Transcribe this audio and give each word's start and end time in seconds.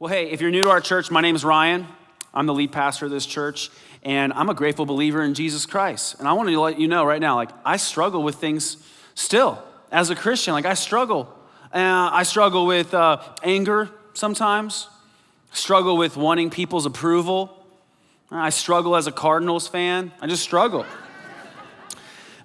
Well, 0.00 0.10
hey, 0.10 0.30
if 0.30 0.40
you're 0.40 0.50
new 0.50 0.62
to 0.62 0.70
our 0.70 0.80
church, 0.80 1.10
my 1.10 1.20
name 1.20 1.36
is 1.36 1.44
Ryan. 1.44 1.86
I'm 2.32 2.46
the 2.46 2.54
lead 2.54 2.72
pastor 2.72 3.04
of 3.04 3.10
this 3.10 3.26
church, 3.26 3.68
and 4.02 4.32
I'm 4.32 4.48
a 4.48 4.54
grateful 4.54 4.86
believer 4.86 5.22
in 5.22 5.34
Jesus 5.34 5.66
Christ. 5.66 6.18
And 6.18 6.26
I 6.26 6.32
want 6.32 6.48
to 6.48 6.58
let 6.58 6.80
you 6.80 6.88
know 6.88 7.04
right 7.04 7.20
now, 7.20 7.34
like, 7.34 7.50
I 7.66 7.76
struggle 7.76 8.22
with 8.22 8.36
things 8.36 8.78
still 9.14 9.62
as 9.92 10.08
a 10.08 10.14
Christian. 10.14 10.54
Like, 10.54 10.64
I 10.64 10.72
struggle. 10.72 11.28
Uh, 11.70 12.08
I 12.14 12.22
struggle 12.22 12.64
with 12.64 12.94
uh, 12.94 13.20
anger 13.42 13.90
sometimes, 14.14 14.88
struggle 15.52 15.98
with 15.98 16.16
wanting 16.16 16.48
people's 16.48 16.86
approval. 16.86 17.62
I 18.30 18.48
struggle 18.48 18.96
as 18.96 19.06
a 19.06 19.12
Cardinals 19.12 19.68
fan. 19.68 20.12
I 20.22 20.28
just 20.28 20.42
struggle. 20.42 20.86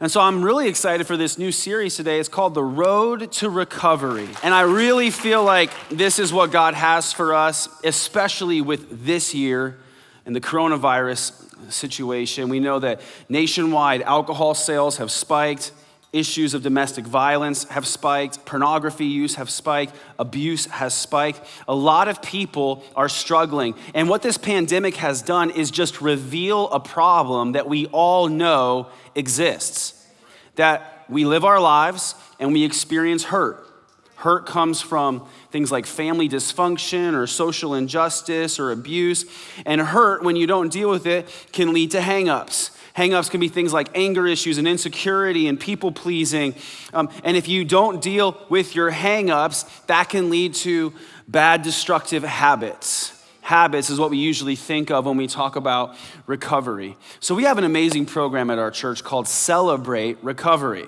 And 0.02 0.12
so 0.12 0.20
I'm 0.20 0.44
really 0.44 0.68
excited 0.68 1.08
for 1.08 1.16
this 1.16 1.38
new 1.38 1.54
series 1.54 1.96
today. 1.96 2.20
It's 2.20 2.28
called 2.28 2.54
The 2.54 2.64
Road 2.64 3.32
to 3.34 3.50
Recovery. 3.50 4.28
And 4.44 4.54
I 4.54 4.62
really 4.62 5.10
feel 5.10 5.42
like 5.44 5.72
this 5.88 6.20
is 6.20 6.34
what 6.34 6.52
God 6.52 6.74
has 6.74 7.14
for 7.14 7.34
us, 7.34 7.70
especially 7.82 8.60
with 8.60 9.06
this 9.06 9.34
year 9.34 9.78
and 10.26 10.36
the 10.36 10.42
coronavirus 10.42 11.72
situation. 11.72 12.50
We 12.50 12.60
know 12.60 12.80
that 12.80 13.00
nationwide 13.30 14.02
alcohol 14.02 14.54
sales 14.54 14.98
have 14.98 15.12
spiked. 15.12 15.72
Issues 16.16 16.54
of 16.54 16.64
domestic 16.64 17.06
violence 17.06 17.66
have 17.66 17.86
spiked, 17.86 18.46
pornography 18.46 19.06
use 19.06 19.36
have 19.36 19.50
spiked, 19.50 19.94
abuse 20.18 20.66
has 20.68 20.94
spiked. 20.94 21.42
A 21.68 21.76
lot 21.76 22.08
of 22.08 22.22
people 22.22 22.86
are 22.96 23.10
struggling. 23.10 23.76
And 23.94 24.08
what 24.08 24.22
this 24.22 24.38
pandemic 24.38 24.96
has 24.96 25.22
done 25.22 25.50
is 25.50 25.72
just 25.72 26.00
reveal 26.00 26.70
a 26.70 26.80
problem 26.80 27.52
that 27.52 27.68
we 27.68 27.88
all 27.88 28.30
know 28.30 28.88
exists. 29.14 30.08
That 30.56 31.04
we 31.10 31.26
live 31.26 31.44
our 31.44 31.60
lives 31.60 32.16
and 32.40 32.54
we 32.54 32.64
experience 32.64 33.26
hurt. 33.26 33.68
Hurt 34.16 34.46
comes 34.46 34.82
from 34.82 35.28
things 35.52 35.70
like 35.70 35.86
family 35.86 36.30
dysfunction 36.30 37.14
or 37.14 37.28
social 37.28 37.74
injustice 37.74 38.58
or 38.58 38.72
abuse. 38.72 39.26
And 39.66 39.82
hurt, 39.82 40.24
when 40.24 40.38
you 40.38 40.48
don't 40.48 40.72
deal 40.72 40.90
with 40.90 41.08
it, 41.08 41.28
can 41.52 41.74
lead 41.74 41.92
to 41.92 42.00
hangups 42.00 42.72
Hangups 42.96 43.30
can 43.30 43.42
be 43.42 43.50
things 43.50 43.74
like 43.74 43.90
anger 43.94 44.26
issues 44.26 44.58
and 44.58 44.68
insecurity 44.68 45.48
and 45.48 45.60
people 45.60 45.92
pleasing. 45.92 46.56
Um, 46.94 47.10
and 47.24 47.36
if 47.36 47.48
you 47.48 47.66
don't 47.66 48.02
deal 48.02 48.42
with 48.48 48.74
your 48.74 48.90
hangups, 48.92 49.66
that 49.88 50.10
can 50.10 50.30
lead 50.30 50.56
to 50.56 50.94
bad, 51.28 51.62
destructive 51.62 52.24
habits. 52.24 53.12
Habits 53.42 53.90
is 53.90 54.00
what 54.00 54.10
we 54.12 54.18
usually 54.18 54.56
think 54.56 54.92
of 54.92 55.06
when 55.06 55.18
we 55.18 55.28
talk 55.28 55.56
about 55.56 55.96
recovery. 56.26 56.98
So, 57.20 57.36
we 57.36 57.44
have 57.44 57.58
an 57.58 57.64
amazing 57.64 58.08
program 58.08 58.50
at 58.50 58.58
our 58.58 58.72
church 58.72 59.04
called 59.04 59.28
Celebrate 59.28 60.24
Recovery. 60.24 60.88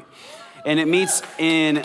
And 0.65 0.79
it 0.79 0.87
meets 0.87 1.21
in 1.37 1.83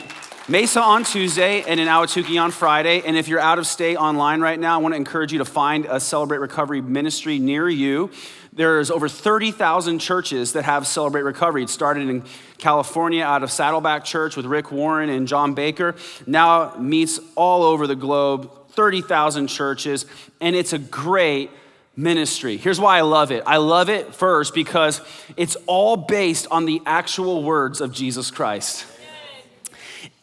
Mesa 0.48 0.80
on 0.80 1.04
Tuesday 1.04 1.62
and 1.62 1.78
in 1.78 1.88
Ahwatukee 1.88 2.40
on 2.40 2.50
Friday. 2.52 3.02
And 3.04 3.16
if 3.16 3.28
you're 3.28 3.38
out 3.40 3.58
of 3.58 3.66
state 3.66 3.96
online 3.96 4.40
right 4.40 4.58
now, 4.58 4.74
I 4.74 4.82
want 4.82 4.92
to 4.92 4.96
encourage 4.96 5.32
you 5.32 5.38
to 5.38 5.44
find 5.44 5.84
a 5.84 6.00
Celebrate 6.00 6.38
Recovery 6.38 6.80
ministry 6.80 7.38
near 7.38 7.68
you. 7.68 8.10
There's 8.55 8.91
over 8.91 9.08
30,000 9.08 9.98
churches 9.98 10.53
that 10.53 10.64
have 10.64 10.86
Celebrate 10.86 11.22
Recovery. 11.22 11.62
It 11.62 11.70
started 11.70 12.08
in 12.11 12.22
California 12.58 13.25
out 13.25 13.42
of 13.42 13.50
Saddleback 13.50 14.05
Church 14.05 14.36
with 14.36 14.45
Rick 14.45 14.70
Warren 14.70 15.08
and 15.08 15.27
John 15.27 15.55
Baker. 15.55 15.95
Now 16.27 16.75
meets 16.77 17.19
all 17.34 17.62
over 17.62 17.86
the 17.86 17.97
globe, 17.97 18.50
30,000 18.73 19.47
churches, 19.47 20.05
and 20.41 20.55
it's 20.55 20.75
a 20.75 20.78
great 20.78 21.50
ministry. 21.97 22.58
Here's 22.58 22.78
why 22.78 22.98
I 22.98 23.03
love 23.03 23.33
it. 23.33 23.42
I 23.47 23.56
love 23.56 23.89
it 23.89 24.14
first 24.14 24.55
because 24.55 25.00
it's 25.36 25.56
all 25.67 25.97
based 25.97 26.47
on 26.50 26.67
the 26.67 26.83
actual 26.84 27.42
words 27.42 27.80
of 27.80 27.92
Jesus 27.92 28.30
Christ. 28.30 28.86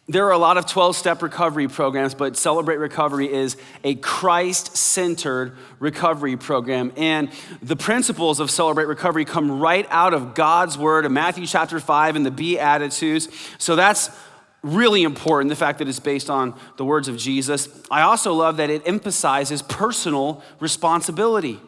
There 0.09 0.25
are 0.25 0.31
a 0.31 0.39
lot 0.39 0.57
of 0.57 0.65
12 0.65 0.95
step 0.95 1.21
recovery 1.21 1.67
programs, 1.67 2.15
but 2.15 2.35
Celebrate 2.35 2.77
Recovery 2.77 3.31
is 3.31 3.55
a 3.83 3.93
Christ 3.93 4.75
centered 4.75 5.55
recovery 5.77 6.35
program. 6.35 6.91
And 6.97 7.29
the 7.61 7.75
principles 7.75 8.39
of 8.39 8.49
Celebrate 8.49 8.85
Recovery 8.85 9.23
come 9.23 9.59
right 9.59 9.85
out 9.91 10.15
of 10.15 10.33
God's 10.33 10.79
word 10.79 11.05
in 11.05 11.13
Matthew 11.13 11.45
chapter 11.45 11.79
5 11.79 12.15
and 12.15 12.25
the 12.25 12.31
Beatitudes. 12.31 13.27
So 13.59 13.75
that's 13.75 14.09
really 14.63 15.03
important, 15.03 15.49
the 15.49 15.55
fact 15.55 15.77
that 15.77 15.87
it's 15.87 15.99
based 15.99 16.31
on 16.31 16.59
the 16.77 16.85
words 16.85 17.07
of 17.07 17.15
Jesus. 17.15 17.69
I 17.91 18.01
also 18.01 18.33
love 18.33 18.57
that 18.57 18.71
it 18.71 18.81
emphasizes 18.87 19.61
personal 19.61 20.41
responsibility. 20.59 21.59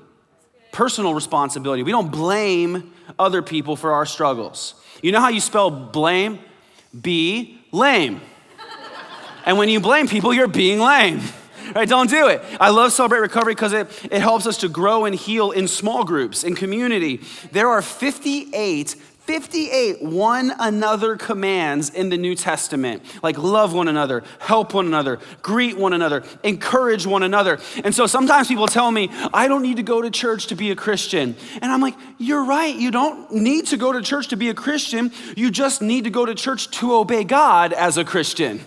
Personal 0.71 1.13
responsibility. 1.13 1.83
We 1.83 1.91
don't 1.91 2.11
blame 2.11 2.91
other 3.19 3.43
people 3.43 3.75
for 3.75 3.91
our 3.91 4.07
struggles. 4.07 4.73
You 5.03 5.11
know 5.11 5.19
how 5.19 5.29
you 5.29 5.41
spell 5.41 5.69
blame? 5.69 6.39
B 6.99 7.59
lame. 7.71 8.21
And 9.45 9.57
when 9.57 9.69
you 9.69 9.79
blame 9.79 10.07
people, 10.07 10.33
you're 10.33 10.47
being 10.47 10.79
lame. 10.79 11.21
Right? 11.75 11.87
Don't 11.87 12.09
do 12.09 12.27
it. 12.27 12.43
I 12.59 12.69
love 12.69 12.91
Celebrate 12.91 13.19
Recovery 13.19 13.53
because 13.53 13.73
it, 13.73 13.87
it 14.11 14.21
helps 14.21 14.45
us 14.45 14.57
to 14.57 14.67
grow 14.67 15.05
and 15.05 15.15
heal 15.15 15.51
in 15.51 15.67
small 15.67 16.03
groups, 16.03 16.43
in 16.43 16.55
community. 16.55 17.21
There 17.51 17.69
are 17.69 17.81
58 17.81 18.95
58 19.21 20.01
one 20.01 20.51
another 20.59 21.15
commands 21.15 21.91
in 21.91 22.09
the 22.09 22.17
New 22.17 22.33
Testament, 22.33 23.03
like 23.21 23.37
love 23.37 23.71
one 23.71 23.87
another, 23.87 24.23
help 24.39 24.73
one 24.73 24.87
another, 24.87 25.19
greet 25.43 25.77
one 25.77 25.93
another, 25.93 26.23
encourage 26.43 27.05
one 27.05 27.21
another. 27.21 27.59
And 27.83 27.93
so 27.93 28.07
sometimes 28.07 28.47
people 28.47 28.67
tell 28.67 28.91
me, 28.91 29.09
I 29.31 29.47
don't 29.47 29.61
need 29.61 29.77
to 29.77 29.83
go 29.83 30.01
to 30.01 30.09
church 30.09 30.47
to 30.47 30.55
be 30.55 30.71
a 30.71 30.75
Christian. 30.75 31.35
And 31.61 31.71
I'm 31.71 31.81
like, 31.81 31.93
you're 32.17 32.43
right. 32.43 32.75
You 32.75 32.89
don't 32.89 33.31
need 33.31 33.67
to 33.67 33.77
go 33.77 33.93
to 33.93 34.01
church 34.01 34.29
to 34.29 34.35
be 34.35 34.49
a 34.49 34.55
Christian. 34.55 35.11
You 35.37 35.51
just 35.51 35.83
need 35.83 36.05
to 36.05 36.09
go 36.09 36.25
to 36.25 36.33
church 36.33 36.71
to 36.79 36.95
obey 36.95 37.23
God 37.23 37.73
as 37.73 37.97
a 37.97 38.03
Christian 38.03 38.59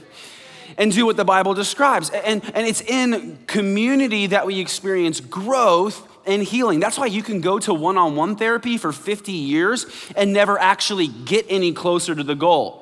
and 0.79 0.93
do 0.93 1.07
what 1.07 1.17
the 1.17 1.25
Bible 1.25 1.55
describes. 1.55 2.11
And, 2.11 2.43
and 2.55 2.67
it's 2.67 2.81
in 2.81 3.39
community 3.47 4.29
that 4.29 4.47
we 4.47 4.61
experience 4.61 5.21
growth 5.21 6.09
and 6.27 6.43
healing. 6.43 6.81
That's 6.81 6.99
why 6.99 7.07
you 7.07 7.23
can 7.23 7.41
go 7.41 7.59
to 7.61 7.75
one 7.75 7.97
on 7.97 8.17
one 8.17 8.37
therapy 8.37 8.79
for 8.79 8.93
50 8.93 9.33
years 9.33 9.87
and 10.17 10.33
never 10.33 10.59
actually 10.59 11.09
get 11.09 11.47
any 11.49 11.73
closer 11.73 12.15
to 12.15 12.23
the 12.23 12.35
goal. 12.35 12.81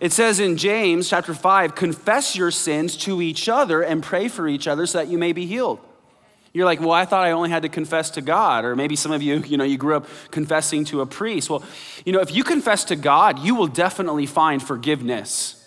It 0.00 0.12
says 0.12 0.38
in 0.38 0.56
James 0.56 1.08
chapter 1.08 1.34
5 1.34 1.74
confess 1.74 2.36
your 2.36 2.50
sins 2.50 2.96
to 2.98 3.20
each 3.20 3.48
other 3.48 3.82
and 3.82 4.02
pray 4.02 4.28
for 4.28 4.46
each 4.46 4.68
other 4.68 4.86
so 4.86 4.98
that 4.98 5.08
you 5.08 5.18
may 5.18 5.32
be 5.32 5.46
healed. 5.46 5.80
You're 6.52 6.64
like, 6.64 6.80
well, 6.80 6.90
I 6.90 7.04
thought 7.04 7.24
I 7.24 7.30
only 7.30 7.50
had 7.50 7.62
to 7.62 7.68
confess 7.68 8.10
to 8.10 8.20
God. 8.20 8.64
Or 8.64 8.74
maybe 8.74 8.96
some 8.96 9.12
of 9.12 9.22
you, 9.22 9.38
you 9.38 9.56
know, 9.56 9.64
you 9.64 9.78
grew 9.78 9.96
up 9.96 10.06
confessing 10.30 10.84
to 10.86 11.00
a 11.00 11.06
priest. 11.06 11.48
Well, 11.48 11.62
you 12.04 12.12
know, 12.12 12.20
if 12.20 12.34
you 12.34 12.42
confess 12.42 12.84
to 12.86 12.96
God, 12.96 13.38
you 13.38 13.54
will 13.54 13.68
definitely 13.68 14.26
find 14.26 14.60
forgiveness. 14.60 15.59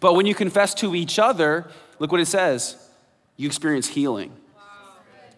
But 0.00 0.14
when 0.14 0.26
you 0.26 0.34
confess 0.34 0.74
to 0.74 0.94
each 0.94 1.18
other, 1.18 1.70
look 1.98 2.10
what 2.10 2.20
it 2.20 2.26
says 2.26 2.76
you 3.36 3.46
experience 3.46 3.88
healing. 3.88 4.32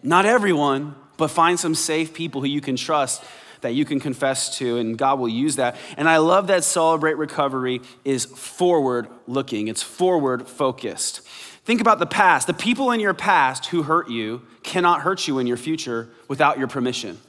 Not 0.01 0.25
everyone, 0.25 0.95
but 1.17 1.29
find 1.29 1.59
some 1.59 1.75
safe 1.75 2.13
people 2.13 2.41
who 2.41 2.47
you 2.47 2.59
can 2.59 2.75
trust 2.75 3.23
that 3.61 3.73
you 3.73 3.85
can 3.85 3.99
confess 3.99 4.57
to, 4.57 4.77
and 4.77 4.97
God 4.97 5.19
will 5.19 5.29
use 5.29 5.55
that. 5.55 5.77
And 5.97 6.09
I 6.09 6.17
love 6.17 6.47
that 6.47 6.63
Celebrate 6.63 7.15
Recovery 7.17 7.81
is 8.05 8.25
forward 8.25 9.07
looking, 9.25 9.67
it's 9.67 9.81
forward 9.81 10.47
focused. 10.47 11.21
Think 11.65 11.79
about 11.79 11.99
the 11.99 12.05
past. 12.05 12.45
The 12.47 12.53
people 12.53 12.91
in 12.91 12.99
your 12.99 13.13
past 13.13 13.67
who 13.67 13.83
hurt 13.83 14.09
you 14.09 14.41
cannot 14.63 15.01
hurt 15.01 15.29
you 15.29 15.39
in 15.39 15.47
your 15.47 15.55
future 15.55 16.09
without 16.27 16.59
your 16.59 16.67
permission. 16.67 17.19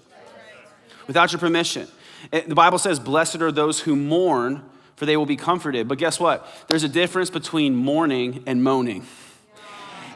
Without 1.06 1.31
your 1.33 1.39
permission. 1.39 1.87
The 2.33 2.55
Bible 2.55 2.78
says, 2.78 2.99
Blessed 2.99 3.41
are 3.41 3.53
those 3.53 3.81
who 3.81 3.94
mourn, 3.94 4.65
for 4.97 5.06
they 5.06 5.16
will 5.16 5.27
be 5.27 5.37
comforted. 5.37 5.88
But 5.88 5.99
guess 5.99 6.21
what? 6.21 6.47
There's 6.69 6.84
a 6.84 6.88
difference 6.88 7.31
between 7.31 7.75
mourning 7.75 8.43
and 8.47 8.62
moaning. 8.62 9.06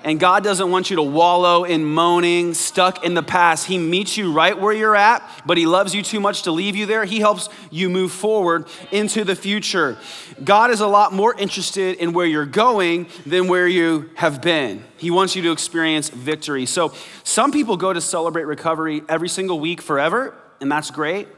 And 0.04 0.20
God 0.20 0.44
doesn't 0.44 0.70
want 0.70 0.90
you 0.90 0.96
to 0.96 1.02
wallow 1.02 1.64
in 1.64 1.84
moaning, 1.84 2.54
stuck 2.54 3.04
in 3.04 3.14
the 3.14 3.22
past. 3.22 3.66
He 3.66 3.78
meets 3.78 4.16
you 4.16 4.32
right 4.32 4.58
where 4.58 4.72
you're 4.72 4.94
at, 4.94 5.28
but 5.44 5.58
He 5.58 5.66
loves 5.66 5.94
you 5.94 6.02
too 6.02 6.20
much 6.20 6.42
to 6.42 6.52
leave 6.52 6.76
you 6.76 6.86
there. 6.86 7.04
He 7.04 7.18
helps 7.18 7.48
you 7.70 7.90
move 7.90 8.12
forward 8.12 8.66
into 8.92 9.24
the 9.24 9.34
future. 9.34 9.98
God 10.42 10.70
is 10.70 10.80
a 10.80 10.86
lot 10.86 11.12
more 11.12 11.34
interested 11.34 11.96
in 11.96 12.12
where 12.12 12.26
you're 12.26 12.46
going 12.46 13.08
than 13.26 13.48
where 13.48 13.66
you 13.66 14.10
have 14.14 14.40
been. 14.40 14.84
He 14.96 15.10
wants 15.10 15.34
you 15.34 15.42
to 15.42 15.52
experience 15.52 16.10
victory. 16.10 16.64
So, 16.66 16.94
some 17.24 17.50
people 17.50 17.76
go 17.76 17.92
to 17.92 18.00
celebrate 18.00 18.44
recovery 18.44 19.02
every 19.08 19.28
single 19.28 19.58
week 19.58 19.82
forever, 19.82 20.34
and 20.60 20.70
that's 20.70 20.90
great. 20.90 21.28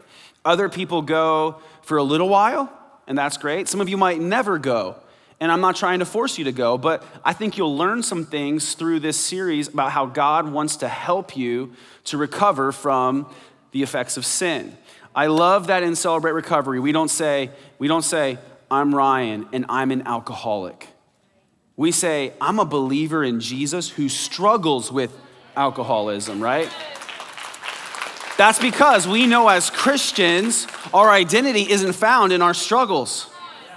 Other 0.44 0.68
people 0.68 1.02
go 1.02 1.60
for 1.82 1.96
a 1.96 2.02
little 2.02 2.28
while, 2.28 2.70
and 3.10 3.18
that's 3.18 3.38
great. 3.38 3.66
Some 3.66 3.80
of 3.80 3.88
you 3.88 3.96
might 3.96 4.20
never 4.20 4.56
go, 4.56 4.94
and 5.40 5.50
I'm 5.50 5.60
not 5.60 5.74
trying 5.74 5.98
to 5.98 6.04
force 6.04 6.38
you 6.38 6.44
to 6.44 6.52
go, 6.52 6.78
but 6.78 7.04
I 7.24 7.32
think 7.32 7.58
you'll 7.58 7.76
learn 7.76 8.04
some 8.04 8.24
things 8.24 8.74
through 8.74 9.00
this 9.00 9.18
series 9.18 9.66
about 9.66 9.90
how 9.90 10.06
God 10.06 10.52
wants 10.52 10.76
to 10.76 10.88
help 10.88 11.36
you 11.36 11.72
to 12.04 12.16
recover 12.16 12.70
from 12.70 13.26
the 13.72 13.82
effects 13.82 14.16
of 14.16 14.24
sin. 14.24 14.78
I 15.12 15.26
love 15.26 15.66
that 15.66 15.82
in 15.82 15.96
Celebrate 15.96 16.34
Recovery, 16.34 16.78
we 16.78 16.92
don't 16.92 17.10
say, 17.10 17.50
we 17.80 17.88
don't 17.88 18.04
say, 18.04 18.38
I'm 18.70 18.94
Ryan 18.94 19.48
and 19.52 19.66
I'm 19.68 19.90
an 19.90 20.06
alcoholic. 20.06 20.86
We 21.76 21.90
say, 21.90 22.32
I'm 22.40 22.60
a 22.60 22.64
believer 22.64 23.24
in 23.24 23.40
Jesus 23.40 23.90
who 23.90 24.08
struggles 24.08 24.92
with 24.92 25.12
alcoholism, 25.56 26.40
right? 26.40 26.70
That's 28.40 28.58
because 28.58 29.06
we 29.06 29.26
know 29.26 29.48
as 29.48 29.68
Christians, 29.68 30.66
our 30.94 31.10
identity 31.10 31.70
isn't 31.70 31.92
found 31.92 32.32
in 32.32 32.40
our 32.40 32.54
struggles. 32.54 33.28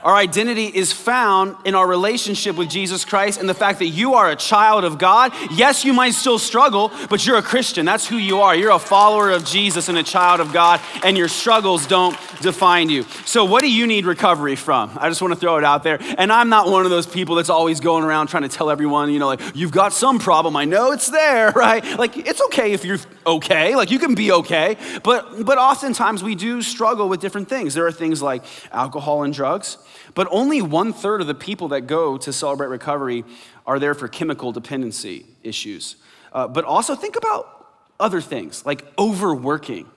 Our 0.04 0.16
identity 0.16 0.66
is 0.66 0.92
found 0.92 1.56
in 1.66 1.76
our 1.76 1.88
relationship 1.88 2.58
with 2.58 2.70
Jesus 2.70 3.06
Christ 3.06 3.40
and 3.40 3.48
the 3.48 3.54
fact 3.54 3.80
that 3.80 3.88
you 3.88 4.16
are 4.16 4.30
a 4.30 4.36
child 4.36 4.84
of 4.84 4.98
God. 4.98 5.32
Yes, 5.52 5.86
you 5.86 5.94
might 5.94 6.12
still 6.12 6.38
struggle, 6.38 6.92
but 7.10 7.26
you're 7.26 7.38
a 7.38 7.42
Christian. 7.42 7.86
That's 7.86 8.06
who 8.06 8.18
you 8.18 8.42
are. 8.42 8.54
You're 8.54 8.72
a 8.72 8.80
follower 8.80 9.32
of 9.32 9.46
Jesus 9.46 9.88
and 9.88 9.98
a 9.98 10.04
child 10.04 10.42
of 10.42 10.52
God, 10.52 10.82
and 11.06 11.18
your 11.18 11.30
struggles 11.30 11.88
don't 11.88 12.18
define 12.42 12.90
you. 12.90 13.04
So, 13.26 13.46
what 13.46 13.62
do 13.62 13.72
you 13.72 13.88
need 13.88 14.06
recovery 14.06 14.58
from? 14.58 14.92
I 15.00 15.08
just 15.08 15.22
want 15.22 15.34
to 15.34 15.40
throw 15.40 15.58
it 15.58 15.64
out 15.64 15.84
there. 15.84 16.00
And 16.18 16.34
I'm 16.34 16.50
not 16.50 16.70
one 16.70 16.84
of 16.84 16.92
those 16.92 17.08
people 17.08 17.36
that's 17.36 17.50
always 17.50 17.80
going 17.80 18.04
around 18.04 18.28
trying 18.28 18.44
to 18.44 18.50
tell 18.50 18.70
everyone, 18.70 19.10
you 19.10 19.20
know, 19.20 19.28
like, 19.28 19.56
you've 19.56 19.72
got 19.72 19.94
some 19.94 20.20
problem. 20.20 20.58
I 20.58 20.66
know 20.66 20.92
it's 20.92 21.10
there, 21.10 21.52
right? 21.56 21.84
Like, 21.98 22.18
it's 22.18 22.42
okay 22.48 22.74
if 22.74 22.84
you're 22.84 23.00
okay. 23.26 23.76
Like, 23.76 23.92
you 23.92 24.00
can 24.00 24.16
be 24.16 24.32
okay. 24.32 24.78
But, 25.04 25.46
but 25.46 25.58
oftentimes 25.58 26.24
we 26.24 26.36
do 26.36 26.62
struggle 26.62 27.10
with 27.10 27.22
different 27.22 27.50
things. 27.50 27.74
There 27.74 27.86
are 27.86 27.92
things 27.92 28.22
like 28.22 28.44
alcohol 28.72 29.24
and 29.24 29.34
drugs, 29.34 29.78
but 30.14 30.28
only 30.32 30.62
one 30.62 30.94
third 30.94 31.22
of 31.22 31.28
the 31.28 31.36
people 31.36 31.70
that 31.70 31.82
go 31.82 32.18
to 32.18 32.34
celebrate 32.34 32.68
recovery 32.68 33.24
are 33.66 33.80
there 33.80 33.94
for 33.94 34.08
chemical 34.08 34.52
dependency 34.52 35.26
issues. 35.44 35.96
Uh, 36.32 36.48
but 36.48 36.66
also 36.66 36.96
think 36.96 37.16
about 37.16 37.68
other 38.00 38.22
things 38.22 38.66
like 38.66 38.86
overworking, 38.98 39.90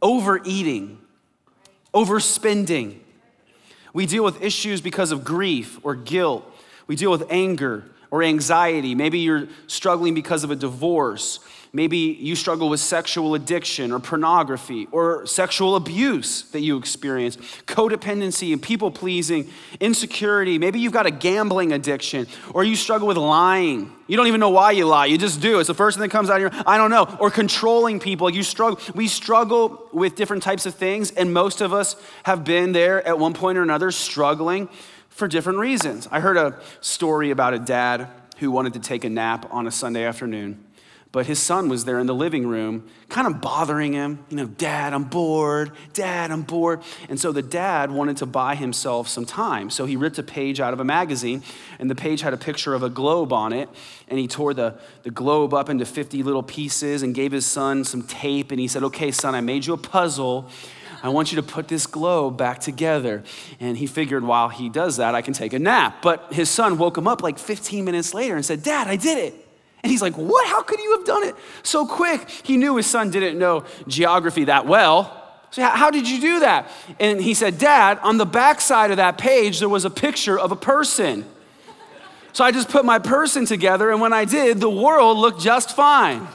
overeating, 0.00 0.98
overspending. 1.92 2.98
We 3.92 4.06
deal 4.06 4.24
with 4.24 4.42
issues 4.42 4.80
because 4.80 5.10
of 5.10 5.24
grief 5.24 5.80
or 5.82 5.94
guilt. 5.94 6.44
We 6.86 6.96
deal 6.96 7.10
with 7.10 7.24
anger 7.30 7.84
or 8.10 8.22
anxiety. 8.22 8.94
Maybe 8.94 9.18
you're 9.20 9.48
struggling 9.66 10.14
because 10.14 10.44
of 10.44 10.50
a 10.50 10.56
divorce 10.56 11.40
Maybe 11.72 11.98
you 11.98 12.36
struggle 12.36 12.68
with 12.68 12.80
sexual 12.80 13.34
addiction 13.34 13.92
or 13.92 13.98
pornography 13.98 14.88
or 14.92 15.26
sexual 15.26 15.76
abuse 15.76 16.42
that 16.50 16.60
you 16.60 16.76
experience, 16.76 17.36
codependency 17.66 18.52
and 18.52 18.62
people 18.62 18.90
pleasing, 18.90 19.50
insecurity. 19.80 20.58
Maybe 20.58 20.80
you've 20.80 20.92
got 20.92 21.06
a 21.06 21.10
gambling 21.10 21.72
addiction 21.72 22.26
or 22.54 22.64
you 22.64 22.76
struggle 22.76 23.08
with 23.08 23.16
lying. 23.16 23.92
You 24.06 24.16
don't 24.16 24.28
even 24.28 24.40
know 24.40 24.50
why 24.50 24.70
you 24.70 24.86
lie. 24.86 25.06
You 25.06 25.18
just 25.18 25.40
do. 25.40 25.58
It's 25.58 25.66
the 25.66 25.74
first 25.74 25.96
thing 25.96 26.02
that 26.02 26.12
comes 26.12 26.30
out 26.30 26.36
of 26.36 26.52
your 26.52 26.62
I 26.66 26.78
don't 26.78 26.90
know. 26.90 27.16
Or 27.20 27.30
controlling 27.30 28.00
people. 28.00 28.30
You 28.30 28.42
struggle. 28.42 28.80
We 28.94 29.08
struggle 29.08 29.88
with 29.92 30.14
different 30.14 30.42
types 30.42 30.66
of 30.66 30.74
things 30.74 31.10
and 31.10 31.32
most 31.32 31.60
of 31.60 31.72
us 31.72 31.96
have 32.22 32.44
been 32.44 32.72
there 32.72 33.06
at 33.06 33.18
one 33.18 33.34
point 33.34 33.58
or 33.58 33.62
another 33.62 33.90
struggling 33.90 34.68
for 35.08 35.26
different 35.26 35.58
reasons. 35.58 36.06
I 36.10 36.20
heard 36.20 36.36
a 36.36 36.60
story 36.80 37.30
about 37.30 37.54
a 37.54 37.58
dad 37.58 38.08
who 38.38 38.50
wanted 38.50 38.74
to 38.74 38.80
take 38.80 39.04
a 39.04 39.08
nap 39.08 39.48
on 39.50 39.66
a 39.66 39.70
Sunday 39.70 40.04
afternoon. 40.04 40.62
But 41.16 41.24
his 41.24 41.38
son 41.38 41.70
was 41.70 41.86
there 41.86 41.98
in 41.98 42.06
the 42.06 42.14
living 42.14 42.46
room, 42.46 42.86
kind 43.08 43.26
of 43.26 43.40
bothering 43.40 43.94
him. 43.94 44.22
You 44.28 44.36
know, 44.36 44.44
Dad, 44.44 44.92
I'm 44.92 45.04
bored. 45.04 45.72
Dad, 45.94 46.30
I'm 46.30 46.42
bored. 46.42 46.82
And 47.08 47.18
so 47.18 47.32
the 47.32 47.40
dad 47.40 47.90
wanted 47.90 48.18
to 48.18 48.26
buy 48.26 48.54
himself 48.54 49.08
some 49.08 49.24
time. 49.24 49.70
So 49.70 49.86
he 49.86 49.96
ripped 49.96 50.18
a 50.18 50.22
page 50.22 50.60
out 50.60 50.74
of 50.74 50.80
a 50.80 50.84
magazine, 50.84 51.42
and 51.78 51.90
the 51.90 51.94
page 51.94 52.20
had 52.20 52.34
a 52.34 52.36
picture 52.36 52.74
of 52.74 52.82
a 52.82 52.90
globe 52.90 53.32
on 53.32 53.54
it. 53.54 53.70
And 54.08 54.18
he 54.18 54.28
tore 54.28 54.52
the, 54.52 54.78
the 55.04 55.10
globe 55.10 55.54
up 55.54 55.70
into 55.70 55.86
50 55.86 56.22
little 56.22 56.42
pieces 56.42 57.02
and 57.02 57.14
gave 57.14 57.32
his 57.32 57.46
son 57.46 57.84
some 57.84 58.02
tape. 58.02 58.50
And 58.50 58.60
he 58.60 58.68
said, 58.68 58.82
Okay, 58.82 59.10
son, 59.10 59.34
I 59.34 59.40
made 59.40 59.64
you 59.64 59.72
a 59.72 59.78
puzzle. 59.78 60.50
I 61.02 61.08
want 61.08 61.32
you 61.32 61.36
to 61.36 61.42
put 61.42 61.68
this 61.68 61.86
globe 61.86 62.36
back 62.36 62.60
together. 62.60 63.24
And 63.58 63.78
he 63.78 63.86
figured 63.86 64.22
while 64.22 64.50
he 64.50 64.68
does 64.68 64.98
that, 64.98 65.14
I 65.14 65.22
can 65.22 65.32
take 65.32 65.54
a 65.54 65.58
nap. 65.58 66.02
But 66.02 66.34
his 66.34 66.50
son 66.50 66.76
woke 66.76 66.98
him 66.98 67.08
up 67.08 67.22
like 67.22 67.38
15 67.38 67.86
minutes 67.86 68.12
later 68.12 68.36
and 68.36 68.44
said, 68.44 68.62
Dad, 68.62 68.86
I 68.86 68.96
did 68.96 69.16
it. 69.16 69.45
And 69.86 69.90
he's 69.92 70.02
like, 70.02 70.14
What? 70.14 70.48
How 70.48 70.62
could 70.62 70.80
you 70.80 70.96
have 70.96 71.06
done 71.06 71.22
it 71.22 71.36
so 71.62 71.86
quick? 71.86 72.28
He 72.28 72.56
knew 72.56 72.76
his 72.76 72.88
son 72.88 73.12
didn't 73.12 73.38
know 73.38 73.62
geography 73.86 74.46
that 74.46 74.66
well. 74.66 75.22
So, 75.52 75.62
how 75.62 75.92
did 75.92 76.10
you 76.10 76.20
do 76.20 76.40
that? 76.40 76.68
And 76.98 77.20
he 77.20 77.34
said, 77.34 77.58
Dad, 77.58 78.00
on 78.02 78.18
the 78.18 78.26
back 78.26 78.60
side 78.60 78.90
of 78.90 78.96
that 78.96 79.16
page, 79.16 79.60
there 79.60 79.68
was 79.68 79.84
a 79.84 79.90
picture 79.90 80.36
of 80.36 80.50
a 80.50 80.56
person. 80.56 81.24
So 82.32 82.42
I 82.44 82.50
just 82.50 82.68
put 82.68 82.84
my 82.84 82.98
person 82.98 83.46
together, 83.46 83.92
and 83.92 84.00
when 84.00 84.12
I 84.12 84.24
did, 84.24 84.58
the 84.58 84.68
world 84.68 85.18
looked 85.18 85.40
just 85.40 85.76
fine. 85.76 86.26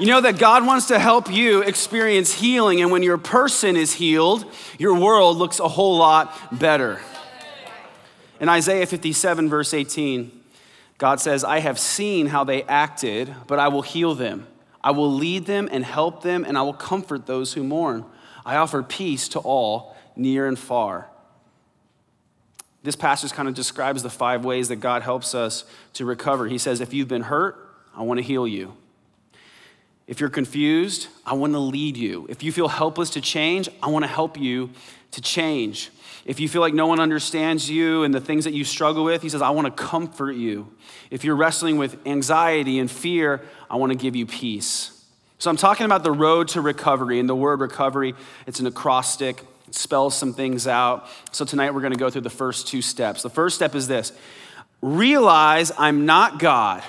You 0.00 0.06
know 0.06 0.22
that 0.22 0.38
God 0.38 0.66
wants 0.66 0.86
to 0.86 0.98
help 0.98 1.30
you 1.30 1.60
experience 1.60 2.32
healing, 2.32 2.80
and 2.80 2.90
when 2.90 3.02
your 3.02 3.18
person 3.18 3.76
is 3.76 3.92
healed, 3.92 4.50
your 4.78 4.98
world 4.98 5.36
looks 5.36 5.60
a 5.60 5.68
whole 5.68 5.98
lot 5.98 6.34
better. 6.58 7.02
In 8.40 8.48
Isaiah 8.48 8.86
57, 8.86 9.50
verse 9.50 9.74
18, 9.74 10.43
God 10.98 11.20
says, 11.20 11.44
I 11.44 11.58
have 11.58 11.78
seen 11.78 12.26
how 12.26 12.44
they 12.44 12.62
acted, 12.64 13.34
but 13.46 13.58
I 13.58 13.68
will 13.68 13.82
heal 13.82 14.14
them. 14.14 14.46
I 14.82 14.90
will 14.90 15.12
lead 15.12 15.46
them 15.46 15.68
and 15.72 15.84
help 15.84 16.22
them, 16.22 16.44
and 16.44 16.56
I 16.56 16.62
will 16.62 16.74
comfort 16.74 17.26
those 17.26 17.54
who 17.54 17.64
mourn. 17.64 18.04
I 18.44 18.56
offer 18.56 18.82
peace 18.82 19.28
to 19.28 19.38
all, 19.40 19.96
near 20.14 20.46
and 20.46 20.58
far. 20.58 21.08
This 22.82 22.96
passage 22.96 23.32
kind 23.32 23.48
of 23.48 23.54
describes 23.54 24.02
the 24.02 24.10
five 24.10 24.44
ways 24.44 24.68
that 24.68 24.76
God 24.76 25.02
helps 25.02 25.34
us 25.34 25.64
to 25.94 26.04
recover. 26.04 26.46
He 26.46 26.58
says, 26.58 26.82
If 26.82 26.92
you've 26.92 27.08
been 27.08 27.22
hurt, 27.22 27.56
I 27.96 28.02
want 28.02 28.18
to 28.18 28.22
heal 28.22 28.46
you. 28.46 28.76
If 30.06 30.20
you're 30.20 30.28
confused, 30.28 31.08
I 31.24 31.32
want 31.32 31.54
to 31.54 31.58
lead 31.58 31.96
you. 31.96 32.26
If 32.28 32.42
you 32.42 32.52
feel 32.52 32.68
helpless 32.68 33.08
to 33.10 33.22
change, 33.22 33.70
I 33.82 33.88
want 33.88 34.04
to 34.04 34.10
help 34.10 34.38
you 34.38 34.70
to 35.12 35.22
change. 35.22 35.90
If 36.24 36.40
you 36.40 36.48
feel 36.48 36.62
like 36.62 36.72
no 36.72 36.86
one 36.86 37.00
understands 37.00 37.68
you 37.68 38.02
and 38.02 38.14
the 38.14 38.20
things 38.20 38.44
that 38.44 38.54
you 38.54 38.64
struggle 38.64 39.04
with, 39.04 39.22
he 39.22 39.28
says, 39.28 39.42
I 39.42 39.50
want 39.50 39.66
to 39.66 39.70
comfort 39.70 40.32
you. 40.32 40.72
If 41.10 41.22
you're 41.22 41.36
wrestling 41.36 41.76
with 41.76 41.98
anxiety 42.06 42.78
and 42.78 42.90
fear, 42.90 43.42
I 43.70 43.76
want 43.76 43.92
to 43.92 43.98
give 43.98 44.16
you 44.16 44.24
peace. 44.24 44.90
So 45.38 45.50
I'm 45.50 45.58
talking 45.58 45.84
about 45.84 46.02
the 46.02 46.12
road 46.12 46.48
to 46.48 46.62
recovery. 46.62 47.20
And 47.20 47.28
the 47.28 47.34
word 47.34 47.60
recovery, 47.60 48.14
it's 48.46 48.60
an 48.60 48.66
acrostic, 48.66 49.42
it 49.68 49.74
spells 49.74 50.16
some 50.16 50.32
things 50.32 50.66
out. 50.66 51.06
So 51.32 51.44
tonight 51.44 51.74
we're 51.74 51.82
going 51.82 51.92
to 51.92 51.98
go 51.98 52.08
through 52.08 52.22
the 52.22 52.30
first 52.30 52.68
two 52.68 52.80
steps. 52.80 53.22
The 53.22 53.30
first 53.30 53.56
step 53.56 53.74
is 53.74 53.86
this 53.86 54.12
realize 54.80 55.72
I'm 55.76 56.06
not 56.06 56.38
God. 56.38 56.82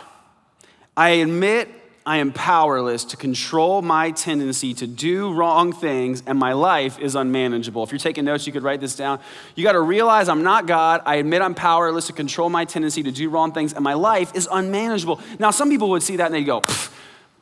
I 0.96 1.10
admit 1.10 1.70
I 2.08 2.18
am 2.18 2.32
powerless 2.32 3.04
to 3.06 3.18
control 3.18 3.82
my 3.82 4.12
tendency 4.12 4.76
to 4.76 4.86
do 4.86 5.34
wrong 5.34 5.74
things, 5.74 6.22
and 6.28 6.38
my 6.38 6.54
life 6.54 7.00
is 7.00 7.16
unmanageable. 7.16 7.84
If 7.84 7.92
you're 7.92 7.98
taking 7.98 8.26
notes, 8.26 8.46
you 8.46 8.54
could 8.54 8.62
write 8.62 8.80
this 8.80 8.96
down. 8.96 9.20
You 9.56 9.64
got 9.64 9.72
to 9.72 9.82
realize 9.82 10.30
I'm 10.30 10.44
not 10.44 10.68
God. 10.68 11.02
I 11.06 11.16
admit 11.16 11.42
I'm 11.42 11.56
powerless 11.56 12.06
to 12.08 12.14
control 12.14 12.50
my 12.50 12.64
tendency 12.64 13.02
to 13.02 13.12
do 13.12 13.30
wrong 13.30 13.54
things, 13.54 13.74
and 13.74 13.84
my 13.84 13.96
life 13.96 14.36
is 14.36 14.48
unmanageable. 14.52 15.20
Now, 15.40 15.50
some 15.50 15.68
people 15.68 15.90
would 15.90 16.04
see 16.04 16.18
that 16.18 16.28
and 16.28 16.36
they'd 16.36 16.44
go, 16.44 16.64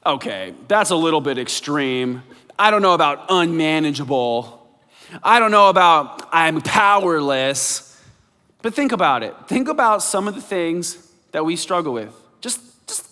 okay, 0.06 0.54
that's 0.70 0.92
a 0.92 0.96
little 0.96 1.22
bit 1.22 1.38
extreme. 1.38 2.24
I 2.58 2.72
don't 2.72 2.82
know 2.82 2.94
about 2.94 3.26
unmanageable. 3.28 4.66
I 5.22 5.40
don't 5.40 5.52
know 5.52 5.68
about 5.68 6.30
I'm 6.32 6.62
powerless. 6.62 8.02
But 8.62 8.74
think 8.74 8.94
about 8.94 9.24
it. 9.24 9.36
Think 9.48 9.68
about 9.68 10.02
some 10.02 10.30
of 10.30 10.36
the 10.36 10.42
things 10.42 11.12
that 11.34 11.44
we 11.44 11.58
struggle 11.58 11.94
with. 11.94 12.16
Just 12.40 12.62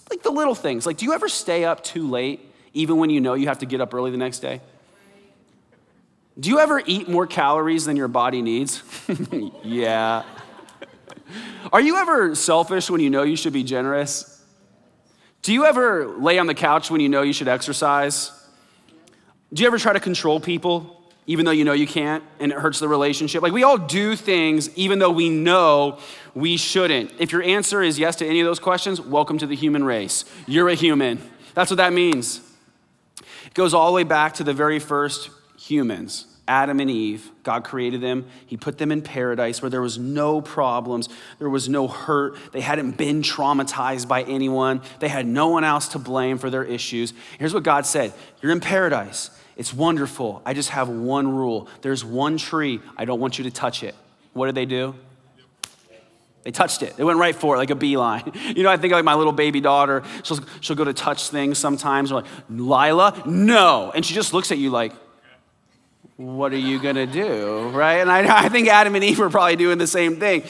like 0.10 0.24
the 0.24 0.32
little 0.32 0.56
things. 0.56 0.86
Like, 0.86 0.98
do 0.98 1.06
you 1.06 1.14
ever 1.14 1.30
stay 1.30 1.64
up 1.64 1.84
too 1.84 2.10
late, 2.10 2.42
even 2.74 2.98
when 2.98 3.10
you 3.10 3.22
know 3.22 3.34
you 3.34 3.48
have 3.48 3.60
to 3.60 3.66
get 3.66 3.82
up 3.82 3.94
early 3.94 4.12
the 4.12 4.18
next 4.18 4.40
day? 4.40 4.62
Do 6.40 6.50
you 6.50 6.60
ever 6.60 6.82
eat 6.86 7.08
more 7.10 7.28
calories 7.28 7.86
than 7.86 7.98
your 7.98 8.08
body 8.08 8.42
needs? 8.42 8.84
yeah. 9.64 10.24
Are 11.72 11.82
you 11.82 11.98
ever 11.98 12.36
selfish 12.36 12.90
when 12.90 13.02
you 13.02 13.10
know 13.10 13.24
you 13.24 13.36
should 13.36 13.54
be 13.54 13.64
generous? 13.64 14.44
Do 15.42 15.54
you 15.54 15.66
ever 15.66 16.08
lay 16.18 16.38
on 16.40 16.48
the 16.48 16.54
couch 16.54 16.92
when 16.92 17.02
you 17.02 17.10
know 17.10 17.22
you 17.22 17.34
should 17.34 17.48
exercise? 17.48 18.32
Do 19.54 19.62
you 19.64 19.68
ever 19.68 19.78
try 19.78 19.94
to 19.94 20.00
control 20.00 20.40
people 20.40 20.98
even 21.28 21.46
though 21.46 21.52
you 21.52 21.64
know 21.64 21.74
you 21.74 21.88
can't 21.88 22.24
and 22.40 22.52
it 22.52 22.58
hurts 22.58 22.80
the 22.80 22.88
relationship? 22.88 23.42
Like 23.42 23.54
we 23.54 23.64
all 23.64 23.78
do 23.78 24.16
things 24.16 24.76
even 24.78 25.00
though 25.00 25.12
we 25.12 25.30
know 25.30 26.00
we 26.34 26.58
shouldn't. 26.58 27.12
If 27.20 27.32
your 27.32 27.44
answer 27.44 27.82
is 27.82 28.00
yes 28.00 28.16
to 28.18 28.26
any 28.26 28.40
of 28.40 28.46
those 28.46 28.60
questions, 28.60 29.02
welcome 29.02 29.38
to 29.40 29.48
the 29.48 29.56
human 29.56 29.84
race. 29.84 30.26
You're 30.48 30.70
a 30.70 30.76
human. 30.76 31.20
That's 31.54 31.70
what 31.70 31.78
that 31.78 31.94
means. 31.94 32.42
It 33.46 33.54
goes 33.54 33.74
all 33.74 33.88
the 33.88 33.94
way 33.94 34.04
back 34.04 34.36
to 34.36 34.44
the 34.44 34.54
very 34.54 34.80
first 34.80 35.30
humans. 35.60 36.28
Adam 36.48 36.80
and 36.80 36.90
Eve, 36.90 37.30
God 37.44 37.64
created 37.64 38.02
them. 38.02 38.26
He 38.46 38.58
put 38.58 38.78
them 38.78 38.92
in 38.92 39.02
paradise 39.02 39.62
where 39.62 39.70
there 39.70 39.82
was 39.82 39.98
no 39.98 40.42
problems, 40.42 41.08
there 41.40 41.50
was 41.50 41.70
no 41.70 41.88
hurt. 41.88 42.36
They 42.52 42.62
hadn't 42.62 42.98
been 42.98 43.22
traumatized 43.22 44.08
by 44.08 44.24
anyone, 44.24 44.82
they 45.00 45.08
had 45.08 45.26
no 45.26 45.50
one 45.50 45.64
else 45.64 45.90
to 45.90 46.00
blame 46.00 46.38
for 46.38 46.50
their 46.50 46.64
issues. 46.64 47.14
Here's 47.40 47.54
what 47.54 47.64
God 47.64 47.86
said 47.86 48.14
You're 48.42 48.52
in 48.52 48.60
paradise. 48.60 49.30
It's 49.58 49.74
wonderful. 49.74 50.42
I 50.46 50.54
just 50.54 50.70
have 50.70 50.90
one 50.90 51.34
rule 51.34 51.68
there's 51.82 52.04
one 52.04 52.38
tree. 52.38 52.82
I 52.98 53.06
don't 53.06 53.20
want 53.20 53.38
you 53.38 53.44
to 53.44 53.52
touch 53.52 53.84
it. 53.84 53.96
What 54.34 54.48
did 54.48 54.56
they 54.56 54.66
do? 54.66 54.96
They 56.44 56.52
touched 56.52 56.82
it. 56.82 56.98
They 56.98 57.04
went 57.04 57.20
right 57.20 57.36
for 57.36 57.56
it 57.56 57.60
like 57.60 57.70
a 57.70 57.76
beeline. 57.76 58.32
You 58.56 58.64
know, 58.64 58.70
I 58.70 58.78
think 58.78 58.92
like 58.92 59.06
my 59.06 59.14
little 59.14 59.34
baby 59.34 59.62
daughter, 59.62 60.04
she'll, 60.24 60.40
she'll 60.60 60.76
go 60.76 60.84
to 60.84 60.94
touch 60.94 61.30
things 61.30 61.58
sometimes. 61.58 62.12
I'm 62.12 62.24
like, 62.24 62.26
Lila, 62.50 63.24
no. 63.26 63.92
And 63.96 64.06
she 64.06 64.14
just 64.14 64.34
looks 64.34 64.52
at 64.52 64.58
you 64.58 64.70
like, 64.70 64.94
what 66.18 66.52
are 66.52 66.58
you 66.58 66.80
going 66.80 66.96
to 66.96 67.06
do? 67.06 67.70
Right? 67.70 67.96
And 67.96 68.12
I, 68.12 68.44
I 68.46 68.50
think 68.50 68.68
Adam 68.68 68.96
and 68.96 69.04
Eve 69.04 69.20
were 69.20 69.30
probably 69.30 69.56
doing 69.56 69.78
the 69.78 69.88
same 69.88 70.20
thing. 70.20 70.44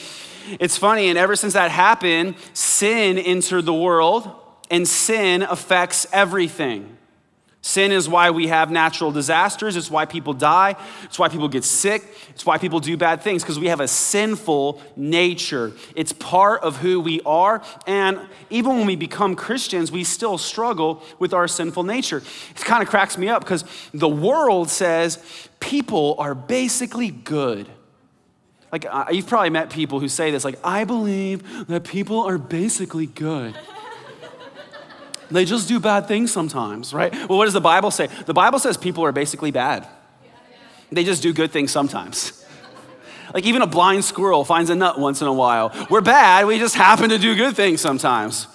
It's 0.59 0.77
funny, 0.77 1.09
and 1.09 1.17
ever 1.17 1.35
since 1.35 1.53
that 1.53 1.69
happened, 1.69 2.35
sin 2.53 3.17
entered 3.19 3.65
the 3.65 3.73
world, 3.73 4.29
and 4.71 4.87
sin 4.87 5.43
affects 5.43 6.07
everything 6.11 6.97
Sin 7.63 7.91
is 7.91 8.09
why 8.09 8.31
we 8.31 8.47
have 8.47 8.71
natural 8.71 9.11
disasters. 9.11 9.75
It's 9.75 9.91
why 9.91 10.05
people 10.05 10.33
die. 10.33 10.75
It's 11.03 11.19
why 11.19 11.29
people 11.29 11.47
get 11.47 11.63
sick. 11.63 12.03
It's 12.29 12.43
why 12.43 12.57
people 12.57 12.79
do 12.79 12.97
bad 12.97 13.21
things, 13.21 13.43
because 13.43 13.59
we 13.59 13.67
have 13.67 13.79
a 13.79 13.87
sinful 13.87 14.81
nature. 14.95 15.71
It's 15.95 16.11
part 16.11 16.63
of 16.63 16.77
who 16.77 16.99
we 16.99 17.21
are. 17.21 17.61
And 17.85 18.19
even 18.49 18.77
when 18.77 18.87
we 18.87 18.95
become 18.95 19.35
Christians, 19.35 19.91
we 19.91 20.03
still 20.03 20.39
struggle 20.39 21.03
with 21.19 21.35
our 21.35 21.47
sinful 21.47 21.83
nature. 21.83 22.23
It 22.49 22.55
kind 22.55 22.81
of 22.81 22.89
cracks 22.89 23.15
me 23.15 23.29
up 23.29 23.43
because 23.43 23.63
the 23.93 24.09
world 24.09 24.71
says 24.71 25.23
people 25.59 26.15
are 26.17 26.33
basically 26.33 27.11
good. 27.11 27.69
Like, 28.71 28.85
you've 29.11 29.27
probably 29.27 29.51
met 29.51 29.69
people 29.69 29.99
who 29.99 30.07
say 30.07 30.31
this, 30.31 30.43
like, 30.45 30.57
I 30.63 30.85
believe 30.85 31.67
that 31.67 31.83
people 31.83 32.23
are 32.23 32.37
basically 32.37 33.05
good. 33.05 33.53
They 35.31 35.45
just 35.45 35.67
do 35.67 35.79
bad 35.79 36.07
things 36.07 36.31
sometimes, 36.31 36.93
right? 36.93 37.11
Well, 37.13 37.37
what 37.37 37.45
does 37.45 37.53
the 37.53 37.61
Bible 37.61 37.89
say? 37.89 38.07
The 38.25 38.33
Bible 38.33 38.59
says 38.59 38.77
people 38.77 39.05
are 39.05 39.11
basically 39.11 39.51
bad. 39.51 39.87
They 40.91 41.03
just 41.05 41.23
do 41.23 41.33
good 41.33 41.51
things 41.51 41.71
sometimes. 41.71 42.37
Like 43.33 43.45
even 43.45 43.61
a 43.61 43.67
blind 43.67 44.03
squirrel 44.03 44.43
finds 44.43 44.69
a 44.69 44.75
nut 44.75 44.99
once 44.99 45.21
in 45.21 45.27
a 45.27 45.31
while. 45.31 45.73
We're 45.89 46.01
bad, 46.01 46.47
we 46.47 46.59
just 46.59 46.75
happen 46.75 47.11
to 47.11 47.17
do 47.17 47.33
good 47.33 47.55
things 47.55 47.79
sometimes. 47.79 48.45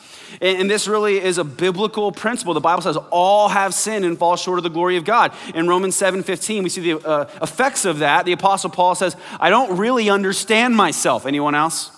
And, 0.42 0.70
this 0.70 0.86
really 0.86 1.18
is 1.18 1.38
a 1.38 1.44
biblical 1.44 2.12
principle. 2.12 2.52
The 2.52 2.60
Bible 2.60 2.82
says 2.82 2.98
all 3.10 3.48
have 3.48 3.72
sinned 3.72 4.04
and 4.04 4.18
fall 4.18 4.36
short 4.36 4.58
of 4.58 4.64
the 4.64 4.68
glory 4.68 4.98
of 4.98 5.06
God. 5.06 5.32
In 5.54 5.66
Romans 5.66 5.96
7:15, 5.96 6.62
we 6.62 6.68
see 6.68 6.92
the 6.92 7.08
uh, 7.08 7.24
effects 7.40 7.86
of 7.86 8.00
that. 8.00 8.26
The 8.26 8.32
apostle 8.32 8.68
Paul 8.68 8.94
says, 8.94 9.16
"I 9.40 9.48
don't 9.48 9.78
really 9.78 10.10
understand 10.10 10.76
myself." 10.76 11.24
Anyone 11.24 11.54
else? 11.54 11.90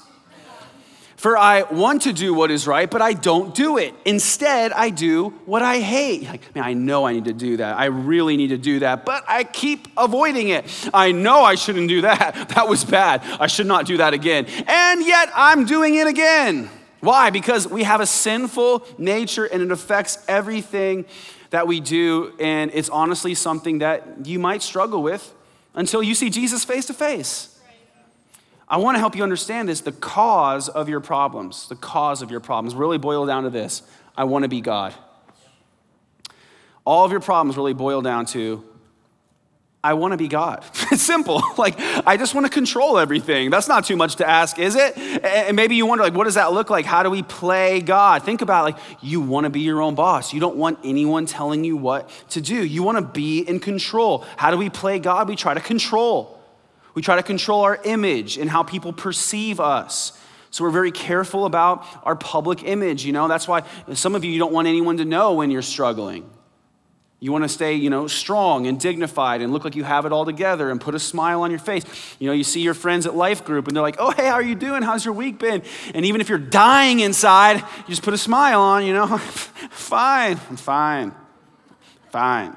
For 1.19 1.37
I 1.37 1.63
want 1.63 2.03
to 2.03 2.13
do 2.13 2.33
what 2.33 2.53
is 2.53 2.69
right, 2.69 2.89
but 2.89 3.03
I 3.03 3.13
don't 3.13 3.53
do 3.53 3.77
it. 3.77 3.93
Instead, 4.05 4.71
I 4.71 4.91
do 4.91 5.31
what 5.47 5.63
I 5.63 5.81
hate. 5.81 6.23
Like, 6.23 6.55
man, 6.55 6.63
I 6.63 6.75
know 6.75 7.09
I 7.09 7.13
need 7.13 7.25
to 7.25 7.33
do 7.33 7.57
that. 7.57 7.77
I 7.77 7.87
really 7.87 8.37
need 8.37 8.51
to 8.51 8.57
do 8.57 8.79
that, 8.79 9.05
but 9.05 9.25
I 9.27 9.43
keep 9.43 9.89
avoiding 9.97 10.51
it. 10.51 10.65
I 10.95 11.11
know 11.11 11.43
I 11.43 11.57
shouldn't 11.57 11.89
do 11.89 12.03
that. 12.03 12.49
That 12.59 12.69
was 12.69 12.85
bad. 12.85 13.23
I 13.41 13.47
should 13.47 13.67
not 13.67 13.85
do 13.87 13.99
that 13.99 14.15
again. 14.15 14.47
And 14.67 15.05
yet 15.05 15.31
I'm 15.35 15.65
doing 15.65 15.97
it 15.97 16.07
again. 16.07 16.71
Why? 17.01 17.31
Because 17.31 17.67
we 17.69 17.83
have 17.83 18.01
a 18.01 18.07
sinful 18.07 18.87
nature 18.97 19.45
and 19.45 19.63
it 19.63 19.71
affects 19.71 20.25
everything 20.29 21.05
that 21.51 21.67
we 21.67 21.81
do. 21.81 22.33
And 22.41 22.71
it's 22.75 22.89
honestly 22.89 23.35
something 23.35 23.79
that 23.79 24.27
you 24.27 24.39
might 24.39 24.63
struggle 24.63 25.03
with 25.03 25.35
until 25.75 26.03
you 26.03 26.15
see 26.15 26.31
Jesus 26.31 26.65
face 26.65 26.87
to 26.87 26.95
face. 26.95 27.58
I 28.71 28.77
want 28.77 28.97
to 28.97 28.99
help 28.99 29.17
you 29.17 29.23
understand 29.23 29.69
this. 29.69 29.81
The 29.81 29.93
cause 29.93 30.69
of 30.69 30.89
your 30.89 31.01
problems, 31.01 31.69
the 31.69 31.77
cause 31.77 32.23
of 32.23 32.31
your 32.31 32.41
problems 32.41 32.75
really 32.75 32.99
boil 32.99 33.27
down 33.27 33.45
to 33.45 33.51
this 33.51 33.83
I 34.17 34.25
want 34.25 34.43
to 34.43 34.49
be 34.49 34.61
God. 34.61 34.95
All 36.85 37.05
of 37.05 37.11
your 37.11 37.21
problems 37.21 37.57
really 37.57 37.75
boil 37.75 38.03
down 38.03 38.27
to 38.27 38.65
I 39.83 39.95
want 39.95 40.13
to 40.13 40.17
be 40.17 40.29
God. 40.29 40.65
It's 40.91 41.03
simple. 41.03 41.43
Like, 41.59 41.75
I 42.07 42.17
just 42.17 42.35
want 42.35 42.47
to 42.47 42.53
control 42.53 42.99
everything. 42.99 43.51
That's 43.51 43.69
not 43.69 43.85
too 43.85 43.97
much 43.97 44.17
to 44.17 44.29
ask, 44.29 44.59
is 44.59 44.77
it? 44.77 44.97
And 44.97 45.57
maybe 45.57 45.75
you 45.75 45.87
wonder, 45.87 46.05
like, 46.05 46.15
what 46.15 46.25
does 46.25 46.35
that 46.35 46.53
look 46.53 46.71
like? 46.71 46.85
How 46.87 47.03
do 47.03 47.11
we 47.11 47.23
play 47.23 47.81
God? 47.81 48.23
Think 48.23 48.43
about, 48.43 48.65
like, 48.65 48.79
you 49.03 49.21
want 49.21 49.45
to 49.45 49.51
be 49.51 49.61
your 49.61 49.83
own 49.83 49.95
boss. 49.95 50.33
You 50.33 50.41
don't 50.41 50.57
want 50.57 50.79
anyone 50.85 51.27
telling 51.27 51.65
you 51.65 51.77
what 51.77 52.09
to 52.31 52.41
do. 52.41 52.65
You 52.65 52.83
want 52.83 52.99
to 52.99 53.03
be 53.03 53.41
in 53.41 53.61
control. 53.61 54.25
How 54.37 54.51
do 54.51 54.57
we 54.57 54.71
play 54.71 54.99
God? 54.99 55.29
We 55.29 55.37
try 55.37 55.53
to 55.55 55.61
control. 55.61 56.38
We 56.99 57.03
try 57.03 57.15
to 57.15 57.23
control 57.23 57.61
our 57.63 57.79
image 57.85 58.39
and 58.39 58.51
how 58.51 58.65
people 58.65 58.93
perceive 58.93 59.61
us. 59.61 60.21
So 60.51 60.65
we're 60.65 60.71
very 60.71 60.91
careful 60.91 61.45
about 61.45 61.87
our 62.03 62.17
public 62.17 62.65
image, 62.65 63.05
you 63.05 63.13
know? 63.13 63.29
That's 63.29 63.47
why 63.47 63.63
some 63.95 64.17
of 64.17 64.25
you, 64.25 64.33
you 64.33 64.41
don't 64.41 64.53
want 64.53 64.67
anyone 64.67 64.97
to 64.97 65.05
know 65.05 65.35
when 65.35 65.53
you're 65.53 65.63
struggling. 65.63 66.29
You 67.21 67.31
want 67.31 67.45
to 67.45 67.49
stay, 67.49 67.75
you 67.75 67.89
know, 67.89 68.09
strong 68.09 68.67
and 68.67 68.81
dignified 68.81 69.43
and 69.43 69.53
look 69.53 69.63
like 69.63 69.77
you 69.77 69.85
have 69.85 70.07
it 70.07 70.13
all 70.13 70.25
together 70.25 70.73
and 70.73 70.81
put 70.81 70.97
a 70.97 70.99
smile 70.99 71.43
on 71.43 71.53
your 71.53 71.61
face. 71.61 71.85
You 72.19 72.27
know, 72.27 72.33
you 72.33 72.43
see 72.43 72.63
your 72.63 72.75
friends 72.75 73.07
at 73.07 73.15
Life 73.15 73.45
Group 73.45 73.69
and 73.69 73.77
they're 73.77 73.83
like, 73.83 73.99
"Oh, 74.01 74.11
hey, 74.11 74.27
how 74.27 74.33
are 74.33 74.43
you 74.43 74.57
doing? 74.57 74.83
How's 74.83 75.05
your 75.05 75.15
week 75.15 75.39
been?" 75.39 75.63
And 75.95 76.05
even 76.05 76.21
if 76.21 76.29
you're 76.29 76.37
dying 76.39 76.99
inside, 76.99 77.59
you 77.59 77.91
just 77.91 78.03
put 78.03 78.13
a 78.13 78.19
smile 78.19 78.61
on, 78.61 78.85
you 78.85 78.93
know, 78.93 79.19
fine, 79.19 80.41
I'm 80.51 80.57
fine, 80.57 81.15
fine. 82.11 82.57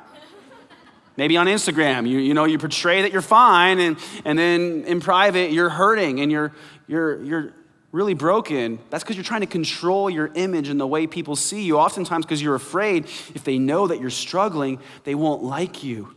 Maybe 1.18 1.36
on 1.36 1.48
Instagram, 1.48 2.08
you, 2.08 2.20
you 2.20 2.34
know, 2.34 2.46
you 2.46 2.58
portray 2.58 3.01
that 3.01 3.12
you're 3.12 3.22
fine, 3.22 3.80
and, 3.80 3.98
and 4.24 4.39
then 4.39 4.86
in 4.86 5.01
private, 5.01 5.51
you're 5.51 5.70
hurting 5.70 6.22
and 6.22 6.32
you're, 6.32 6.53
you're, 6.88 7.22
you're 7.24 7.53
really 7.91 8.13
broken. 8.13 8.80
That's 8.89 9.03
because 9.03 9.18
you're 9.18 9.25
trying 9.25 9.41
to 9.41 9.48
control 9.48 10.10
your 10.10 10.32
image 10.36 10.70
and 10.70 10.80
the 10.80 10.88
way 10.88 11.08
people 11.08 11.36
see 11.36 11.63
you. 11.63 11.77
Oftentimes, 11.77 12.25
because 12.25 12.41
you're 12.41 12.56
afraid 12.56 13.06
if 13.36 13.44
they 13.44 13.58
know 13.58 13.88
that 13.88 14.00
you're 14.00 14.10
struggling, 14.10 14.80
they 15.03 15.15
won't 15.15 15.44
like 15.44 15.84
you. 15.84 16.15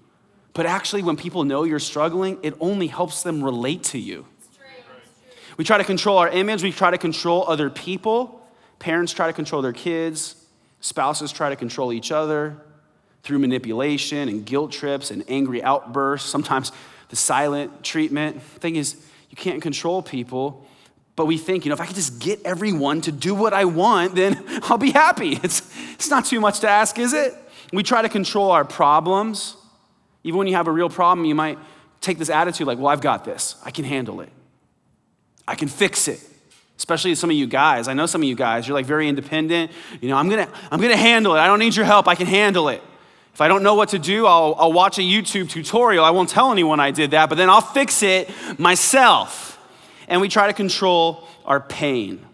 But 0.52 0.66
actually, 0.66 1.02
when 1.02 1.16
people 1.16 1.42
know 1.42 1.64
you're 1.64 1.80
struggling, 1.80 2.38
it 2.42 2.54
only 2.60 2.86
helps 2.86 3.24
them 3.24 3.42
relate 3.42 3.82
to 3.84 3.98
you. 3.98 4.26
We 5.56 5.64
try 5.64 5.78
to 5.78 5.84
control 5.84 6.18
our 6.18 6.28
image, 6.28 6.62
we 6.62 6.72
try 6.72 6.92
to 6.92 6.98
control 6.98 7.44
other 7.48 7.70
people. 7.70 8.40
Parents 8.78 9.12
try 9.12 9.26
to 9.26 9.32
control 9.32 9.62
their 9.62 9.72
kids, 9.72 10.36
spouses 10.80 11.32
try 11.32 11.48
to 11.48 11.56
control 11.56 11.92
each 11.92 12.12
other 12.12 12.63
through 13.25 13.38
manipulation 13.38 14.28
and 14.28 14.45
guilt 14.45 14.71
trips 14.71 15.11
and 15.11 15.25
angry 15.28 15.62
outbursts, 15.62 16.28
sometimes 16.28 16.71
the 17.09 17.16
silent 17.16 17.83
treatment. 17.83 18.35
The 18.37 18.61
thing 18.61 18.76
is, 18.76 18.97
you 19.31 19.37
can't 19.37 19.62
control 19.62 20.02
people, 20.02 20.66
but 21.16 21.25
we 21.25 21.38
think, 21.38 21.64
you 21.64 21.71
know, 21.71 21.75
if 21.75 21.81
I 21.81 21.87
could 21.87 21.97
just 21.97 22.21
get 22.21 22.43
everyone 22.45 23.00
to 23.00 23.12
do 23.12 23.35
what 23.35 23.54
I 23.54 23.64
want, 23.64 24.14
then 24.14 24.45
I'll 24.64 24.78
be 24.78 24.90
happy. 24.90 25.40
It's, 25.43 25.62
it's 25.95 26.11
not 26.11 26.26
too 26.26 26.38
much 26.38 26.61
to 26.61 26.69
ask, 26.69 26.99
is 26.99 27.14
it? 27.14 27.35
We 27.73 27.83
try 27.83 28.02
to 28.02 28.11
control 28.11 28.50
our 28.50 28.64
problems. 28.64 29.57
Even 30.23 30.38
when 30.38 30.47
you 30.47 30.54
have 30.54 30.69
a 30.69 30.73
real 30.73 30.90
problem, 30.90 31.25
you 31.25 31.35
might 31.35 31.59
take 32.02 32.19
this 32.19 32.31
attitude 32.31 32.66
like, 32.66 32.78
well, 32.78 32.88
I've 32.88 33.00
got 33.00 33.25
this, 33.25 33.57
I 33.64 33.71
can 33.71 33.85
handle 33.85 34.21
it, 34.21 34.28
I 35.49 35.54
can 35.54 35.69
fix 35.69 36.09
it 36.09 36.21
especially 36.76 37.14
some 37.14 37.31
of 37.31 37.37
you 37.37 37.47
guys 37.47 37.87
i 37.87 37.95
know 37.95 38.04
some 38.04 38.21
of 38.21 38.26
you 38.26 38.35
guys 38.35 38.66
you're 38.66 38.75
like 38.75 38.85
very 38.85 39.09
independent 39.09 39.71
you 40.00 40.09
know 40.09 40.16
i'm 40.16 40.28
gonna 40.28 40.49
i'm 40.73 40.81
gonna 40.81 40.97
handle 40.97 41.37
it 41.37 41.38
i 41.38 41.47
don't 41.47 41.61
need 41.61 41.75
your 41.76 41.85
help 41.85 42.09
i 42.09 42.16
can 42.16 42.26
handle 42.26 42.69
it 42.69 42.83
if 43.34 43.40
I 43.40 43.48
don't 43.48 43.64
know 43.64 43.74
what 43.74 43.88
to 43.88 43.98
do, 43.98 44.26
I'll, 44.26 44.54
I'll 44.56 44.72
watch 44.72 44.98
a 44.98 45.02
YouTube 45.02 45.50
tutorial. 45.50 46.04
I 46.04 46.10
won't 46.10 46.28
tell 46.28 46.52
anyone 46.52 46.78
I 46.78 46.92
did 46.92 47.10
that, 47.10 47.28
but 47.28 47.34
then 47.34 47.50
I'll 47.50 47.60
fix 47.60 48.04
it 48.04 48.30
myself. 48.60 49.58
And 50.06 50.20
we 50.20 50.28
try 50.28 50.46
to 50.46 50.52
control 50.52 51.26
our 51.44 51.60
pain. 51.60 52.24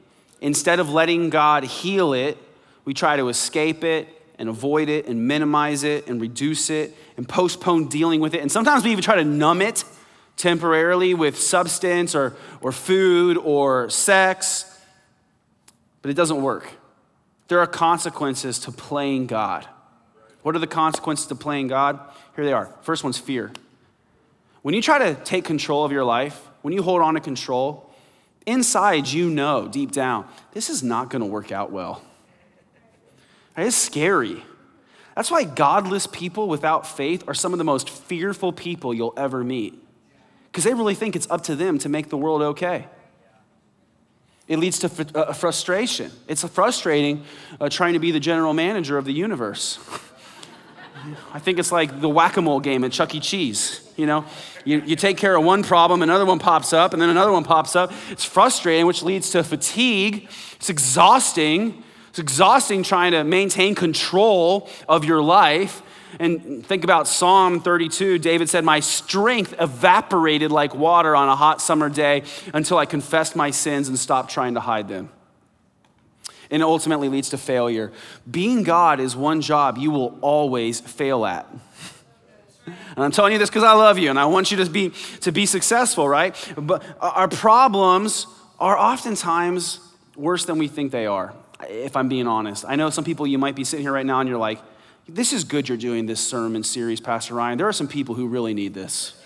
Instead 0.42 0.78
of 0.78 0.90
letting 0.90 1.30
God 1.30 1.64
heal 1.64 2.12
it, 2.12 2.37
we 2.85 2.92
try 2.92 3.16
to 3.16 3.30
escape 3.30 3.83
it 3.83 4.09
and 4.38 4.50
avoid 4.50 4.90
it 4.90 5.07
and 5.07 5.26
minimize 5.26 5.85
it 5.85 6.07
and 6.07 6.21
reduce 6.21 6.69
it 6.69 6.95
and 7.16 7.26
postpone 7.26 7.88
dealing 7.88 8.21
with 8.21 8.35
it. 8.35 8.42
And 8.42 8.52
sometimes 8.52 8.85
we 8.85 8.90
even 8.90 9.02
try 9.02 9.16
to 9.16 9.25
numb 9.25 9.62
it 9.62 9.85
temporarily 10.37 11.14
with 11.14 11.38
substance 11.38 12.14
or, 12.14 12.37
or 12.61 12.73
food 12.73 13.38
or 13.38 13.88
sex, 13.88 14.83
but 16.02 16.11
it 16.11 16.14
doesn't 16.14 16.42
work. 16.42 16.69
There 17.49 17.59
are 17.59 17.66
consequences 17.66 18.59
to 18.61 18.71
playing 18.73 19.28
God. 19.28 19.66
What 20.43 20.57
are 20.57 20.59
the 20.59 20.67
consequences 20.67 21.27
to 21.27 21.35
playing 21.35 21.69
God? 21.69 22.01
Here 22.35 22.45
they 22.45 22.53
are. 22.53 22.75
First 22.83 23.05
one's 23.05 23.19
fear. 23.19 23.53
When 24.63 24.75
you 24.75 24.83
try 24.83 24.99
to 24.99 25.15
take 25.15 25.45
control 25.45 25.85
of 25.85 25.93
your 25.93 26.05
life, 26.05 26.41
when 26.63 26.75
you 26.75 26.83
hold 26.83 27.03
on 27.03 27.15
to 27.15 27.21
control, 27.21 27.91
inside 28.47 29.07
you 29.09 29.31
know 29.31 29.69
deep 29.69 29.93
down, 29.93 30.27
this 30.53 30.71
is 30.71 30.83
not 30.83 31.11
going 31.11 31.21
to 31.21 31.27
work 31.27 31.53
out 31.53 31.71
well. 31.71 32.03
It's 33.57 33.77
scary. 33.77 34.43
That's 35.15 35.31
why 35.31 35.45
godless 35.45 36.07
people 36.07 36.49
without 36.49 36.87
faith 36.87 37.25
are 37.29 37.35
some 37.35 37.53
of 37.53 37.59
the 37.59 37.65
most 37.65 37.91
fearful 37.91 38.53
people 38.53 38.95
you'll 38.95 39.15
ever 39.17 39.45
meet. 39.45 39.75
Because 40.51 40.65
they 40.65 40.75
really 40.75 40.95
think 40.95 41.17
it's 41.17 41.31
up 41.31 41.43
to 41.45 41.57
them 41.57 41.79
to 41.79 41.89
make 41.89 42.09
the 42.09 42.17
world 42.17 42.43
okay. 42.43 42.87
It 44.49 44.59
leads 44.59 44.81
to 44.81 44.89
fr- 44.89 45.03
uh, 45.15 45.33
frustration. 45.33 46.11
It's 46.27 46.43
frustrating 46.49 47.25
uh, 47.61 47.69
trying 47.69 47.93
to 47.93 47.99
be 47.99 48.11
the 48.11 48.21
general 48.21 48.53
manager 48.53 48.99
of 48.99 49.05
the 49.05 49.13
universe. 49.13 49.79
I 51.33 51.38
think 51.38 51.59
it's 51.59 51.73
like 51.73 52.00
the 52.00 52.09
whack 52.09 52.37
a 52.37 52.42
mole 52.42 52.61
game 52.61 52.85
at 52.85 52.92
Chuck 52.92 53.14
E. 53.14 53.21
Cheese. 53.21 53.88
You 53.97 54.07
know, 54.07 54.25
you, 54.64 54.80
you 54.80 54.97
take 54.97 55.16
care 55.16 55.37
of 55.37 55.45
one 55.45 55.62
problem, 55.62 56.02
another 56.02 56.25
one 56.25 56.38
pops 56.38 56.73
up, 56.73 56.92
and 56.92 57.00
then 57.00 57.11
another 57.11 57.33
one 57.33 57.45
pops 57.45 57.76
up. 57.76 57.92
It's 58.11 58.25
frustrating, 58.25 58.87
which 58.87 59.02
leads 59.02 59.30
to 59.30 59.45
fatigue. 59.45 60.28
It's 60.57 60.71
exhausting. 60.71 61.83
It's 62.09 62.19
exhausting 62.19 62.83
trying 62.83 63.12
to 63.12 63.25
maintain 63.25 63.75
control 63.75 64.69
of 64.88 65.04
your 65.04 65.23
life. 65.23 65.83
And 66.19 66.66
think 66.66 66.83
about 66.83 67.07
Psalm 67.07 67.61
32. 67.61 68.19
David 68.19 68.49
said, 68.49 68.64
My 68.64 68.80
strength 68.80 69.54
evaporated 69.61 70.50
like 70.50 70.75
water 70.75 71.14
on 71.14 71.28
a 71.28 71.37
hot 71.37 71.61
summer 71.61 71.88
day 71.88 72.25
until 72.52 72.78
I 72.78 72.87
confessed 72.87 73.37
my 73.37 73.50
sins 73.50 73.88
and 73.88 73.99
stopped 73.99 74.30
trying 74.30 74.54
to 74.54 74.61
hide 74.61 74.88
them 74.88 75.11
and 76.50 76.62
ultimately 76.62 77.09
leads 77.09 77.30
to 77.30 77.38
failure. 77.38 77.92
Being 78.30 78.62
God 78.62 79.00
is 79.00 79.14
one 79.14 79.40
job 79.40 79.78
you 79.78 79.90
will 79.90 80.19
always 80.21 80.80
fail 80.80 81.25
at. 81.25 81.47
And 82.66 83.04
I'm 83.04 83.11
telling 83.11 83.33
you 83.33 83.38
this 83.38 83.49
because 83.49 83.62
I 83.62 83.73
love 83.73 83.99
you 83.99 84.11
and 84.11 84.19
I 84.19 84.26
want 84.26 84.50
you 84.50 84.57
to 84.59 84.69
be, 84.69 84.92
to 85.21 85.33
be 85.33 85.47
successful, 85.47 86.09
right? 86.09 86.37
But 86.57 86.85
our 87.00 87.28
problems 87.28 88.26
are 88.59 88.76
oftentimes 88.76 89.80
worse 90.16 90.45
than 90.45 90.59
we 90.59 90.69
think 90.69 90.92
they 90.92 91.07
are, 91.07 91.33
if 91.69 91.97
I'm 91.97 92.09
being 92.09 92.26
honest. 92.26 92.64
I 92.69 92.76
know 92.76 92.90
some 92.90 93.04
people 93.04 93.26
you 93.26 93.38
might 93.38 93.54
be 93.54 93.64
sitting 93.64 93.85
here 93.85 93.92
right 93.92 94.07
now 94.07 94.21
and 94.21 94.28
you're 94.28 94.38
like, 94.38 94.61
this 95.09 95.33
is 95.33 95.45
good 95.45 95.69
you're 95.69 95.78
doing 95.78 96.07
this 96.07 96.21
sermon 96.21 96.62
series, 96.62 97.00
Pastor 97.00 97.35
Ryan. 97.35 97.59
There 97.59 97.66
are 97.66 97.73
some 97.73 97.88
people 97.88 98.14
who 98.14 98.28
really 98.28 98.54
need 98.54 98.75
this. 98.75 99.20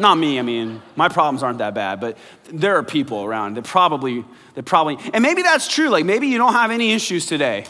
Not 0.00 0.16
me, 0.16 0.38
I 0.38 0.42
mean, 0.42 0.80
my 0.96 1.10
problems 1.10 1.42
aren't 1.42 1.58
that 1.58 1.74
bad, 1.74 2.00
but 2.00 2.16
there 2.50 2.76
are 2.76 2.82
people 2.82 3.22
around 3.22 3.58
that 3.58 3.64
probably, 3.64 4.24
that 4.54 4.64
probably, 4.64 4.96
and 5.12 5.22
maybe 5.22 5.42
that's 5.42 5.68
true. 5.68 5.90
Like 5.90 6.06
maybe 6.06 6.26
you 6.26 6.38
don't 6.38 6.54
have 6.54 6.70
any 6.70 6.92
issues 6.92 7.26
today. 7.26 7.66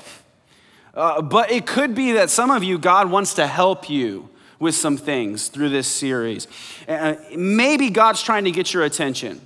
Uh, 0.95 1.23
but 1.23 1.51
it 1.51 1.67
could 1.67 1.93
be 1.93 2.13
that 2.13 2.31
some 2.31 2.53
of 2.53 2.63
you, 2.63 2.79
God 2.79 3.11
wants 3.11 3.35
to 3.35 3.49
help 3.49 3.91
you 3.91 4.29
with 4.61 4.77
some 4.77 4.97
things 4.97 5.49
through 5.49 5.71
this 5.71 5.89
series. 5.89 6.47
Uh, 6.87 7.17
maybe 7.37 7.91
God's 7.91 8.23
trying 8.23 8.45
to 8.45 8.53
get 8.53 8.73
your 8.73 8.85
attention. 8.85 9.41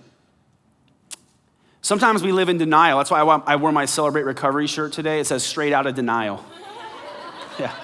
Sometimes 1.81 2.23
we 2.23 2.33
live 2.33 2.51
in 2.51 2.59
denial. 2.59 2.99
That's 2.99 3.11
why 3.11 3.23
I, 3.23 3.55
I 3.55 3.57
wore 3.57 3.73
my 3.73 3.87
Celebrate 3.87 4.25
Recovery 4.25 4.67
shirt 4.67 4.93
today. 4.93 5.21
It 5.21 5.27
says 5.27 5.43
straight 5.43 5.73
out 5.73 5.87
of 5.87 5.95
denial. 5.95 6.45
yeah. 7.59 7.75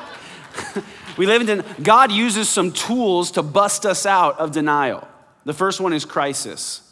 we 1.16 1.26
live 1.26 1.48
in 1.48 1.64
God 1.82 2.12
uses 2.12 2.48
some 2.48 2.72
tools 2.72 3.32
to 3.32 3.42
bust 3.42 3.86
us 3.86 4.06
out 4.06 4.38
of 4.38 4.52
denial. 4.52 5.06
The 5.44 5.54
first 5.54 5.80
one 5.80 5.92
is 5.92 6.04
crisis. 6.04 6.82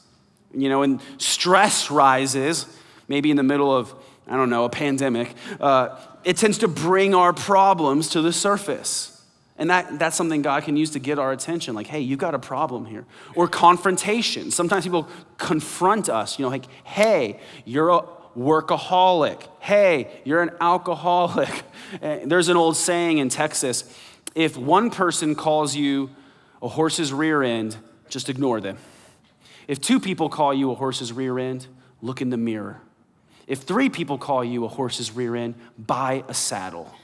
You 0.55 0.69
know, 0.69 0.81
when 0.81 1.01
stress 1.19 1.91
rises, 1.91 2.67
maybe 3.07 3.31
in 3.31 3.37
the 3.37 3.43
middle 3.43 3.75
of, 3.75 3.95
I 4.27 4.37
don't 4.37 4.51
know, 4.51 4.65
a 4.65 4.71
pandemic, 4.71 5.35
uh, 5.61 5.99
it 6.25 6.37
tends 6.37 6.59
to 6.59 6.69
bring 6.69 7.15
our 7.15 7.33
problems 7.33 8.11
to 8.11 8.23
the 8.23 8.33
surface. 8.33 9.15
And 9.59 9.71
that, 9.71 9.99
that's 9.99 10.17
something 10.17 10.43
God 10.43 10.63
can 10.63 10.77
use 10.77 10.91
to 10.91 11.01
get 11.01 11.19
our 11.19 11.33
attention. 11.33 11.75
Like, 11.75 11.89
hey, 11.89 12.01
you 12.01 12.17
got 12.17 12.35
a 12.35 12.39
problem 12.39 12.87
here. 12.87 13.05
Or 13.35 13.49
confrontation. 13.49 14.51
Sometimes 14.51 14.85
people 14.85 15.09
confront 15.37 16.09
us, 16.09 16.39
you 16.39 16.45
know, 16.45 16.49
like, 16.49 16.67
hey, 16.85 17.41
you're 17.65 17.89
a 17.89 18.05
workaholic. 18.37 19.47
Hey, 19.61 20.21
you're 20.25 20.43
an 20.43 20.51
alcoholic. 20.61 21.65
Eh, 22.03 22.27
there's 22.27 22.49
an 22.49 22.57
old 22.59 22.77
saying 22.77 23.17
in 23.17 23.31
Texas 23.31 23.83
if 24.35 24.59
one 24.59 24.91
person 24.91 25.35
calls 25.35 25.75
you 25.75 26.11
a 26.61 26.69
horse's 26.69 27.15
rear 27.15 27.43
end, 27.43 27.79
just 28.11 28.29
ignore 28.29 28.61
them. 28.61 28.77
If 29.67 29.81
two 29.81 29.99
people 29.99 30.29
call 30.29 30.53
you 30.53 30.71
a 30.71 30.75
horse's 30.75 31.13
rear 31.13 31.39
end, 31.39 31.67
look 32.03 32.21
in 32.21 32.31
the 32.31 32.37
mirror. 32.37 32.81
If 33.47 33.61
three 33.61 33.89
people 33.89 34.19
call 34.19 34.45
you 34.45 34.65
a 34.65 34.69
horse's 34.69 35.11
rear 35.13 35.35
end, 35.35 35.55
buy 35.79 36.25
a 36.29 36.35
saddle. 36.35 36.95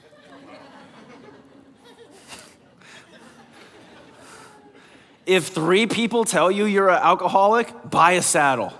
If 5.26 5.48
three 5.48 5.86
people 5.86 6.26
tell 6.26 6.50
you 6.50 6.66
you're 6.66 6.90
an 6.90 7.00
alcoholic, 7.02 7.72
buy 7.88 8.12
a 8.12 8.22
saddle. 8.22 8.74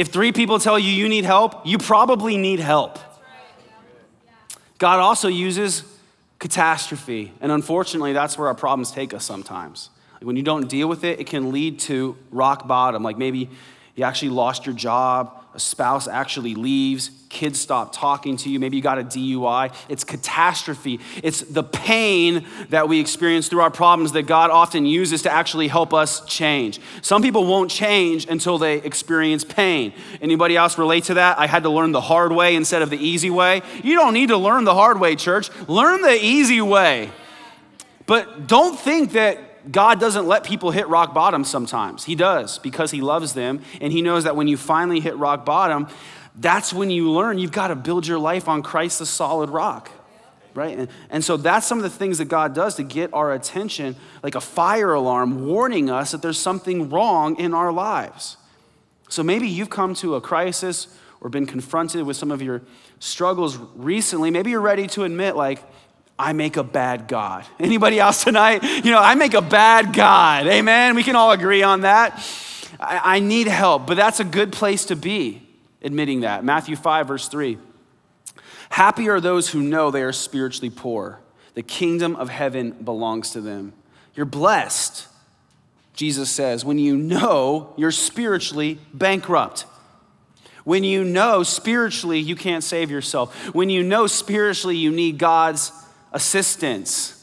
If 0.00 0.08
three 0.08 0.32
people 0.32 0.58
tell 0.58 0.78
you 0.78 0.90
you 0.90 1.10
need 1.10 1.26
help, 1.26 1.66
you 1.66 1.76
probably 1.76 2.38
need 2.38 2.58
help. 2.58 2.98
God 4.78 4.98
also 4.98 5.28
uses 5.28 5.84
catastrophe, 6.38 7.34
and 7.42 7.52
unfortunately, 7.52 8.14
that's 8.14 8.38
where 8.38 8.48
our 8.48 8.54
problems 8.54 8.92
take 8.92 9.12
us 9.12 9.26
sometimes. 9.26 9.90
When 10.22 10.36
you 10.36 10.42
don't 10.42 10.70
deal 10.70 10.88
with 10.88 11.04
it, 11.04 11.20
it 11.20 11.26
can 11.26 11.52
lead 11.52 11.80
to 11.80 12.16
rock 12.30 12.66
bottom. 12.66 13.02
Like 13.02 13.18
maybe 13.18 13.50
you 13.94 14.04
actually 14.04 14.30
lost 14.30 14.64
your 14.64 14.74
job, 14.74 15.39
a 15.52 15.58
spouse 15.60 16.06
actually 16.06 16.54
leaves, 16.54 17.10
kids 17.28 17.60
stop 17.60 17.92
talking 17.92 18.36
to 18.36 18.48
you, 18.48 18.60
maybe 18.60 18.76
you 18.76 18.82
got 18.82 18.98
a 18.98 19.02
DUI. 19.02 19.74
It's 19.88 20.04
catastrophe. 20.04 21.00
It's 21.22 21.40
the 21.40 21.64
pain 21.64 22.46
that 22.68 22.88
we 22.88 23.00
experience 23.00 23.48
through 23.48 23.60
our 23.60 23.70
problems 23.70 24.12
that 24.12 24.22
God 24.22 24.50
often 24.50 24.86
uses 24.86 25.22
to 25.22 25.32
actually 25.32 25.68
help 25.68 25.92
us 25.92 26.24
change. 26.26 26.80
Some 27.02 27.22
people 27.22 27.46
won't 27.46 27.70
change 27.70 28.26
until 28.28 28.58
they 28.58 28.76
experience 28.76 29.44
pain. 29.44 29.92
Anybody 30.20 30.56
else 30.56 30.78
relate 30.78 31.04
to 31.04 31.14
that? 31.14 31.38
I 31.38 31.46
had 31.46 31.64
to 31.64 31.70
learn 31.70 31.92
the 31.92 32.00
hard 32.00 32.30
way 32.30 32.54
instead 32.54 32.82
of 32.82 32.90
the 32.90 32.98
easy 32.98 33.30
way. 33.30 33.62
You 33.82 33.94
don't 33.94 34.14
need 34.14 34.28
to 34.28 34.36
learn 34.36 34.64
the 34.64 34.74
hard 34.74 35.00
way, 35.00 35.16
church. 35.16 35.50
Learn 35.68 36.02
the 36.02 36.18
easy 36.22 36.60
way. 36.60 37.10
But 38.06 38.46
don't 38.46 38.78
think 38.78 39.12
that 39.12 39.49
God 39.70 39.98
doesn't 40.00 40.26
let 40.26 40.44
people 40.44 40.70
hit 40.70 40.88
rock 40.88 41.12
bottom 41.12 41.44
sometimes. 41.44 42.04
He 42.04 42.14
does 42.14 42.58
because 42.58 42.90
He 42.90 43.00
loves 43.00 43.34
them. 43.34 43.62
And 43.80 43.92
He 43.92 44.02
knows 44.02 44.24
that 44.24 44.36
when 44.36 44.48
you 44.48 44.56
finally 44.56 45.00
hit 45.00 45.16
rock 45.16 45.44
bottom, 45.44 45.88
that's 46.36 46.72
when 46.72 46.90
you 46.90 47.10
learn 47.10 47.38
you've 47.38 47.52
got 47.52 47.68
to 47.68 47.76
build 47.76 48.06
your 48.06 48.18
life 48.18 48.48
on 48.48 48.62
Christ, 48.62 49.00
the 49.00 49.06
solid 49.06 49.50
rock. 49.50 49.90
Right? 50.54 50.78
And, 50.78 50.88
and 51.10 51.24
so 51.24 51.36
that's 51.36 51.66
some 51.66 51.78
of 51.78 51.84
the 51.84 51.90
things 51.90 52.18
that 52.18 52.24
God 52.24 52.54
does 52.54 52.74
to 52.76 52.82
get 52.82 53.12
our 53.12 53.32
attention, 53.32 53.96
like 54.22 54.34
a 54.34 54.40
fire 54.40 54.92
alarm 54.92 55.46
warning 55.46 55.90
us 55.90 56.10
that 56.10 56.22
there's 56.22 56.38
something 56.38 56.90
wrong 56.90 57.38
in 57.38 57.54
our 57.54 57.72
lives. 57.72 58.36
So 59.08 59.22
maybe 59.22 59.46
you've 59.48 59.70
come 59.70 59.94
to 59.96 60.16
a 60.16 60.20
crisis 60.20 60.88
or 61.20 61.30
been 61.30 61.46
confronted 61.46 62.04
with 62.04 62.16
some 62.16 62.30
of 62.30 62.42
your 62.42 62.62
struggles 62.98 63.56
recently. 63.76 64.30
Maybe 64.30 64.50
you're 64.50 64.60
ready 64.60 64.86
to 64.88 65.04
admit, 65.04 65.36
like, 65.36 65.62
I 66.20 66.34
make 66.34 66.58
a 66.58 66.62
bad 66.62 67.08
God. 67.08 67.46
Anybody 67.58 67.98
else 67.98 68.24
tonight? 68.24 68.62
You 68.62 68.90
know, 68.90 68.98
I 68.98 69.14
make 69.14 69.32
a 69.32 69.40
bad 69.40 69.94
God. 69.94 70.46
Amen. 70.46 70.94
We 70.94 71.02
can 71.02 71.16
all 71.16 71.30
agree 71.30 71.62
on 71.62 71.80
that. 71.80 72.22
I, 72.78 73.16
I 73.16 73.18
need 73.20 73.46
help, 73.46 73.86
but 73.86 73.96
that's 73.96 74.20
a 74.20 74.24
good 74.24 74.52
place 74.52 74.84
to 74.86 74.96
be, 74.96 75.42
admitting 75.82 76.20
that. 76.20 76.44
Matthew 76.44 76.76
5, 76.76 77.08
verse 77.08 77.26
3. 77.28 77.56
Happy 78.68 79.08
are 79.08 79.18
those 79.18 79.48
who 79.48 79.62
know 79.62 79.90
they 79.90 80.02
are 80.02 80.12
spiritually 80.12 80.68
poor. 80.68 81.20
The 81.54 81.62
kingdom 81.62 82.16
of 82.16 82.28
heaven 82.28 82.72
belongs 82.72 83.30
to 83.30 83.40
them. 83.40 83.72
You're 84.14 84.26
blessed, 84.26 85.08
Jesus 85.94 86.30
says, 86.30 86.66
when 86.66 86.78
you 86.78 86.98
know 86.98 87.72
you're 87.78 87.90
spiritually 87.90 88.78
bankrupt. 88.92 89.64
When 90.64 90.84
you 90.84 91.02
know 91.02 91.42
spiritually 91.42 92.18
you 92.18 92.36
can't 92.36 92.62
save 92.62 92.90
yourself. 92.90 93.54
When 93.54 93.70
you 93.70 93.82
know 93.82 94.06
spiritually 94.06 94.76
you 94.76 94.90
need 94.90 95.16
God's 95.16 95.72
assistance. 96.12 97.16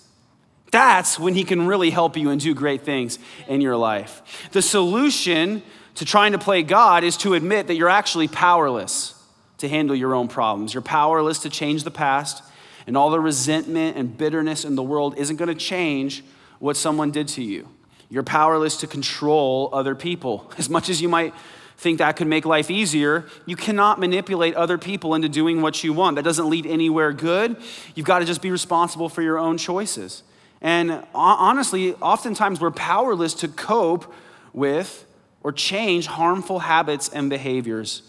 That's 0.71 1.17
when 1.17 1.33
he 1.33 1.43
can 1.43 1.67
really 1.67 1.89
help 1.89 2.17
you 2.17 2.29
and 2.29 2.41
do 2.41 2.53
great 2.53 2.83
things 2.83 3.19
in 3.47 3.61
your 3.61 3.77
life. 3.77 4.49
The 4.51 4.61
solution 4.61 5.63
to 5.95 6.05
trying 6.05 6.33
to 6.33 6.37
play 6.37 6.61
God 6.61 7.03
is 7.03 7.17
to 7.17 7.33
admit 7.33 7.67
that 7.67 7.75
you're 7.75 7.89
actually 7.89 8.27
powerless 8.27 9.13
to 9.57 9.67
handle 9.67 9.95
your 9.95 10.13
own 10.13 10.27
problems. 10.27 10.73
You're 10.73 10.81
powerless 10.81 11.39
to 11.39 11.49
change 11.49 11.83
the 11.83 11.91
past, 11.91 12.43
and 12.85 12.95
all 12.95 13.09
the 13.09 13.19
resentment 13.19 13.97
and 13.97 14.15
bitterness 14.15 14.63
in 14.63 14.75
the 14.75 14.83
world 14.83 15.17
isn't 15.17 15.37
going 15.37 15.49
to 15.49 15.55
change 15.55 16.23
what 16.59 16.77
someone 16.77 17.11
did 17.11 17.27
to 17.29 17.43
you. 17.43 17.67
You're 18.09 18.23
powerless 18.23 18.77
to 18.77 18.87
control 18.87 19.69
other 19.73 19.95
people. 19.95 20.51
As 20.57 20.69
much 20.69 20.89
as 20.89 21.01
you 21.01 21.09
might 21.09 21.33
think 21.77 21.99
that 21.99 22.15
could 22.15 22.27
make 22.27 22.45
life 22.45 22.71
easier, 22.71 23.25
you 23.45 23.55
cannot 23.55 23.99
manipulate 23.99 24.55
other 24.55 24.77
people 24.77 25.13
into 25.13 25.29
doing 25.29 25.61
what 25.61 25.83
you 25.83 25.93
want. 25.93 26.15
That 26.15 26.23
doesn't 26.23 26.49
lead 26.49 26.65
anywhere 26.65 27.13
good. 27.13 27.55
You've 27.93 28.07
got 28.07 28.19
to 28.19 28.25
just 28.25 28.41
be 28.41 28.49
responsible 28.49 29.09
for 29.09 29.21
your 29.21 29.37
own 29.37 29.57
choices. 29.57 30.23
And 30.59 31.05
honestly, 31.13 31.93
oftentimes 31.95 32.59
we're 32.59 32.71
powerless 32.71 33.35
to 33.35 33.47
cope 33.47 34.11
with 34.53 35.05
or 35.43 35.51
change 35.51 36.07
harmful 36.07 36.59
habits 36.59 37.09
and 37.09 37.29
behaviors. 37.29 38.01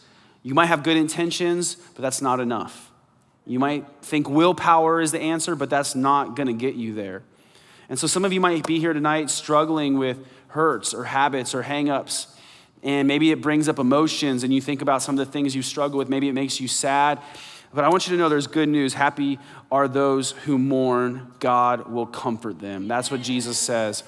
You 0.43 0.55
might 0.55 0.67
have 0.67 0.83
good 0.83 0.97
intentions, 0.97 1.75
but 1.75 2.01
that's 2.01 2.23
not 2.23 2.41
enough. 2.41 2.91
You 3.47 3.59
might 3.59 3.87
think 4.01 4.31
willpower 4.31 5.03
is 5.03 5.13
the 5.13 5.21
answer, 5.21 5.55
but 5.55 5.69
that's 5.69 5.95
not 5.95 6.37
going 6.37 6.47
to 6.47 6.55
get 6.55 6.75
you 6.75 6.95
there. 6.95 7.23
And 7.91 7.99
so 7.99 8.07
some 8.07 8.25
of 8.25 8.33
you 8.33 8.41
might 8.41 8.67
be 8.67 8.81
here 8.81 8.95
tonight 8.95 9.29
struggling 9.29 9.99
with 9.99 10.27
hurts 10.49 10.95
or 10.95 11.05
habits 11.05 11.55
or 11.55 11.63
hangups 11.65 12.35
and 12.83 13.09
maybe 13.09 13.31
it 13.31 13.41
brings 13.41 13.69
up 13.69 13.79
emotions 13.79 14.45
and 14.45 14.53
you 14.53 14.61
think 14.61 14.83
about 14.83 15.03
some 15.03 15.19
of 15.19 15.27
the 15.27 15.31
things 15.31 15.55
you 15.55 15.63
struggle 15.63 15.99
with. 15.99 16.09
Maybe 16.09 16.29
it 16.29 16.33
makes 16.35 16.61
you 16.61 16.69
sad. 16.69 17.21
But 17.73 17.85
I 17.85 17.89
want 17.89 18.07
you 18.07 18.17
to 18.17 18.19
know 18.19 18.29
there's 18.29 18.47
good 18.47 18.69
news. 18.69 18.95
Happy 18.95 19.39
are 19.71 19.89
those 19.89 20.31
who 20.31 20.59
mourn. 20.59 21.33
God 21.39 21.91
will 21.91 22.07
comfort 22.07 22.61
them. 22.61 22.89
That's 22.89 23.11
what 23.11 23.21
Jesus 23.21 23.59
says. 23.59 24.05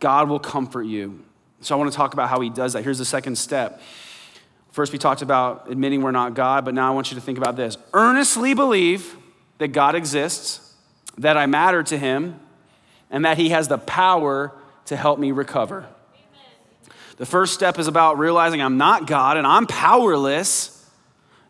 God 0.00 0.28
will 0.28 0.38
comfort 0.38 0.84
you. 0.84 1.24
So 1.60 1.74
I 1.74 1.78
want 1.78 1.90
to 1.90 1.96
talk 1.96 2.14
about 2.14 2.28
how 2.28 2.40
he 2.40 2.50
does 2.50 2.72
that. 2.74 2.82
Here's 2.82 2.98
the 2.98 3.04
second 3.04 3.36
step. 3.36 3.80
First, 4.70 4.92
we 4.92 4.98
talked 4.98 5.22
about 5.22 5.70
admitting 5.70 6.02
we're 6.02 6.10
not 6.10 6.34
God, 6.34 6.64
but 6.64 6.74
now 6.74 6.90
I 6.90 6.94
want 6.94 7.10
you 7.10 7.14
to 7.14 7.20
think 7.20 7.38
about 7.38 7.56
this. 7.56 7.76
Earnestly 7.92 8.54
believe 8.54 9.16
that 9.58 9.68
God 9.68 9.94
exists, 9.94 10.74
that 11.18 11.36
I 11.36 11.46
matter 11.46 11.82
to 11.84 11.96
him, 11.96 12.40
and 13.10 13.24
that 13.24 13.38
he 13.38 13.50
has 13.50 13.68
the 13.68 13.78
power 13.78 14.52
to 14.86 14.96
help 14.96 15.18
me 15.18 15.30
recover. 15.32 15.86
The 17.16 17.26
first 17.26 17.54
step 17.54 17.78
is 17.78 17.86
about 17.86 18.18
realizing 18.18 18.60
I'm 18.60 18.76
not 18.76 19.06
God 19.06 19.36
and 19.36 19.46
I'm 19.46 19.66
powerless. 19.66 20.70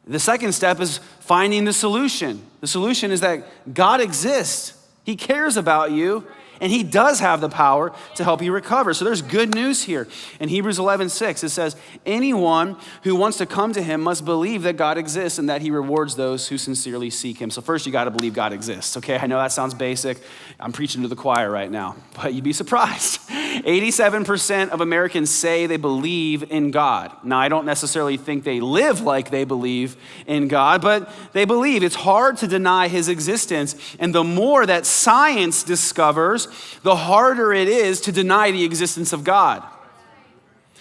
The 0.07 0.19
second 0.19 0.53
step 0.53 0.81
is 0.81 0.99
finding 1.21 1.65
the 1.65 1.73
solution. 1.73 2.43
The 2.61 2.67
solution 2.67 3.11
is 3.11 3.21
that 3.21 3.73
God 3.73 4.01
exists, 4.01 4.75
He 5.05 5.17
cares 5.17 5.57
about 5.57 5.93
you, 5.93 6.27
and 6.61 6.71
He 6.71 6.83
does 6.83 7.21
have 7.21 7.41
the 7.41 7.49
power 7.49 7.93
to 8.17 8.25
help 8.25 8.43
you 8.43 8.53
recover. 8.53 8.95
So 8.95 9.05
there's 9.05 9.23
good 9.23 9.55
news 9.55 9.83
here. 9.83 10.09
In 10.41 10.49
Hebrews 10.49 10.79
11 10.79 11.09
6, 11.09 11.45
it 11.45 11.49
says, 11.51 11.77
Anyone 12.07 12.77
who 13.03 13.17
wants 13.17 13.39
to 13.39 13.47
come 13.47 13.73
to 13.73 13.83
Him 13.83 14.01
must 14.01 14.25
believe 14.25 14.63
that 14.63 14.77
God 14.77 14.99
exists 14.99 15.39
and 15.39 15.49
that 15.49 15.63
He 15.63 15.71
rewards 15.71 16.17
those 16.17 16.49
who 16.49 16.59
sincerely 16.59 17.11
seek 17.11 17.39
Him. 17.39 17.51
So 17.51 17.61
first, 17.61 17.87
you 17.87 17.93
got 17.93 18.05
to 18.05 18.11
believe 18.11 18.35
God 18.35 18.53
exists. 18.53 18.97
Okay, 18.97 19.19
I 19.19 19.27
know 19.27 19.39
that 19.39 19.53
sounds 19.53 19.75
basic. 19.75 20.19
I'm 20.59 20.73
preaching 20.73 21.03
to 21.03 21.09
the 21.09 21.17
choir 21.17 21.51
right 21.51 21.71
now, 21.71 21.97
but 22.15 22.35
you'd 22.35 22.45
be 22.45 22.53
surprised. 22.53 23.21
87% 23.63 24.71
of 24.71 24.81
Americans 24.81 25.31
say 25.31 25.67
they 25.67 25.77
believe 25.77 26.51
in 26.51 26.71
God. 26.71 27.13
Now, 27.23 27.39
I 27.39 27.49
don't 27.49 27.65
necessarily 27.65 28.17
think 28.17 28.43
they 28.43 28.61
live 28.61 29.01
like 29.01 29.31
they 29.31 29.45
believe 29.45 29.97
in 30.27 30.49
God, 30.49 30.83
but 30.83 31.11
they 31.33 31.45
believe. 31.45 31.83
It's 31.83 31.95
hard 31.95 32.37
to 32.39 32.49
deny 32.49 32.89
his 32.89 33.09
existence. 33.09 33.77
And 34.01 34.15
the 34.15 34.25
more 34.25 34.67
that 34.67 34.87
science 34.87 35.63
discovers, 35.63 36.44
the 36.83 36.97
harder 36.97 37.53
it 37.53 37.69
is 37.69 38.01
to 38.03 38.13
deny 38.13 38.51
the 38.51 38.65
existence 38.65 39.13
of 39.13 39.25
God. 39.25 39.63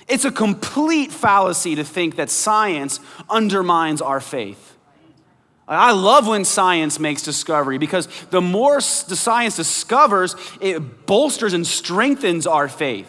It's 0.07 0.25
a 0.25 0.31
complete 0.31 1.11
fallacy 1.11 1.75
to 1.75 1.83
think 1.83 2.17
that 2.17 2.29
science 2.29 2.99
undermines 3.29 4.01
our 4.01 4.19
faith. 4.19 4.75
I 5.67 5.91
love 5.91 6.27
when 6.27 6.43
science 6.43 6.99
makes 6.99 7.21
discovery 7.21 7.77
because 7.77 8.07
the 8.29 8.41
more 8.41 8.75
the 8.75 9.15
science 9.15 9.55
discovers, 9.55 10.35
it 10.59 11.05
bolsters 11.05 11.53
and 11.53 11.65
strengthens 11.65 12.45
our 12.45 12.67
faith. 12.67 13.07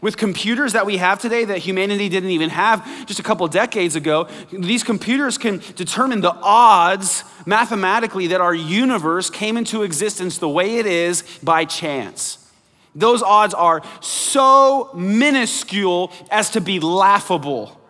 With 0.00 0.16
computers 0.16 0.74
that 0.74 0.86
we 0.86 0.98
have 0.98 1.18
today 1.18 1.44
that 1.44 1.58
humanity 1.58 2.08
didn't 2.08 2.30
even 2.30 2.50
have 2.50 2.86
just 3.06 3.18
a 3.18 3.22
couple 3.22 3.48
decades 3.48 3.96
ago, 3.96 4.28
these 4.52 4.84
computers 4.84 5.38
can 5.38 5.60
determine 5.74 6.20
the 6.20 6.34
odds 6.34 7.24
mathematically 7.46 8.28
that 8.28 8.40
our 8.40 8.54
universe 8.54 9.28
came 9.28 9.56
into 9.56 9.82
existence 9.82 10.38
the 10.38 10.48
way 10.48 10.76
it 10.76 10.86
is 10.86 11.24
by 11.42 11.64
chance. 11.64 12.48
Those 12.94 13.22
odds 13.22 13.54
are 13.54 13.82
so 14.00 14.90
minuscule 14.94 16.12
as 16.30 16.50
to 16.50 16.60
be 16.60 16.78
laughable. 16.78 17.80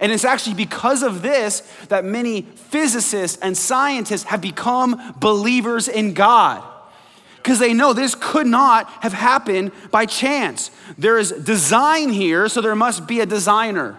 And 0.00 0.12
it's 0.12 0.24
actually 0.24 0.54
because 0.54 1.02
of 1.02 1.22
this 1.22 1.60
that 1.88 2.04
many 2.04 2.42
physicists 2.42 3.38
and 3.40 3.56
scientists 3.56 4.24
have 4.24 4.40
become 4.40 5.14
believers 5.18 5.88
in 5.88 6.12
God. 6.12 6.62
Because 7.46 7.60
they 7.60 7.74
know 7.74 7.92
this 7.92 8.16
could 8.16 8.48
not 8.48 8.90
have 9.04 9.12
happened 9.12 9.70
by 9.92 10.04
chance. 10.04 10.72
There 10.98 11.16
is 11.16 11.30
design 11.30 12.08
here, 12.08 12.48
so 12.48 12.60
there 12.60 12.74
must 12.74 13.06
be 13.06 13.20
a 13.20 13.26
designer. 13.26 13.96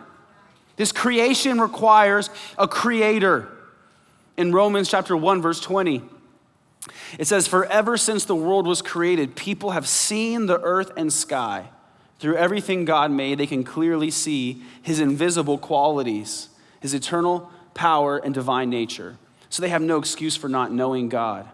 This 0.76 0.92
creation 0.92 1.62
requires 1.62 2.30
a 2.58 2.68
creator. 2.68 3.48
In 4.36 4.52
Romans 4.52 4.90
chapter 4.90 5.16
1, 5.16 5.42
verse 5.42 5.62
20, 5.62 6.04
it 7.18 7.26
says, 7.26 7.48
For 7.48 7.64
ever 7.68 7.96
since 7.96 8.26
the 8.26 8.36
world 8.36 8.68
was 8.68 8.82
created, 8.82 9.38
people 9.38 9.72
have 9.72 9.88
seen 9.88 10.48
the 10.48 10.60
earth 10.60 10.92
and 10.98 11.12
sky. 11.14 11.70
Through 12.20 12.36
everything 12.36 12.84
God 12.84 13.12
made, 13.12 13.38
they 13.38 13.48
can 13.48 13.64
clearly 13.64 14.12
see 14.12 14.62
his 14.82 15.00
invisible 15.00 15.58
qualities, 15.58 16.50
his 16.82 16.94
eternal 16.94 17.50
power 17.74 18.18
and 18.18 18.34
divine 18.34 18.70
nature. 18.70 19.16
So 19.50 19.62
they 19.62 19.70
have 19.70 19.82
no 19.82 20.00
excuse 20.00 20.36
for 20.36 20.50
not 20.50 20.74
knowing 20.74 21.08
God. 21.08 21.50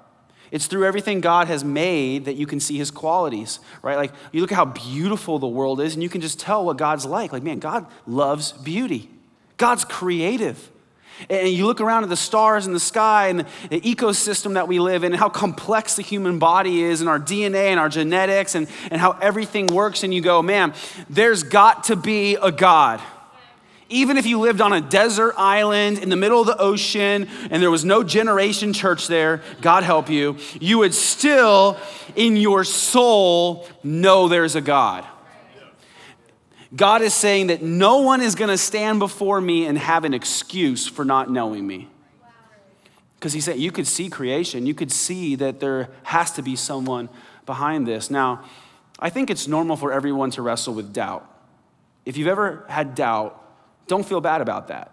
It's 0.53 0.67
through 0.67 0.85
everything 0.85 1.19
God 1.19 1.47
has 1.47 1.63
made 1.63 2.25
that 2.25 2.35
you 2.35 2.45
can 2.45 2.59
see 2.59 2.77
his 2.77 2.91
qualities, 2.91 3.59
right? 3.81 3.97
Like 3.97 4.13
you 4.31 4.39
look 4.39 4.51
at 4.51 4.55
how 4.55 4.65
beautiful 4.65 5.39
the 5.39 5.47
world 5.47 5.81
is, 5.81 5.95
and 5.95 6.03
you 6.03 6.09
can 6.09 6.21
just 6.21 6.39
tell 6.39 6.63
what 6.63 6.77
God's 6.77 7.07
like. 7.07 7.33
Like, 7.33 7.41
man, 7.41 7.57
God 7.57 7.87
loves 8.05 8.51
beauty. 8.51 9.09
God's 9.57 9.83
creative. 9.83 10.69
And 11.27 11.49
you 11.49 11.65
look 11.65 11.81
around 11.81 12.03
at 12.03 12.09
the 12.09 12.15
stars 12.15 12.67
in 12.67 12.73
the 12.73 12.79
sky 12.79 13.29
and 13.29 13.39
the 13.39 13.81
ecosystem 13.81 14.53
that 14.53 14.67
we 14.67 14.77
live 14.77 15.03
in, 15.03 15.13
and 15.13 15.19
how 15.19 15.27
complex 15.27 15.95
the 15.95 16.03
human 16.03 16.37
body 16.37 16.83
is, 16.83 17.01
and 17.01 17.09
our 17.09 17.19
DNA 17.19 17.71
and 17.71 17.79
our 17.79 17.89
genetics, 17.89 18.53
and, 18.53 18.67
and 18.91 19.01
how 19.01 19.13
everything 19.23 19.73
works, 19.73 20.03
and 20.03 20.13
you 20.13 20.21
go, 20.21 20.43
man, 20.43 20.75
there's 21.09 21.41
got 21.41 21.85
to 21.85 21.95
be 21.95 22.35
a 22.35 22.51
God. 22.51 23.01
Even 23.89 24.17
if 24.17 24.25
you 24.25 24.39
lived 24.39 24.61
on 24.61 24.73
a 24.73 24.81
desert 24.81 25.35
island 25.37 25.99
in 25.99 26.09
the 26.09 26.15
middle 26.15 26.41
of 26.41 26.47
the 26.47 26.57
ocean 26.57 27.27
and 27.51 27.61
there 27.61 27.69
was 27.69 27.85
no 27.85 28.03
generation 28.03 28.73
church 28.73 29.07
there, 29.07 29.41
God 29.61 29.83
help 29.83 30.09
you, 30.09 30.37
you 30.59 30.79
would 30.79 30.93
still, 30.93 31.77
in 32.15 32.37
your 32.37 32.63
soul, 32.63 33.67
know 33.83 34.27
there's 34.27 34.55
a 34.55 34.61
God. 34.61 35.05
God 36.75 37.01
is 37.01 37.13
saying 37.13 37.47
that 37.47 37.61
no 37.61 37.99
one 37.99 38.21
is 38.21 38.33
going 38.33 38.49
to 38.49 38.57
stand 38.57 38.99
before 38.99 39.39
me 39.39 39.65
and 39.65 39.77
have 39.77 40.05
an 40.05 40.13
excuse 40.13 40.87
for 40.87 41.05
not 41.05 41.29
knowing 41.29 41.67
me. 41.67 41.87
Because 43.19 43.33
he 43.33 43.41
said, 43.41 43.59
you 43.59 43.71
could 43.71 43.87
see 43.87 44.09
creation, 44.09 44.65
you 44.65 44.73
could 44.73 44.91
see 44.91 45.35
that 45.35 45.59
there 45.59 45.89
has 46.03 46.31
to 46.31 46.41
be 46.41 46.55
someone 46.55 47.09
behind 47.45 47.85
this. 47.85 48.09
Now, 48.09 48.43
I 48.99 49.09
think 49.09 49.29
it's 49.29 49.47
normal 49.47 49.75
for 49.75 49.91
everyone 49.91 50.31
to 50.31 50.41
wrestle 50.41 50.73
with 50.73 50.93
doubt. 50.93 51.29
If 52.05 52.17
you've 52.17 52.27
ever 52.27 52.65
had 52.67 52.95
doubt, 52.95 53.39
don't 53.87 54.05
feel 54.05 54.21
bad 54.21 54.41
about 54.41 54.69
that. 54.69 54.91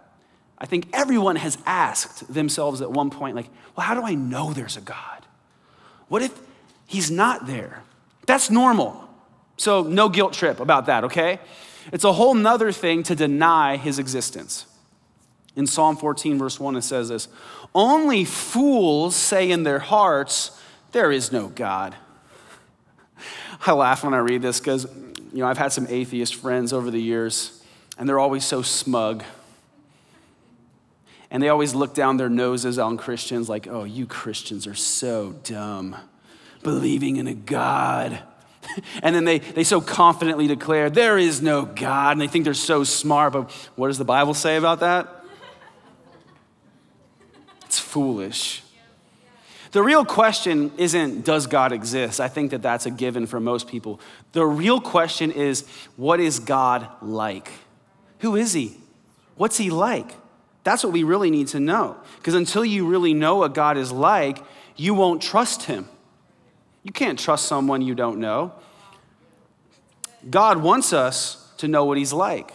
I 0.59 0.67
think 0.67 0.89
everyone 0.93 1.37
has 1.37 1.57
asked 1.65 2.33
themselves 2.33 2.83
at 2.83 2.91
one 2.91 3.11
point, 3.11 3.35
like, 3.35 3.49
well, 3.77 3.87
how 3.87 3.95
do 3.95 4.03
I 4.03 4.15
know 4.15 4.53
there's 4.53 4.77
a 4.77 4.83
God? 4.83 5.25
What 6.09 6.23
if 6.23 6.39
he's 6.87 7.11
not 7.11 7.47
there? 7.47 7.83
That's 8.27 8.51
normal. 8.51 9.09
So, 9.57 9.83
no 9.83 10.09
guilt 10.09 10.33
trip 10.33 10.61
about 10.61 10.87
that, 10.87 11.05
okay? 11.05 11.39
It's 11.93 12.05
a 12.05 12.13
whole 12.13 12.35
nother 12.35 12.73
thing 12.73 13.03
to 13.05 13.15
deny 13.15 13.77
his 13.77 13.99
existence. 13.99 14.67
In 15.57 15.67
Psalm 15.67 15.97
14, 15.97 16.39
verse 16.39 16.61
1, 16.61 16.77
it 16.77 16.83
says 16.83 17.09
this 17.09 17.29
Only 17.75 18.25
fools 18.25 19.17
say 19.17 19.51
in 19.51 19.63
their 19.63 19.79
hearts, 19.79 20.61
There 20.93 21.11
is 21.11 21.33
no 21.33 21.49
God. 21.49 21.95
I 23.67 23.73
laugh 23.73 24.05
when 24.05 24.15
I 24.15 24.19
read 24.19 24.43
this 24.43 24.61
because, 24.61 24.87
you 25.33 25.41
know, 25.41 25.47
I've 25.47 25.59
had 25.59 25.73
some 25.73 25.87
atheist 25.89 26.35
friends 26.37 26.73
over 26.73 26.91
the 26.91 27.01
years, 27.01 27.60
and 28.01 28.09
they're 28.09 28.19
always 28.19 28.47
so 28.47 28.63
smug. 28.63 29.23
And 31.31 31.43
they 31.43 31.51
always 31.51 31.75
look 31.75 31.95
down 31.95 32.17
their 32.17 32.31
noses 32.31 32.79
on 32.79 32.97
Christians 32.97 33.49
like, 33.49 33.69
oh, 33.69 33.85
you 33.85 34.07
Christians 34.07 34.67
are 34.67 34.75
so 34.75 35.33
dumb, 35.45 35.95
believing 36.63 37.17
in 37.17 37.27
a 37.27 37.35
God. 37.35 38.21
and 39.03 39.15
then 39.15 39.27
they, 39.27 39.41
they 39.41 39.65
so 39.65 39.83
confidently 39.83 40.47
declare, 40.47 40.89
There 40.89 41.19
is 41.19 41.43
no 41.43 41.67
God. 41.67 42.13
And 42.13 42.21
they 42.23 42.27
think 42.27 42.47
they're 42.47 42.55
so 42.55 42.85
smart. 42.85 43.35
But 43.35 43.51
what 43.77 43.89
does 43.89 43.99
the 43.99 44.05
Bible 44.05 44.33
say 44.33 44.57
about 44.57 44.81
that? 44.81 45.07
It's 47.67 47.79
foolish. 47.79 48.63
The 49.73 49.83
real 49.83 50.07
question 50.07 50.73
isn't, 50.79 51.27
Does 51.27 51.47
God 51.47 51.71
exist? 51.71 52.19
I 52.19 52.29
think 52.29 52.53
that 52.53 52.63
that's 52.63 52.87
a 52.87 52.91
given 52.91 53.27
for 53.27 53.41
most 53.41 53.69
people. 53.69 54.01
The 54.33 54.47
real 54.47 54.81
question 54.81 55.31
is, 55.31 55.69
What 55.97 56.19
is 56.19 56.39
God 56.39 56.89
like? 57.03 57.53
Who 58.21 58.37
is 58.37 58.53
He? 58.53 58.77
What's 59.37 59.57
He 59.57 59.71
like? 59.71 60.15
That's 60.65 60.85
what 60.85 60.93
we 60.93 61.03
really 61.03 61.31
need 61.31 61.49
to 61.49 61.61
know. 61.61 61.97
Because 62.17 62.35
until 62.35 62.65
you 62.65 62.87
really 62.87 63.15
know 63.15 63.37
what 63.37 63.55
God 63.55 63.77
is 63.77 63.91
like, 63.91 64.43
you 64.77 64.95
won't 64.95 65.23
trust 65.23 65.65
Him. 65.65 65.89
You 66.83 66.93
can't 66.93 67.19
trust 67.19 67.47
someone 67.47 67.83
you 67.83 67.95
don't 67.95 68.19
know. 68.19 68.53
God 70.29 70.59
wants 70.59 70.93
us 70.93 71.53
to 71.59 71.69
know 71.69 71.85
what 71.85 71.99
He's 71.99 72.13
like. 72.13 72.53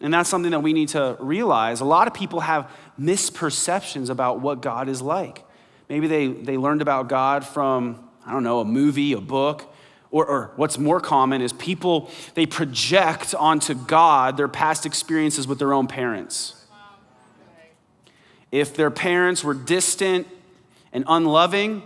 And 0.00 0.14
that's 0.14 0.28
something 0.28 0.50
that 0.52 0.60
we 0.60 0.72
need 0.72 0.88
to 0.90 1.16
realize. 1.20 1.80
A 1.80 1.84
lot 1.84 2.06
of 2.06 2.14
people 2.14 2.40
have 2.40 2.70
misperceptions 2.98 4.08
about 4.08 4.40
what 4.40 4.62
God 4.62 4.88
is 4.88 5.02
like. 5.02 5.44
Maybe 5.88 6.06
they, 6.06 6.28
they 6.28 6.56
learned 6.56 6.82
about 6.82 7.08
God 7.08 7.44
from, 7.44 8.08
I 8.24 8.32
don't 8.32 8.42
know, 8.42 8.60
a 8.60 8.64
movie, 8.64 9.12
a 9.12 9.20
book, 9.20 9.69
or, 10.10 10.26
or 10.26 10.50
what's 10.56 10.78
more 10.78 11.00
common 11.00 11.40
is 11.40 11.52
people, 11.52 12.10
they 12.34 12.46
project 12.46 13.34
onto 13.34 13.74
God 13.74 14.36
their 14.36 14.48
past 14.48 14.86
experiences 14.86 15.46
with 15.46 15.58
their 15.58 15.72
own 15.72 15.86
parents. 15.86 16.54
If 18.50 18.74
their 18.74 18.90
parents 18.90 19.44
were 19.44 19.54
distant 19.54 20.26
and 20.92 21.04
unloving, 21.06 21.82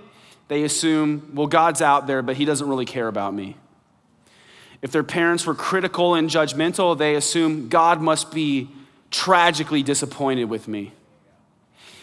they 0.48 0.64
assume, 0.64 1.32
well, 1.34 1.46
God's 1.46 1.82
out 1.82 2.06
there, 2.06 2.22
but 2.22 2.36
he 2.36 2.44
doesn't 2.44 2.68
really 2.68 2.86
care 2.86 3.08
about 3.08 3.34
me. 3.34 3.56
If 4.80 4.90
their 4.90 5.04
parents 5.04 5.46
were 5.46 5.54
critical 5.54 6.14
and 6.14 6.28
judgmental, 6.28 6.96
they 6.96 7.14
assume 7.14 7.68
God 7.68 8.00
must 8.00 8.32
be 8.32 8.68
tragically 9.10 9.82
disappointed 9.82 10.44
with 10.44 10.68
me. 10.68 10.92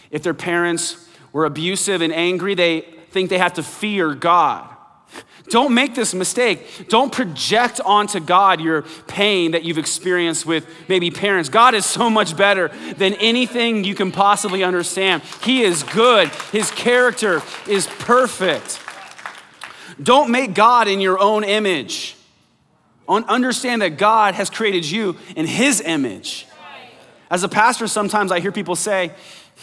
If 0.10 0.24
their 0.24 0.34
parents 0.34 1.08
were 1.32 1.46
abusive 1.46 2.02
and 2.02 2.14
angry, 2.14 2.56
they 2.56 2.82
think 3.12 3.30
they 3.30 3.38
have 3.38 3.54
to 3.54 3.64
fear 3.64 4.14
God. 4.14 4.68
Don't 5.52 5.74
make 5.74 5.96
this 5.96 6.14
mistake. 6.14 6.88
Don't 6.88 7.12
project 7.12 7.82
onto 7.82 8.22
God 8.22 8.62
your 8.62 8.84
pain 9.08 9.52
that 9.52 9.64
you've 9.64 9.78
experienced 9.78 10.46
with 10.46 10.66
maybe 10.88 11.12
parents. 11.12 11.50
God 11.50 11.76
is 11.76 11.86
so 11.86 12.10
much 12.10 12.38
better 12.38 12.70
than 12.96 13.14
anything 13.16 13.84
you 13.84 13.94
can 13.94 14.14
possibly 14.14 14.64
understand. 14.64 15.22
He 15.44 15.62
is 15.62 15.84
good, 15.84 16.30
His 16.52 16.72
character 16.72 17.42
is 17.68 17.86
perfect. 18.00 18.80
Don't 20.02 20.32
make 20.32 20.54
God 20.54 20.88
in 20.88 21.02
your 21.02 21.20
own 21.20 21.44
image. 21.44 22.16
Understand 23.08 23.82
that 23.82 23.98
God 23.98 24.36
has 24.36 24.50
created 24.50 24.90
you 24.90 25.18
in 25.36 25.46
His 25.46 25.82
image. 25.82 26.48
As 27.30 27.44
a 27.44 27.50
pastor, 27.50 27.88
sometimes 27.88 28.32
I 28.32 28.40
hear 28.40 28.54
people 28.54 28.78
say, 28.78 29.12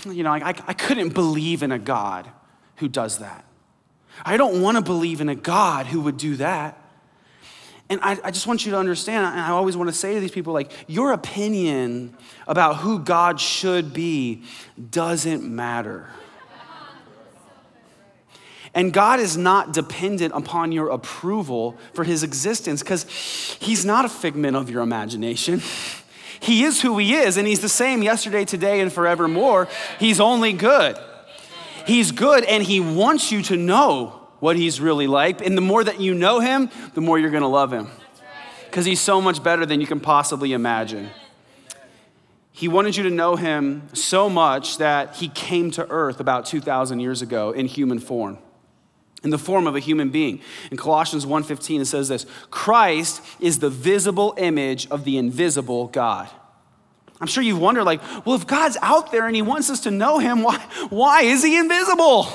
you 0.07 0.23
know, 0.23 0.33
I, 0.33 0.49
I 0.49 0.75
couldn't 0.75 1.15
believe 1.15 1.63
in 1.63 1.73
a 1.73 1.79
God 1.79 2.29
who 2.77 2.89
does 2.89 3.19
that. 3.19 3.45
I 4.25 4.37
don't 4.37 4.63
want 4.63 4.77
to 4.77 4.83
believe 4.83 5.21
in 5.21 5.29
a 5.29 5.35
God 5.35 5.87
who 5.87 6.01
would 6.03 6.17
do 6.17 6.37
that. 6.37 6.79
And 7.91 8.01
I, 8.03 8.19
I, 8.23 8.31
just 8.31 8.47
want 8.47 8.67
you 8.67 8.73
to 8.73 8.79
understand, 8.79 9.25
and 9.25 9.41
I 9.41 9.51
always 9.51 9.75
want 9.75 9.89
to 9.89 9.97
say 9.97 10.13
to 10.15 10.21
these 10.21 10.31
people, 10.31 10.53
like, 10.53 10.71
your 10.89 11.13
opinion 11.13 12.15
about 12.47 12.77
who 12.77 12.99
God 12.99 13.41
should 13.41 13.95
be 13.95 14.43
doesn't 14.91 15.43
matter. 15.43 16.07
And 18.75 18.93
God 18.93 19.21
is 19.21 19.39
not 19.39 19.73
dependent 19.73 20.35
upon 20.35 20.71
your 20.73 20.91
approval 20.91 21.79
for 21.95 22.05
his 22.05 22.23
existence 22.23 22.83
because 22.83 23.05
he's 23.59 23.87
not 23.87 24.05
a 24.05 24.09
figment 24.09 24.55
of 24.55 24.69
your 24.69 24.83
imagination. 24.83 25.63
He 26.41 26.65
is 26.65 26.83
who 26.83 26.99
he 26.99 27.15
is, 27.15 27.37
and 27.37 27.49
he's 27.49 27.61
the 27.61 27.69
same 27.69 28.03
yesterday, 28.03 28.45
today, 28.45 28.81
and 28.81 28.93
forevermore. 28.93 29.67
He's 29.99 30.21
only 30.21 30.53
good. 30.53 30.97
He's 31.89 32.13
good, 32.13 32.45
and 32.45 32.63
he 32.63 32.81
wants 32.81 33.33
you 33.33 33.41
to 33.45 33.57
know 33.57 34.29
what 34.41 34.57
he's 34.57 34.79
really 34.79 35.07
like. 35.07 35.45
And 35.45 35.57
the 35.57 35.63
more 35.63 35.83
that 35.83 36.01
you 36.01 36.13
know 36.13 36.39
him, 36.39 36.69
the 36.93 37.01
more 37.01 37.19
you're 37.19 37.31
gonna 37.31 37.49
love 37.49 37.73
him 37.73 37.89
because 38.67 38.85
he's 38.85 39.01
so 39.01 39.23
much 39.23 39.43
better 39.43 39.65
than 39.65 39.81
you 39.81 39.87
can 39.87 39.99
possibly 39.99 40.53
imagine. 40.53 41.09
He 42.53 42.69
wanted 42.69 42.95
you 42.95 43.05
to 43.05 43.11
know 43.11 43.37
him 43.37 43.89
so 43.95 44.29
much 44.29 44.77
that 44.77 45.17
he 45.17 45.31
came 45.31 45.71
to 45.71 45.89
earth 45.89 46.21
about 46.21 46.45
2,000 46.45 47.01
years 47.01 47.23
ago 47.23 47.53
in 47.53 47.65
human 47.65 47.99
form 47.99 48.37
in 49.25 49.31
the 49.31 49.39
form 49.39 49.67
of 49.67 49.75
a 49.75 49.81
human 49.81 50.11
being. 50.11 50.41
In 50.71 50.77
Colossians 50.77 51.25
1:15 51.25 51.81
it 51.81 51.87
says 51.87 52.09
this, 52.09 52.27
Christ 52.51 53.23
is 53.41 53.61
the 53.61 53.71
visible 53.71 54.35
image 54.37 54.87
of 54.91 55.05
the 55.05 55.17
invisible 55.17 55.87
God. 55.89 56.29
I'm 57.21 57.27
sure 57.27 57.43
you've 57.43 57.61
wondered 57.61 57.85
like, 57.85 58.01
well 58.25 58.37
if 58.37 58.47
God's 58.47 58.77
out 58.83 59.11
there 59.13 59.27
and 59.27 59.35
he 59.35 59.43
wants 59.43 59.71
us 59.71 59.81
to 59.81 59.91
know 59.91 60.19
him, 60.19 60.43
why 60.43 60.59
why 60.89 61.23
is 61.23 61.43
he 61.43 61.57
invisible? 61.57 62.27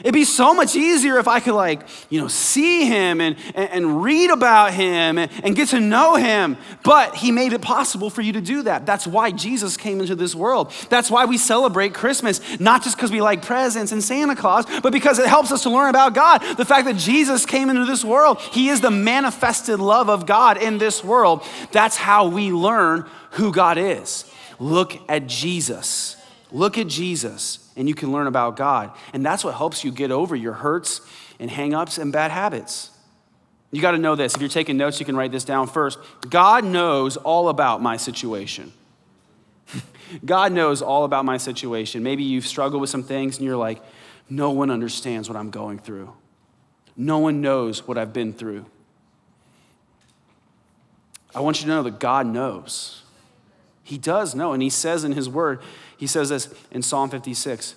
It'd 0.00 0.14
be 0.14 0.24
so 0.24 0.54
much 0.54 0.76
easier 0.76 1.18
if 1.18 1.26
I 1.26 1.40
could, 1.40 1.54
like, 1.54 1.82
you 2.08 2.20
know, 2.20 2.28
see 2.28 2.86
him 2.86 3.20
and, 3.20 3.36
and, 3.54 3.70
and 3.70 4.02
read 4.02 4.30
about 4.30 4.72
him 4.72 5.18
and, 5.18 5.30
and, 5.42 5.56
get 5.56 5.68
to 5.70 5.80
know 5.80 6.14
him. 6.14 6.56
But 6.84 7.16
he 7.16 7.32
made 7.32 7.52
it 7.52 7.62
possible 7.62 8.08
for 8.08 8.22
you 8.22 8.32
to 8.34 8.40
do 8.40 8.62
that. 8.62 8.86
That's 8.86 9.06
why 9.06 9.32
Jesus 9.32 9.76
came 9.76 10.00
into 10.00 10.14
this 10.14 10.34
world. 10.34 10.72
That's 10.88 11.10
why 11.10 11.24
we 11.24 11.36
celebrate 11.36 11.94
Christmas, 11.94 12.60
not 12.60 12.84
just 12.84 12.96
because 12.96 13.10
we 13.10 13.20
like 13.20 13.42
presents 13.42 13.90
and 13.90 14.02
Santa 14.02 14.36
Claus, 14.36 14.66
but 14.82 14.92
because 14.92 15.18
it 15.18 15.26
helps 15.26 15.50
us 15.50 15.64
to 15.64 15.70
learn 15.70 15.90
about 15.90 16.14
God. 16.14 16.42
The 16.56 16.64
fact 16.64 16.86
that 16.86 16.96
Jesus 16.96 17.44
came 17.44 17.68
into 17.68 17.84
this 17.84 18.04
world, 18.04 18.40
he 18.40 18.68
is 18.68 18.80
the 18.80 18.92
manifested 18.92 19.80
love 19.80 20.08
of 20.08 20.26
God 20.26 20.62
in 20.62 20.78
this 20.78 21.02
world. 21.02 21.44
That's 21.72 21.96
how 21.96 22.28
we 22.28 22.52
learn 22.52 23.04
who 23.32 23.52
God 23.52 23.78
is. 23.78 24.30
Look 24.60 24.96
at 25.08 25.26
Jesus. 25.26 26.17
Look 26.50 26.78
at 26.78 26.86
Jesus 26.86 27.70
and 27.76 27.88
you 27.88 27.94
can 27.94 28.10
learn 28.12 28.26
about 28.26 28.56
God. 28.56 28.90
And 29.12 29.24
that's 29.24 29.44
what 29.44 29.54
helps 29.54 29.84
you 29.84 29.92
get 29.92 30.10
over 30.10 30.34
your 30.34 30.54
hurts 30.54 31.00
and 31.38 31.50
hangups 31.50 31.98
and 31.98 32.12
bad 32.12 32.30
habits. 32.30 32.90
You 33.70 33.82
got 33.82 33.90
to 33.92 33.98
know 33.98 34.14
this. 34.14 34.34
If 34.34 34.40
you're 34.40 34.48
taking 34.48 34.76
notes, 34.76 34.98
you 34.98 35.06
can 35.06 35.16
write 35.16 35.30
this 35.30 35.44
down 35.44 35.66
first. 35.66 35.98
God 36.28 36.64
knows 36.64 37.16
all 37.16 37.48
about 37.48 37.82
my 37.82 37.98
situation. 37.98 38.72
God 40.24 40.52
knows 40.52 40.80
all 40.80 41.04
about 41.04 41.26
my 41.26 41.36
situation. 41.36 42.02
Maybe 42.02 42.24
you've 42.24 42.46
struggled 42.46 42.80
with 42.80 42.90
some 42.90 43.02
things 43.02 43.36
and 43.36 43.46
you're 43.46 43.56
like, 43.56 43.82
no 44.30 44.50
one 44.50 44.70
understands 44.70 45.28
what 45.28 45.36
I'm 45.36 45.50
going 45.50 45.78
through. 45.78 46.12
No 46.96 47.18
one 47.18 47.40
knows 47.40 47.86
what 47.86 47.98
I've 47.98 48.12
been 48.12 48.32
through. 48.32 48.64
I 51.34 51.40
want 51.40 51.60
you 51.60 51.66
to 51.66 51.70
know 51.70 51.82
that 51.82 52.00
God 52.00 52.26
knows. 52.26 53.02
He 53.84 53.98
does 53.98 54.34
know. 54.34 54.52
And 54.52 54.62
He 54.62 54.70
says 54.70 55.04
in 55.04 55.12
His 55.12 55.28
Word, 55.28 55.60
he 55.98 56.06
says 56.06 56.30
this 56.30 56.48
in 56.70 56.80
Psalm 56.80 57.10
56 57.10 57.74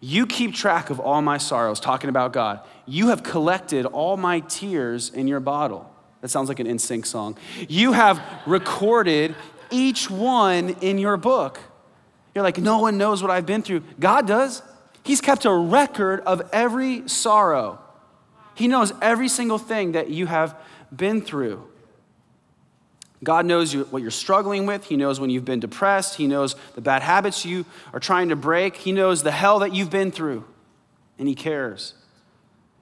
You 0.00 0.26
keep 0.26 0.54
track 0.54 0.90
of 0.90 0.98
all 0.98 1.22
my 1.22 1.38
sorrows, 1.38 1.78
talking 1.78 2.10
about 2.10 2.32
God. 2.32 2.60
You 2.86 3.08
have 3.08 3.22
collected 3.22 3.86
all 3.86 4.16
my 4.16 4.40
tears 4.40 5.10
in 5.10 5.28
your 5.28 5.40
bottle. 5.40 5.90
That 6.22 6.28
sounds 6.28 6.48
like 6.48 6.58
an 6.58 6.66
NSYNC 6.66 7.06
song. 7.06 7.36
You 7.68 7.92
have 7.92 8.20
recorded 8.46 9.34
each 9.70 10.10
one 10.10 10.70
in 10.80 10.98
your 10.98 11.18
book. 11.18 11.60
You're 12.34 12.42
like, 12.42 12.58
no 12.58 12.78
one 12.78 12.96
knows 12.96 13.22
what 13.22 13.30
I've 13.30 13.46
been 13.46 13.62
through. 13.62 13.82
God 14.00 14.26
does. 14.26 14.62
He's 15.02 15.20
kept 15.20 15.44
a 15.44 15.52
record 15.52 16.20
of 16.20 16.48
every 16.50 17.06
sorrow. 17.08 17.78
He 18.54 18.68
knows 18.68 18.92
every 19.02 19.28
single 19.28 19.58
thing 19.58 19.92
that 19.92 20.08
you 20.08 20.26
have 20.26 20.56
been 20.94 21.20
through. 21.20 21.68
God 23.24 23.46
knows 23.46 23.72
you, 23.74 23.84
what 23.84 24.02
you're 24.02 24.10
struggling 24.10 24.66
with. 24.66 24.84
He 24.84 24.96
knows 24.96 25.18
when 25.18 25.30
you've 25.30 25.44
been 25.44 25.60
depressed. 25.60 26.16
He 26.16 26.26
knows 26.26 26.56
the 26.74 26.80
bad 26.80 27.02
habits 27.02 27.44
you 27.44 27.64
are 27.92 28.00
trying 28.00 28.28
to 28.28 28.36
break. 28.36 28.76
He 28.76 28.92
knows 28.92 29.22
the 29.22 29.30
hell 29.30 29.58
that 29.60 29.74
you've 29.74 29.90
been 29.90 30.10
through, 30.10 30.44
and 31.18 31.26
He 31.26 31.34
cares. 31.34 31.94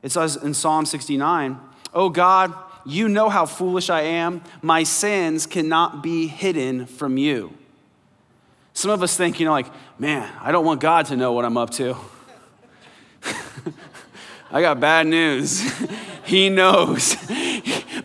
It 0.03 0.13
says 0.13 0.37
in 0.37 0.55
Psalm 0.55 0.85
69 0.85 1.59
Oh 1.95 2.09
God, 2.09 2.55
you 2.85 3.09
know 3.09 3.29
how 3.29 3.47
foolish 3.47 3.91
I 3.91 4.03
am. 4.03 4.43
My 4.61 4.83
sins 4.83 5.47
cannot 5.47 6.03
be 6.03 6.27
hidden 6.27 6.87
from 6.87 7.17
you. 7.17 7.55
Some 8.75 8.91
of 8.91 9.03
us 9.03 9.17
think, 9.17 9.39
you 9.39 9.47
know, 9.47 9.53
like, 9.53 9.71
man, 9.99 10.31
I 10.41 10.53
don't 10.53 10.65
want 10.65 10.81
God 10.81 11.07
to 11.07 11.17
know 11.17 11.33
what 11.33 11.45
I'm 11.45 11.57
up 11.57 11.71
to. 11.71 11.97
I 14.51 14.63
got 14.63 14.81
bad 14.81 15.07
news. 15.07 15.63
he 16.25 16.49
knows. 16.49 17.17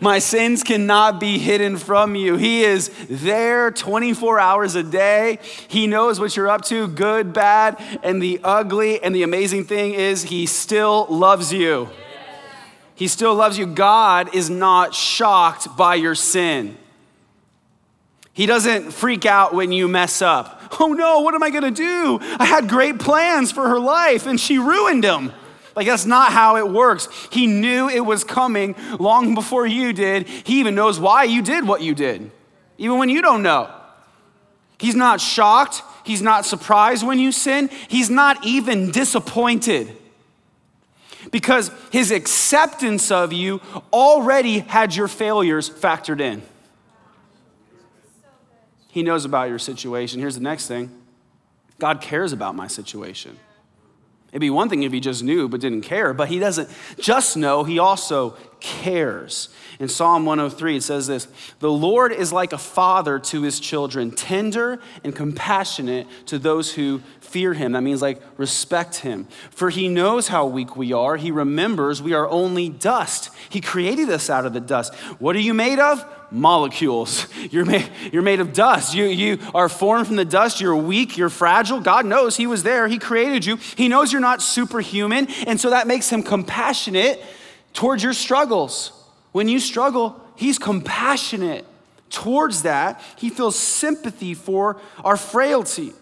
My 0.00 0.18
sins 0.20 0.62
cannot 0.62 1.18
be 1.18 1.38
hidden 1.38 1.76
from 1.76 2.14
you. 2.14 2.36
He 2.36 2.62
is 2.62 2.90
there 3.08 3.70
24 3.70 4.38
hours 4.38 4.74
a 4.74 4.82
day. 4.82 5.38
He 5.66 5.86
knows 5.86 6.20
what 6.20 6.36
you're 6.36 6.48
up 6.48 6.62
to, 6.66 6.86
good, 6.86 7.32
bad, 7.32 7.80
and 8.02 8.22
the 8.22 8.40
ugly. 8.44 9.02
And 9.02 9.14
the 9.14 9.24
amazing 9.24 9.64
thing 9.64 9.94
is, 9.94 10.24
He 10.24 10.46
still 10.46 11.06
loves 11.08 11.52
you. 11.52 11.88
He 12.94 13.08
still 13.08 13.34
loves 13.34 13.58
you. 13.58 13.66
God 13.66 14.34
is 14.34 14.50
not 14.50 14.94
shocked 14.94 15.76
by 15.76 15.94
your 15.94 16.14
sin. 16.14 16.76
He 18.32 18.46
doesn't 18.46 18.92
freak 18.92 19.26
out 19.26 19.52
when 19.52 19.72
you 19.72 19.88
mess 19.88 20.22
up. 20.22 20.76
Oh 20.80 20.92
no, 20.92 21.20
what 21.20 21.34
am 21.34 21.42
I 21.42 21.50
gonna 21.50 21.70
do? 21.70 22.20
I 22.38 22.44
had 22.44 22.68
great 22.68 23.00
plans 23.00 23.50
for 23.50 23.68
her 23.68 23.80
life 23.80 24.26
and 24.26 24.38
she 24.38 24.58
ruined 24.58 25.02
them. 25.02 25.32
Like, 25.78 25.86
that's 25.86 26.06
not 26.06 26.32
how 26.32 26.56
it 26.56 26.68
works. 26.68 27.08
He 27.30 27.46
knew 27.46 27.88
it 27.88 28.00
was 28.00 28.24
coming 28.24 28.74
long 28.98 29.36
before 29.36 29.64
you 29.64 29.92
did. 29.92 30.26
He 30.26 30.58
even 30.58 30.74
knows 30.74 30.98
why 30.98 31.22
you 31.22 31.40
did 31.40 31.68
what 31.68 31.82
you 31.82 31.94
did, 31.94 32.32
even 32.78 32.98
when 32.98 33.08
you 33.08 33.22
don't 33.22 33.44
know. 33.44 33.70
He's 34.80 34.96
not 34.96 35.20
shocked. 35.20 35.82
He's 36.02 36.20
not 36.20 36.44
surprised 36.44 37.06
when 37.06 37.20
you 37.20 37.30
sin. 37.30 37.70
He's 37.86 38.10
not 38.10 38.44
even 38.44 38.90
disappointed 38.90 39.96
because 41.30 41.70
his 41.92 42.10
acceptance 42.10 43.12
of 43.12 43.32
you 43.32 43.60
already 43.92 44.58
had 44.58 44.96
your 44.96 45.06
failures 45.06 45.70
factored 45.70 46.20
in. 46.20 46.42
He 48.88 49.04
knows 49.04 49.24
about 49.24 49.48
your 49.48 49.60
situation. 49.60 50.18
Here's 50.18 50.34
the 50.34 50.40
next 50.40 50.66
thing 50.66 50.90
God 51.78 52.00
cares 52.00 52.32
about 52.32 52.56
my 52.56 52.66
situation. 52.66 53.38
It'd 54.30 54.40
be 54.40 54.50
one 54.50 54.68
thing 54.68 54.82
if 54.82 54.92
he 54.92 55.00
just 55.00 55.22
knew 55.22 55.48
but 55.48 55.60
didn't 55.60 55.82
care, 55.82 56.12
but 56.12 56.28
he 56.28 56.38
doesn't 56.38 56.68
just 56.98 57.36
know, 57.36 57.64
he 57.64 57.78
also 57.78 58.36
cares. 58.60 59.48
In 59.78 59.88
Psalm 59.88 60.26
103, 60.26 60.76
it 60.76 60.82
says 60.82 61.06
this 61.06 61.28
The 61.60 61.70
Lord 61.70 62.12
is 62.12 62.32
like 62.32 62.52
a 62.52 62.58
father 62.58 63.18
to 63.18 63.42
his 63.42 63.60
children, 63.60 64.10
tender 64.10 64.80
and 65.04 65.14
compassionate 65.14 66.06
to 66.26 66.38
those 66.38 66.72
who 66.72 67.02
fear 67.20 67.54
him. 67.54 67.72
That 67.72 67.82
means 67.82 68.02
like 68.02 68.20
respect 68.36 68.96
him. 68.96 69.28
For 69.50 69.70
he 69.70 69.88
knows 69.88 70.28
how 70.28 70.46
weak 70.46 70.76
we 70.76 70.92
are. 70.92 71.16
He 71.16 71.30
remembers 71.30 72.02
we 72.02 72.12
are 72.12 72.28
only 72.28 72.68
dust. 72.68 73.30
He 73.48 73.60
created 73.60 74.10
us 74.10 74.28
out 74.30 74.46
of 74.46 74.52
the 74.52 74.60
dust. 74.60 74.94
What 75.18 75.36
are 75.36 75.40
you 75.40 75.54
made 75.54 75.78
of? 75.78 76.04
molecules. 76.30 77.26
You're 77.50 77.64
made, 77.64 77.88
you're 78.12 78.22
made 78.22 78.40
of 78.40 78.52
dust. 78.52 78.94
You, 78.94 79.04
you 79.06 79.38
are 79.54 79.68
formed 79.70 80.06
from 80.06 80.16
the 80.16 80.24
dust. 80.26 80.60
You're 80.60 80.76
weak. 80.76 81.16
You're 81.16 81.30
fragile. 81.30 81.80
God 81.80 82.04
knows 82.04 82.36
He 82.36 82.46
was 82.46 82.62
there. 82.62 82.86
He 82.88 82.98
created 82.98 83.46
you. 83.46 83.56
He 83.56 83.88
knows 83.88 84.12
you're 84.12 84.20
not 84.20 84.42
superhuman. 84.42 85.28
And 85.46 85.58
so 85.58 85.70
that 85.70 85.86
makes 85.86 86.10
Him 86.10 86.22
compassionate 86.22 87.24
towards 87.78 88.02
your 88.02 88.12
struggles. 88.12 88.90
When 89.30 89.46
you 89.46 89.60
struggle, 89.60 90.20
He's 90.34 90.58
compassionate 90.58 91.64
towards 92.10 92.62
that. 92.62 93.00
He 93.16 93.30
feels 93.30 93.56
sympathy 93.56 94.34
for 94.34 94.80
our 95.04 95.16
frailty. 95.16 95.92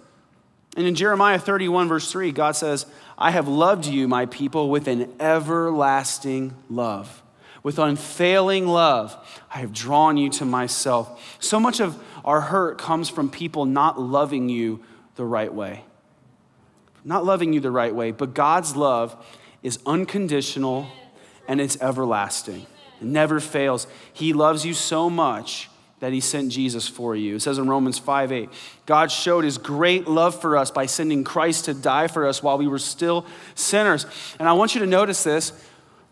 And 0.74 0.86
in 0.86 0.94
Jeremiah 0.94 1.38
31, 1.38 1.88
verse 1.88 2.10
3, 2.10 2.32
God 2.32 2.56
says, 2.56 2.86
I 3.18 3.30
have 3.30 3.46
loved 3.46 3.84
you, 3.84 4.08
my 4.08 4.24
people, 4.24 4.70
with 4.70 4.88
an 4.88 5.12
everlasting 5.20 6.54
love 6.70 7.22
with 7.62 7.80
unfailing 7.80 8.68
love, 8.68 9.16
I 9.52 9.58
have 9.58 9.72
drawn 9.72 10.16
you 10.16 10.30
to 10.30 10.44
myself. 10.44 11.36
So 11.40 11.58
much 11.58 11.80
of 11.80 12.00
our 12.24 12.42
hurt 12.42 12.78
comes 12.78 13.08
from 13.08 13.28
people 13.28 13.64
not 13.64 14.00
loving 14.00 14.48
you 14.48 14.84
the 15.16 15.24
right 15.24 15.52
way. 15.52 15.82
Not 17.04 17.24
loving 17.24 17.52
you 17.52 17.58
the 17.58 17.72
right 17.72 17.92
way, 17.92 18.12
but 18.12 18.34
God's 18.34 18.76
love 18.76 19.16
is 19.64 19.80
unconditional 19.84 20.86
and 21.48 21.60
it's 21.60 21.80
everlasting. 21.80 22.66
It 23.00 23.06
never 23.06 23.40
fails. 23.40 23.86
He 24.12 24.32
loves 24.32 24.64
you 24.64 24.74
so 24.74 25.10
much 25.10 25.68
that 26.00 26.12
he 26.12 26.20
sent 26.20 26.52
Jesus 26.52 26.86
for 26.86 27.16
you. 27.16 27.36
It 27.36 27.42
says 27.42 27.58
in 27.58 27.68
Romans 27.68 27.98
5 27.98 28.32
8, 28.32 28.48
God 28.84 29.10
showed 29.10 29.44
his 29.44 29.58
great 29.58 30.06
love 30.06 30.38
for 30.40 30.56
us 30.56 30.70
by 30.70 30.86
sending 30.86 31.24
Christ 31.24 31.66
to 31.66 31.74
die 31.74 32.06
for 32.06 32.26
us 32.26 32.42
while 32.42 32.58
we 32.58 32.66
were 32.66 32.78
still 32.78 33.26
sinners. 33.54 34.06
And 34.38 34.48
I 34.48 34.52
want 34.52 34.74
you 34.74 34.80
to 34.80 34.86
notice 34.86 35.24
this 35.24 35.52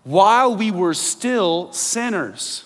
while 0.04 0.56
we 0.56 0.70
were 0.70 0.94
still 0.94 1.72
sinners. 1.72 2.64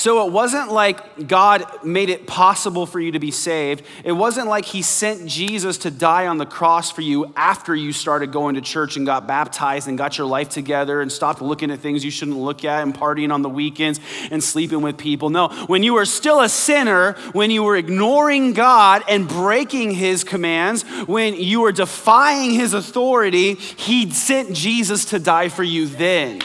So 0.00 0.26
it 0.26 0.32
wasn't 0.32 0.72
like 0.72 1.28
God 1.28 1.84
made 1.84 2.08
it 2.08 2.26
possible 2.26 2.86
for 2.86 2.98
you 2.98 3.12
to 3.12 3.18
be 3.18 3.30
saved. 3.30 3.82
It 4.02 4.12
wasn't 4.12 4.46
like 4.46 4.64
He 4.64 4.80
sent 4.80 5.26
Jesus 5.26 5.76
to 5.76 5.90
die 5.90 6.26
on 6.26 6.38
the 6.38 6.46
cross 6.46 6.90
for 6.90 7.02
you 7.02 7.30
after 7.36 7.76
you 7.76 7.92
started 7.92 8.32
going 8.32 8.54
to 8.54 8.62
church 8.62 8.96
and 8.96 9.04
got 9.04 9.26
baptized 9.26 9.88
and 9.88 9.98
got 9.98 10.16
your 10.16 10.26
life 10.26 10.48
together 10.48 11.02
and 11.02 11.12
stopped 11.12 11.42
looking 11.42 11.70
at 11.70 11.80
things 11.80 12.02
you 12.02 12.10
shouldn't 12.10 12.38
look 12.38 12.64
at 12.64 12.82
and 12.82 12.94
partying 12.94 13.30
on 13.30 13.42
the 13.42 13.50
weekends 13.50 14.00
and 14.30 14.42
sleeping 14.42 14.80
with 14.80 14.96
people. 14.96 15.28
No, 15.28 15.48
when 15.66 15.82
you 15.82 15.92
were 15.92 16.06
still 16.06 16.40
a 16.40 16.48
sinner, 16.48 17.12
when 17.32 17.50
you 17.50 17.62
were 17.62 17.76
ignoring 17.76 18.54
God 18.54 19.02
and 19.06 19.28
breaking 19.28 19.90
His 19.90 20.24
commands, 20.24 20.82
when 21.08 21.34
you 21.34 21.60
were 21.60 21.72
defying 21.72 22.52
His 22.52 22.72
authority, 22.72 23.52
He 23.52 24.10
sent 24.10 24.54
Jesus 24.54 25.04
to 25.10 25.18
die 25.18 25.50
for 25.50 25.62
you 25.62 25.88
then. 25.88 26.40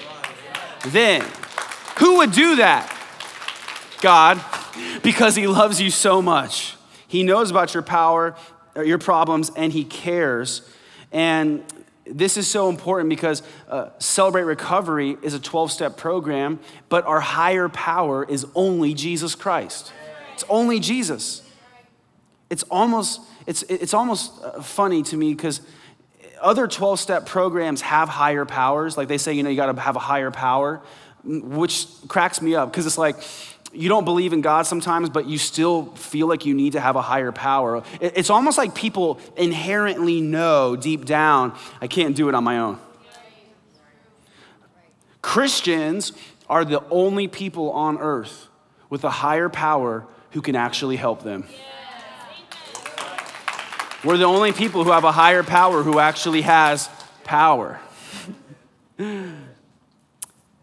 Then. 0.87 1.25
Who 1.99 2.17
would 2.17 2.33
do 2.33 2.57
that? 2.57 2.91
God 4.01 4.43
because 5.03 5.35
He 5.35 5.47
loves 5.47 5.81
you 5.81 5.89
so 5.89 6.21
much. 6.21 6.75
He 7.07 7.23
knows 7.23 7.51
about 7.51 7.73
your 7.73 7.83
power, 7.83 8.35
your 8.75 8.97
problems, 8.97 9.51
and 9.55 9.71
He 9.71 9.83
cares. 9.83 10.69
And 11.11 11.63
this 12.05 12.37
is 12.37 12.47
so 12.47 12.69
important 12.69 13.09
because 13.09 13.41
uh, 13.67 13.89
Celebrate 13.99 14.43
Recovery 14.43 15.17
is 15.21 15.33
a 15.33 15.39
12 15.39 15.71
step 15.71 15.97
program, 15.97 16.59
but 16.89 17.05
our 17.05 17.19
higher 17.19 17.69
power 17.69 18.23
is 18.23 18.45
only 18.53 18.93
Jesus 18.93 19.35
Christ. 19.35 19.91
It's 20.33 20.43
only 20.49 20.79
Jesus. 20.79 21.41
It's 22.49 22.63
almost, 22.63 23.21
it's, 23.47 23.63
it's 23.63 23.93
almost 23.93 24.33
uh, 24.43 24.61
funny 24.61 25.01
to 25.03 25.17
me 25.17 25.33
because 25.33 25.61
other 26.41 26.67
12 26.67 26.99
step 26.99 27.25
programs 27.25 27.81
have 27.81 28.09
higher 28.09 28.45
powers. 28.45 28.97
Like 28.97 29.07
they 29.07 29.17
say, 29.17 29.33
you 29.33 29.43
know, 29.43 29.49
you 29.49 29.55
got 29.55 29.73
to 29.73 29.81
have 29.81 29.95
a 29.95 29.99
higher 29.99 30.31
power, 30.31 30.81
which 31.23 31.87
cracks 32.07 32.41
me 32.41 32.53
up 32.55 32.71
because 32.71 32.85
it's 32.85 32.97
like, 32.97 33.15
you 33.75 33.89
don't 33.89 34.05
believe 34.05 34.33
in 34.33 34.41
God 34.41 34.65
sometimes, 34.65 35.09
but 35.09 35.27
you 35.27 35.37
still 35.37 35.87
feel 35.95 36.27
like 36.27 36.45
you 36.45 36.53
need 36.53 36.73
to 36.73 36.79
have 36.79 36.95
a 36.95 37.01
higher 37.01 37.31
power. 37.31 37.83
It's 37.99 38.29
almost 38.29 38.57
like 38.57 38.73
people 38.73 39.19
inherently 39.35 40.21
know 40.21 40.75
deep 40.75 41.05
down, 41.05 41.57
I 41.81 41.87
can't 41.87 42.15
do 42.15 42.29
it 42.29 42.35
on 42.35 42.43
my 42.43 42.59
own. 42.59 42.79
Christians 45.21 46.13
are 46.47 46.63
the 46.63 46.83
only 46.89 47.27
people 47.27 47.71
on 47.71 47.97
earth 47.97 48.47
with 48.89 49.03
a 49.03 49.09
higher 49.09 49.49
power 49.49 50.05
who 50.31 50.41
can 50.41 50.55
actually 50.55 50.95
help 50.95 51.23
them. 51.23 51.45
We're 54.03 54.17
the 54.17 54.25
only 54.25 54.51
people 54.51 54.83
who 54.83 54.91
have 54.91 55.03
a 55.03 55.11
higher 55.11 55.41
power 55.41 55.81
who 55.81 55.97
actually 55.97 56.43
has 56.43 56.89
power. 57.23 57.79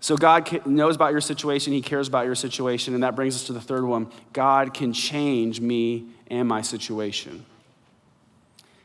So 0.02 0.16
God 0.16 0.66
knows 0.66 0.96
about 0.96 1.12
your 1.12 1.20
situation, 1.20 1.72
He 1.72 1.80
cares 1.80 2.08
about 2.08 2.26
your 2.26 2.34
situation, 2.34 2.92
and 2.94 3.04
that 3.04 3.14
brings 3.14 3.36
us 3.36 3.44
to 3.44 3.52
the 3.52 3.60
third 3.60 3.84
one 3.84 4.10
God 4.32 4.74
can 4.74 4.92
change 4.92 5.60
me 5.60 6.06
and 6.26 6.46
my 6.48 6.60
situation. 6.60 7.46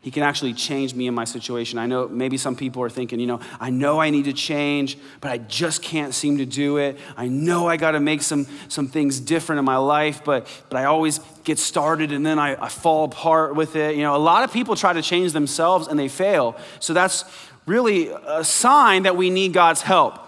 He 0.01 0.11
can 0.11 0.21
actually 0.21 0.53
change 0.53 0.93
me 0.93 1.07
and 1.07 1.15
my 1.15 1.25
situation. 1.25 1.79
I 1.79 1.87
know 1.87 2.07
maybe 2.07 2.37
some 2.37 2.55
people 2.55 2.83
are 2.83 2.89
thinking, 2.89 3.19
you 3.19 3.25
know, 3.25 3.39
I 3.59 3.71
know 3.71 3.99
I 3.99 4.11
need 4.11 4.25
to 4.25 4.31
change, 4.31 4.95
but 5.19 5.31
I 5.31 5.39
just 5.39 5.81
can't 5.81 6.13
seem 6.13 6.37
to 6.37 6.45
do 6.45 6.77
it. 6.77 6.99
I 7.17 7.27
know 7.27 7.67
I 7.67 7.77
got 7.77 7.91
to 7.91 7.99
make 7.99 8.21
some, 8.21 8.45
some 8.69 8.87
things 8.87 9.19
different 9.19 9.57
in 9.57 9.65
my 9.65 9.77
life, 9.77 10.23
but, 10.23 10.47
but 10.69 10.77
I 10.77 10.85
always 10.85 11.19
get 11.43 11.57
started 11.57 12.11
and 12.11 12.23
then 12.23 12.37
I, 12.37 12.63
I 12.63 12.69
fall 12.69 13.05
apart 13.05 13.55
with 13.55 13.75
it. 13.75 13.95
You 13.95 14.03
know, 14.03 14.15
a 14.15 14.17
lot 14.17 14.43
of 14.43 14.53
people 14.53 14.75
try 14.75 14.93
to 14.93 15.01
change 15.01 15.33
themselves 15.33 15.87
and 15.87 15.99
they 15.99 16.09
fail. 16.09 16.55
So 16.79 16.93
that's 16.93 17.25
really 17.65 18.09
a 18.09 18.43
sign 18.43 19.03
that 19.03 19.17
we 19.17 19.31
need 19.31 19.51
God's 19.51 19.81
help. 19.81 20.26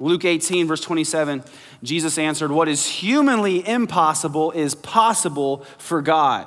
Luke 0.00 0.24
18, 0.24 0.66
verse 0.66 0.80
27, 0.80 1.42
Jesus 1.82 2.18
answered, 2.18 2.50
What 2.52 2.68
is 2.68 2.86
humanly 2.86 3.66
impossible 3.66 4.52
is 4.52 4.74
possible 4.74 5.64
for 5.78 6.00
God. 6.02 6.46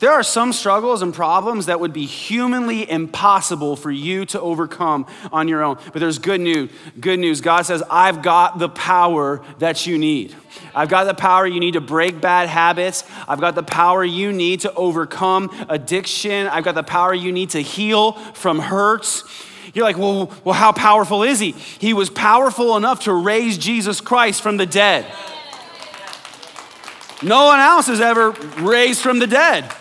There 0.00 0.12
are 0.12 0.24
some 0.24 0.52
struggles 0.52 1.02
and 1.02 1.14
problems 1.14 1.66
that 1.66 1.78
would 1.78 1.92
be 1.92 2.04
humanly 2.04 2.90
impossible 2.90 3.76
for 3.76 3.92
you 3.92 4.26
to 4.26 4.40
overcome 4.40 5.06
on 5.32 5.46
your 5.46 5.62
own. 5.62 5.78
But 5.92 6.00
there's 6.00 6.18
good 6.18 6.40
news. 6.40 6.70
Good 6.98 7.20
news. 7.20 7.40
God 7.40 7.62
says, 7.62 7.82
I've 7.88 8.20
got 8.20 8.58
the 8.58 8.68
power 8.68 9.42
that 9.60 9.86
you 9.86 9.96
need. 9.96 10.34
I've 10.74 10.88
got 10.88 11.04
the 11.04 11.14
power 11.14 11.46
you 11.46 11.60
need 11.60 11.72
to 11.74 11.80
break 11.80 12.20
bad 12.20 12.48
habits. 12.48 13.04
I've 13.28 13.40
got 13.40 13.54
the 13.54 13.62
power 13.62 14.04
you 14.04 14.32
need 14.32 14.60
to 14.60 14.74
overcome 14.74 15.48
addiction. 15.68 16.48
I've 16.48 16.64
got 16.64 16.74
the 16.74 16.82
power 16.82 17.14
you 17.14 17.30
need 17.30 17.50
to 17.50 17.60
heal 17.60 18.12
from 18.12 18.58
hurts. 18.58 19.22
You're 19.72 19.84
like, 19.84 19.98
well, 19.98 20.32
well, 20.44 20.54
how 20.54 20.72
powerful 20.72 21.22
is 21.22 21.40
he? 21.40 21.52
He 21.52 21.94
was 21.94 22.10
powerful 22.10 22.76
enough 22.76 23.04
to 23.04 23.12
raise 23.12 23.56
Jesus 23.56 24.00
Christ 24.00 24.42
from 24.42 24.56
the 24.56 24.66
dead. 24.66 25.06
No 27.22 27.46
one 27.46 27.60
else 27.60 27.86
has 27.86 28.00
ever 28.00 28.32
raised 28.58 29.00
from 29.00 29.18
the 29.18 29.26
dead. 29.26 29.72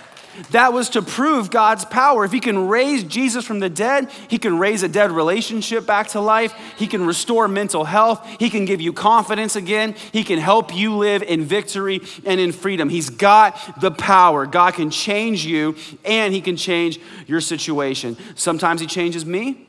That 0.51 0.73
was 0.73 0.89
to 0.89 1.01
prove 1.01 1.51
God's 1.51 1.85
power. 1.85 2.25
If 2.25 2.31
He 2.31 2.39
can 2.39 2.67
raise 2.67 3.03
Jesus 3.03 3.45
from 3.45 3.59
the 3.59 3.69
dead, 3.69 4.09
He 4.29 4.37
can 4.37 4.57
raise 4.57 4.81
a 4.81 4.87
dead 4.87 5.11
relationship 5.11 5.85
back 5.85 6.07
to 6.09 6.19
life. 6.19 6.53
He 6.77 6.87
can 6.87 7.05
restore 7.05 7.47
mental 7.47 7.83
health. 7.83 8.25
He 8.39 8.49
can 8.49 8.65
give 8.65 8.81
you 8.81 8.93
confidence 8.93 9.55
again. 9.55 9.95
He 10.11 10.23
can 10.23 10.39
help 10.39 10.75
you 10.75 10.95
live 10.95 11.21
in 11.21 11.43
victory 11.43 12.01
and 12.25 12.39
in 12.39 12.51
freedom. 12.51 12.89
He's 12.89 13.09
got 13.09 13.79
the 13.79 13.91
power. 13.91 14.45
God 14.45 14.73
can 14.73 14.89
change 14.89 15.45
you 15.45 15.75
and 16.03 16.33
He 16.33 16.41
can 16.41 16.57
change 16.57 16.99
your 17.27 17.41
situation. 17.41 18.17
Sometimes 18.35 18.81
He 18.81 18.87
changes 18.87 19.25
me, 19.25 19.67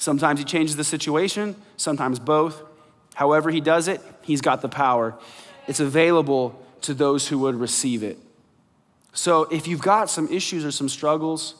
Sometimes 0.00 0.38
he 0.38 0.46
changes 0.46 0.76
the 0.76 0.82
situation, 0.82 1.54
sometimes 1.76 2.18
both. 2.18 2.62
However, 3.14 3.50
he 3.50 3.60
does 3.60 3.86
it, 3.86 4.00
he's 4.22 4.40
got 4.40 4.62
the 4.62 4.68
power. 4.68 5.14
It's 5.68 5.78
available 5.78 6.58
to 6.80 6.94
those 6.94 7.28
who 7.28 7.38
would 7.40 7.54
receive 7.54 8.02
it. 8.02 8.16
So, 9.12 9.42
if 9.50 9.68
you've 9.68 9.82
got 9.82 10.08
some 10.08 10.26
issues 10.32 10.64
or 10.64 10.70
some 10.70 10.88
struggles 10.88 11.54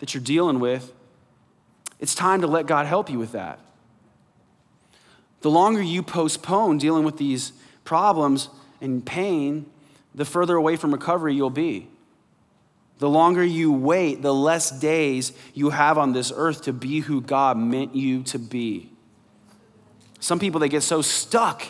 that 0.00 0.12
you're 0.12 0.24
dealing 0.24 0.58
with, 0.58 0.92
it's 2.00 2.16
time 2.16 2.40
to 2.40 2.48
let 2.48 2.66
God 2.66 2.86
help 2.86 3.08
you 3.08 3.20
with 3.20 3.30
that. 3.30 3.60
The 5.42 5.50
longer 5.50 5.80
you 5.80 6.02
postpone 6.02 6.78
dealing 6.78 7.04
with 7.04 7.16
these 7.16 7.52
problems 7.84 8.48
and 8.80 9.06
pain, 9.06 9.66
the 10.12 10.24
further 10.24 10.56
away 10.56 10.74
from 10.74 10.90
recovery 10.90 11.36
you'll 11.36 11.48
be. 11.48 11.86
The 12.98 13.08
longer 13.08 13.44
you 13.44 13.72
wait, 13.72 14.22
the 14.22 14.32
less 14.32 14.70
days 14.70 15.32
you 15.52 15.70
have 15.70 15.98
on 15.98 16.12
this 16.12 16.32
earth 16.34 16.62
to 16.62 16.72
be 16.72 17.00
who 17.00 17.20
God 17.20 17.56
meant 17.58 17.94
you 17.94 18.22
to 18.24 18.38
be. 18.38 18.90
Some 20.20 20.38
people, 20.38 20.60
they 20.60 20.68
get 20.68 20.82
so 20.82 21.02
stuck 21.02 21.64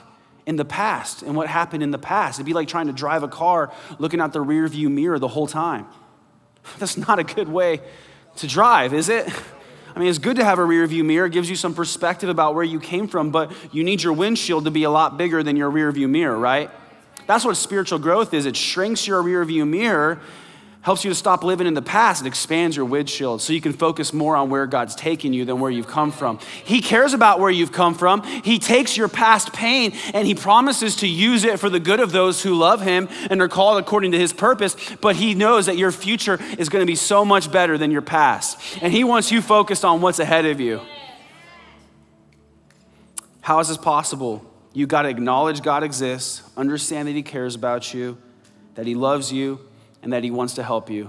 in 0.47 0.57
the 0.57 0.65
past 0.65 1.23
and 1.23 1.35
what 1.35 1.49
happened 1.49 1.83
in 1.83 1.91
the 1.91 1.99
past. 1.99 2.39
It'd 2.39 2.47
be 2.47 2.53
like 2.53 2.69
trying 2.69 2.87
to 2.87 2.93
drive 2.93 3.23
a 3.23 3.29
car 3.29 3.73
looking 3.99 4.21
out 4.21 4.33
the 4.33 4.41
rear 4.41 4.69
view 4.69 4.91
mirror 4.91 5.19
the 5.19 5.29
whole 5.29 5.47
time. 5.47 5.87
That's 6.79 6.97
not 6.97 7.19
a 7.19 7.25
good 7.25 7.49
way 7.49 7.81
to 8.37 8.47
drive, 8.47 8.93
is 8.93 9.09
it? 9.09 9.29
I 9.95 10.01
mean, 10.01 10.09
it's 10.09 10.19
good 10.19 10.37
to 10.37 10.45
have 10.45 10.59
a 10.59 10.65
rear 10.65 10.87
view 10.87 11.05
mirror, 11.05 11.27
it 11.27 11.33
gives 11.33 11.49
you 11.49 11.57
some 11.57 11.73
perspective 11.73 12.29
about 12.29 12.55
where 12.55 12.65
you 12.65 12.81
came 12.81 13.07
from, 13.07 13.31
but 13.31 13.53
you 13.73 13.85
need 13.85 14.03
your 14.03 14.13
windshield 14.13 14.65
to 14.65 14.71
be 14.71 14.83
a 14.83 14.91
lot 14.91 15.17
bigger 15.17 15.43
than 15.43 15.57
your 15.57 15.71
rear 15.71 15.91
view 15.93 16.09
mirror, 16.09 16.37
right? 16.37 16.71
That's 17.27 17.45
what 17.45 17.57
spiritual 17.57 18.01
growth 18.01 18.35
is. 18.35 18.45
It 18.45 18.57
shrinks 18.57 19.07
your 19.07 19.23
rear 19.23 19.45
view 19.45 19.65
mirror 19.65 20.21
helps 20.85 21.03
you 21.03 21.11
to 21.11 21.14
stop 21.14 21.42
living 21.42 21.66
in 21.66 21.73
the 21.73 21.81
past 21.81 22.20
and 22.20 22.29
expands 22.29 22.77
your 22.77 22.85
windshield 22.85 23.40
so 23.40 23.55
you 23.55 23.61
can 23.61 23.73
focus 23.73 24.12
more 24.12 24.37
on 24.37 24.51
where 24.51 24.66
God's 24.66 24.94
taking 24.94 25.33
you 25.33 25.47
than 25.47 25.59
where 25.59 25.70
you've 25.70 25.87
come 25.87 26.12
from. 26.12 26.38
He 26.62 26.83
cares 26.83 27.14
about 27.14 27.40
where 27.40 27.51
you've 27.51 27.73
come 27.73 27.94
from. 27.94 28.23
He 28.23 28.59
takes 28.59 28.94
your 28.94 29.09
past 29.09 29.55
pain 29.55 29.94
and 30.12 30.27
He 30.27 30.35
promises 30.35 30.97
to 30.97 31.09
use 31.09 31.44
it 31.44 31.59
for 31.59 31.70
the 31.70 31.81
good 31.81 32.01
of 32.01 32.12
those 32.12 32.42
who 32.42 32.55
love 32.55 32.83
Him 32.83 33.09
and 33.31 33.40
are 33.40 33.49
called 33.49 33.79
according 33.79 34.12
to 34.12 34.18
His 34.18 34.35
purpose. 34.35 34.77
But 35.01 35.16
He 35.16 35.35
knows 35.35 35.64
that 35.66 35.79
your 35.79 35.90
future 35.90 36.38
is 36.59 36.68
going 36.68 36.83
to 36.83 36.87
be 36.87 36.97
so 36.97 37.25
much 37.25 37.51
better 37.51 37.79
than 37.79 37.90
your 37.90 38.03
past. 38.03 38.61
And 38.83 38.92
He 38.92 39.05
wants 39.05 39.33
you 39.33 39.40
focused 39.40 39.87
on 39.87 40.03
what's 40.03 40.18
ahead 40.18 40.44
of 40.44 40.61
you. 40.61 40.83
How 43.40 43.59
is 43.61 43.68
this 43.68 43.79
possible? 43.79 44.44
You 44.75 44.87
got 44.87 45.03
to 45.03 45.09
acknowledge 45.09 45.62
God 45.62 45.83
exists, 45.83 46.42
understand 46.59 47.09
that 47.09 47.12
He 47.12 47.23
cares 47.23 47.55
about 47.55 47.94
you, 47.94 48.18
that 48.75 48.87
He 48.87 48.94
loves 48.94 49.33
you 49.33 49.61
and 50.05 50.12
that 50.12 50.23
He 50.23 50.31
wants 50.31 50.55
to 50.55 50.62
help 50.62 50.88
you. 50.88 51.07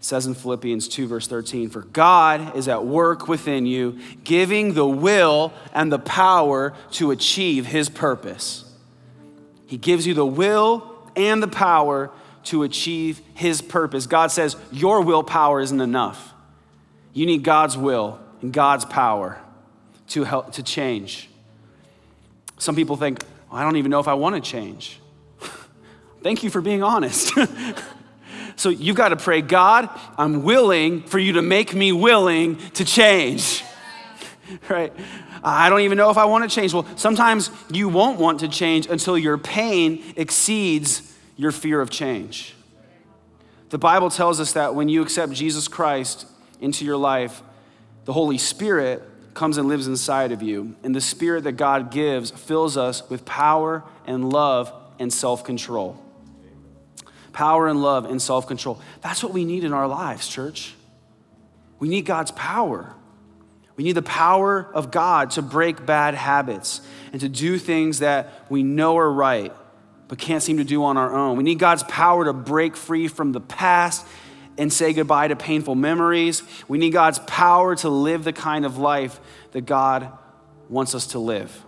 It 0.00 0.04
says 0.04 0.26
in 0.26 0.34
Philippians 0.34 0.88
2, 0.88 1.06
verse 1.06 1.28
13, 1.28 1.70
For 1.70 1.82
God 1.82 2.56
is 2.56 2.66
at 2.66 2.84
work 2.84 3.28
within 3.28 3.64
you, 3.64 4.00
giving 4.24 4.74
the 4.74 4.86
will 4.86 5.52
and 5.72 5.92
the 5.92 6.00
power 6.00 6.74
to 6.92 7.12
achieve 7.12 7.66
His 7.66 7.88
purpose. 7.88 8.64
He 9.66 9.76
gives 9.76 10.06
you 10.06 10.14
the 10.14 10.26
will 10.26 10.90
and 11.14 11.42
the 11.42 11.48
power 11.48 12.10
to 12.44 12.64
achieve 12.64 13.22
His 13.34 13.62
purpose. 13.62 14.06
God 14.06 14.32
says, 14.32 14.56
Your 14.72 15.00
willpower 15.00 15.60
isn't 15.60 15.80
enough. 15.80 16.34
You 17.12 17.26
need 17.26 17.44
God's 17.44 17.78
will 17.78 18.18
and 18.42 18.52
God's 18.52 18.84
power 18.84 19.40
to 20.08 20.24
help 20.24 20.52
to 20.54 20.62
change. 20.62 21.30
Some 22.58 22.76
people 22.76 22.96
think, 22.96 23.24
well, 23.50 23.60
I 23.60 23.64
don't 23.64 23.76
even 23.76 23.90
know 23.90 24.00
if 24.00 24.08
I 24.08 24.14
want 24.14 24.34
to 24.34 24.40
change. 24.40 25.00
Thank 26.22 26.42
you 26.42 26.50
for 26.50 26.60
being 26.60 26.82
honest. 26.82 27.32
So 28.56 28.68
you've 28.68 28.96
got 28.96 29.08
to 29.08 29.16
pray, 29.16 29.42
God, 29.42 29.88
I'm 30.16 30.42
willing 30.42 31.02
for 31.02 31.18
you 31.18 31.34
to 31.34 31.42
make 31.42 31.74
me 31.74 31.92
willing 31.92 32.56
to 32.74 32.84
change. 32.84 33.64
right? 34.68 34.92
I 35.42 35.68
don't 35.68 35.80
even 35.80 35.98
know 35.98 36.10
if 36.10 36.16
I 36.16 36.24
want 36.24 36.48
to 36.48 36.54
change. 36.54 36.72
Well, 36.72 36.86
sometimes 36.96 37.50
you 37.70 37.88
won't 37.88 38.18
want 38.18 38.40
to 38.40 38.48
change 38.48 38.86
until 38.86 39.18
your 39.18 39.36
pain 39.36 40.02
exceeds 40.16 41.14
your 41.36 41.52
fear 41.52 41.80
of 41.80 41.90
change. 41.90 42.54
The 43.70 43.78
Bible 43.78 44.10
tells 44.10 44.40
us 44.40 44.52
that 44.52 44.74
when 44.74 44.88
you 44.88 45.02
accept 45.02 45.32
Jesus 45.32 45.68
Christ 45.68 46.26
into 46.60 46.84
your 46.84 46.96
life, 46.96 47.42
the 48.04 48.12
Holy 48.12 48.38
Spirit 48.38 49.02
comes 49.34 49.58
and 49.58 49.68
lives 49.68 49.86
inside 49.86 50.32
of 50.32 50.42
you. 50.42 50.76
And 50.82 50.94
the 50.94 51.00
Spirit 51.00 51.44
that 51.44 51.52
God 51.52 51.90
gives 51.90 52.30
fills 52.30 52.76
us 52.76 53.08
with 53.10 53.24
power 53.24 53.82
and 54.06 54.32
love 54.32 54.72
and 54.98 55.12
self 55.12 55.44
control. 55.44 56.03
Power 57.34 57.68
and 57.68 57.82
love 57.82 58.06
and 58.06 58.22
self 58.22 58.46
control. 58.46 58.80
That's 59.02 59.22
what 59.22 59.32
we 59.32 59.44
need 59.44 59.64
in 59.64 59.74
our 59.74 59.86
lives, 59.86 60.26
church. 60.26 60.74
We 61.78 61.88
need 61.88 62.06
God's 62.06 62.30
power. 62.30 62.94
We 63.76 63.84
need 63.84 63.92
the 63.92 64.02
power 64.02 64.70
of 64.72 64.90
God 64.90 65.32
to 65.32 65.42
break 65.42 65.84
bad 65.84 66.14
habits 66.14 66.80
and 67.12 67.20
to 67.20 67.28
do 67.28 67.58
things 67.58 67.98
that 67.98 68.46
we 68.48 68.62
know 68.62 68.96
are 68.96 69.12
right 69.12 69.52
but 70.08 70.18
can't 70.18 70.42
seem 70.42 70.58
to 70.58 70.64
do 70.64 70.84
on 70.84 70.96
our 70.96 71.14
own. 71.14 71.36
We 71.36 71.42
need 71.42 71.58
God's 71.58 71.82
power 71.84 72.24
to 72.26 72.32
break 72.32 72.76
free 72.76 73.08
from 73.08 73.32
the 73.32 73.40
past 73.40 74.06
and 74.56 74.72
say 74.72 74.92
goodbye 74.92 75.28
to 75.28 75.36
painful 75.36 75.74
memories. 75.74 76.42
We 76.68 76.78
need 76.78 76.90
God's 76.90 77.18
power 77.20 77.74
to 77.76 77.88
live 77.88 78.24
the 78.24 78.32
kind 78.32 78.64
of 78.64 78.78
life 78.78 79.18
that 79.52 79.62
God 79.62 80.12
wants 80.68 80.94
us 80.94 81.08
to 81.08 81.18
live. 81.18 81.64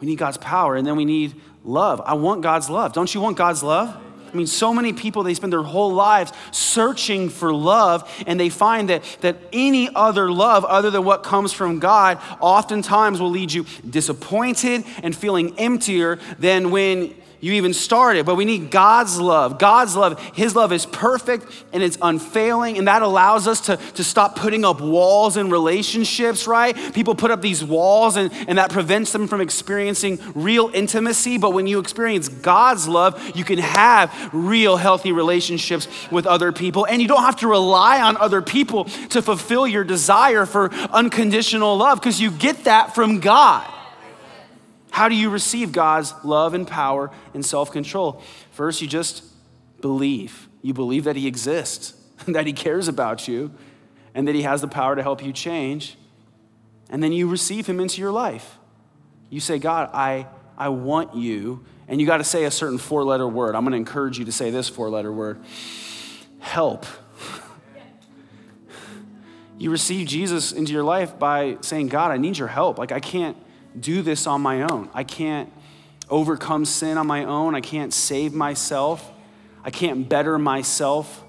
We 0.00 0.06
need 0.06 0.18
God's 0.18 0.36
power, 0.36 0.76
and 0.76 0.86
then 0.86 0.96
we 0.96 1.04
need 1.04 1.40
love. 1.64 2.02
I 2.04 2.14
want 2.14 2.42
God's 2.42 2.68
love. 2.68 2.92
Don't 2.92 3.14
you 3.14 3.20
want 3.20 3.38
God's 3.38 3.62
love? 3.62 3.96
I 4.36 4.38
mean, 4.38 4.46
so 4.46 4.74
many 4.74 4.92
people, 4.92 5.22
they 5.22 5.32
spend 5.32 5.50
their 5.50 5.62
whole 5.62 5.94
lives 5.94 6.30
searching 6.50 7.30
for 7.30 7.54
love, 7.54 8.06
and 8.26 8.38
they 8.38 8.50
find 8.50 8.90
that, 8.90 9.02
that 9.22 9.38
any 9.50 9.88
other 9.94 10.30
love 10.30 10.62
other 10.66 10.90
than 10.90 11.04
what 11.04 11.22
comes 11.22 11.54
from 11.54 11.78
God 11.78 12.18
oftentimes 12.38 13.18
will 13.18 13.30
lead 13.30 13.50
you 13.50 13.64
disappointed 13.88 14.84
and 15.02 15.16
feeling 15.16 15.58
emptier 15.58 16.18
than 16.38 16.70
when 16.70 17.14
you 17.40 17.52
even 17.54 17.74
started, 17.74 18.24
but 18.24 18.36
we 18.36 18.44
need 18.44 18.70
God's 18.70 19.20
love. 19.20 19.58
God's 19.58 19.94
love, 19.94 20.20
His 20.34 20.56
love 20.56 20.72
is 20.72 20.86
perfect 20.86 21.46
and 21.72 21.82
it's 21.82 21.98
unfailing, 22.00 22.78
and 22.78 22.88
that 22.88 23.02
allows 23.02 23.46
us 23.46 23.60
to, 23.62 23.76
to 23.76 24.02
stop 24.02 24.36
putting 24.36 24.64
up 24.64 24.80
walls 24.80 25.36
in 25.36 25.50
relationships, 25.50 26.46
right? 26.46 26.74
People 26.94 27.14
put 27.14 27.30
up 27.30 27.42
these 27.42 27.62
walls, 27.62 28.16
and, 28.16 28.32
and 28.48 28.58
that 28.58 28.70
prevents 28.70 29.12
them 29.12 29.28
from 29.28 29.40
experiencing 29.40 30.18
real 30.34 30.70
intimacy. 30.72 31.36
But 31.38 31.52
when 31.52 31.66
you 31.66 31.78
experience 31.78 32.28
God's 32.28 32.88
love, 32.88 33.20
you 33.36 33.44
can 33.44 33.58
have 33.58 34.30
real 34.32 34.76
healthy 34.76 35.12
relationships 35.12 35.88
with 36.10 36.26
other 36.26 36.52
people, 36.52 36.86
and 36.86 37.02
you 37.02 37.08
don't 37.08 37.22
have 37.22 37.36
to 37.36 37.48
rely 37.48 38.00
on 38.00 38.16
other 38.16 38.40
people 38.40 38.84
to 39.10 39.20
fulfill 39.20 39.66
your 39.66 39.84
desire 39.84 40.46
for 40.46 40.72
unconditional 40.72 41.76
love 41.76 42.00
because 42.00 42.20
you 42.20 42.30
get 42.30 42.64
that 42.64 42.94
from 42.94 43.20
God. 43.20 43.75
How 44.96 45.10
do 45.10 45.14
you 45.14 45.28
receive 45.28 45.72
God's 45.72 46.14
love 46.24 46.54
and 46.54 46.66
power 46.66 47.10
and 47.34 47.44
self 47.44 47.70
control? 47.70 48.22
First, 48.52 48.80
you 48.80 48.88
just 48.88 49.22
believe. 49.82 50.48
You 50.62 50.72
believe 50.72 51.04
that 51.04 51.16
He 51.16 51.26
exists, 51.26 51.92
that 52.26 52.46
He 52.46 52.54
cares 52.54 52.88
about 52.88 53.28
you, 53.28 53.52
and 54.14 54.26
that 54.26 54.34
He 54.34 54.40
has 54.40 54.62
the 54.62 54.68
power 54.68 54.96
to 54.96 55.02
help 55.02 55.22
you 55.22 55.34
change. 55.34 55.98
And 56.88 57.02
then 57.02 57.12
you 57.12 57.28
receive 57.28 57.66
Him 57.66 57.78
into 57.78 58.00
your 58.00 58.10
life. 58.10 58.56
You 59.28 59.38
say, 59.38 59.58
God, 59.58 59.90
I, 59.92 60.28
I 60.56 60.70
want 60.70 61.14
you. 61.14 61.66
And 61.88 62.00
you 62.00 62.06
got 62.06 62.16
to 62.16 62.24
say 62.24 62.44
a 62.44 62.50
certain 62.50 62.78
four 62.78 63.04
letter 63.04 63.28
word. 63.28 63.54
I'm 63.54 63.64
going 63.64 63.72
to 63.72 63.76
encourage 63.76 64.18
you 64.18 64.24
to 64.24 64.32
say 64.32 64.48
this 64.48 64.70
four 64.70 64.88
letter 64.88 65.12
word 65.12 65.44
help. 66.38 66.86
You 69.58 69.70
receive 69.70 70.06
Jesus 70.06 70.52
into 70.52 70.72
your 70.72 70.84
life 70.84 71.18
by 71.18 71.56
saying, 71.62 71.88
God, 71.88 72.10
I 72.10 72.18
need 72.18 72.36
your 72.36 72.48
help. 72.48 72.78
Like, 72.78 72.92
I 72.92 73.00
can't 73.00 73.38
do 73.80 74.02
this 74.02 74.26
on 74.26 74.40
my 74.40 74.62
own. 74.62 74.90
I 74.94 75.04
can't 75.04 75.52
overcome 76.08 76.64
sin 76.64 76.98
on 76.98 77.06
my 77.06 77.24
own. 77.24 77.54
I 77.54 77.60
can't 77.60 77.92
save 77.92 78.32
myself. 78.32 79.12
I 79.64 79.70
can't 79.70 80.08
better 80.08 80.38
myself 80.38 81.24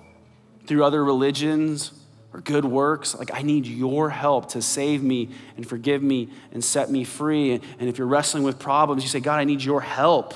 through 0.66 0.84
other 0.84 1.04
religions 1.04 1.92
or 2.34 2.42
good 2.42 2.66
works. 2.66 3.16
Like, 3.16 3.34
I 3.34 3.42
need 3.42 3.66
your 3.66 4.10
help 4.10 4.50
to 4.50 4.62
save 4.62 5.02
me 5.02 5.30
and 5.56 5.68
forgive 5.68 6.04
me 6.04 6.30
and 6.52 6.64
set 6.64 6.92
me 6.92 7.04
free. 7.04 7.54
And 7.54 7.90
if 7.90 7.98
you're 7.98 8.08
wrestling 8.08 8.44
with 8.44 8.60
problems, 8.60 9.04
you 9.04 9.10
say, 9.10 9.20
God, 9.20 9.38
I 9.38 9.44
need 9.44 9.64
your 9.64 9.82
help 9.82 10.34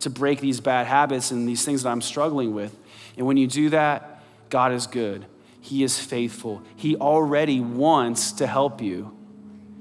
to 0.00 0.10
break 0.10 0.40
these 0.40 0.60
bad 0.60 0.86
habits 0.86 1.30
and 1.30 1.48
these 1.48 1.64
things 1.64 1.82
that 1.82 1.90
I'm 1.90 2.02
struggling 2.02 2.54
with. 2.54 2.76
And 3.16 3.26
when 3.26 3.36
you 3.36 3.46
do 3.46 3.70
that, 3.70 4.22
God 4.50 4.72
is 4.72 4.86
good. 4.86 5.26
He 5.60 5.82
is 5.82 5.98
faithful. 5.98 6.62
He 6.76 6.96
already 6.96 7.60
wants 7.60 8.32
to 8.32 8.46
help 8.46 8.80
you. 8.80 9.15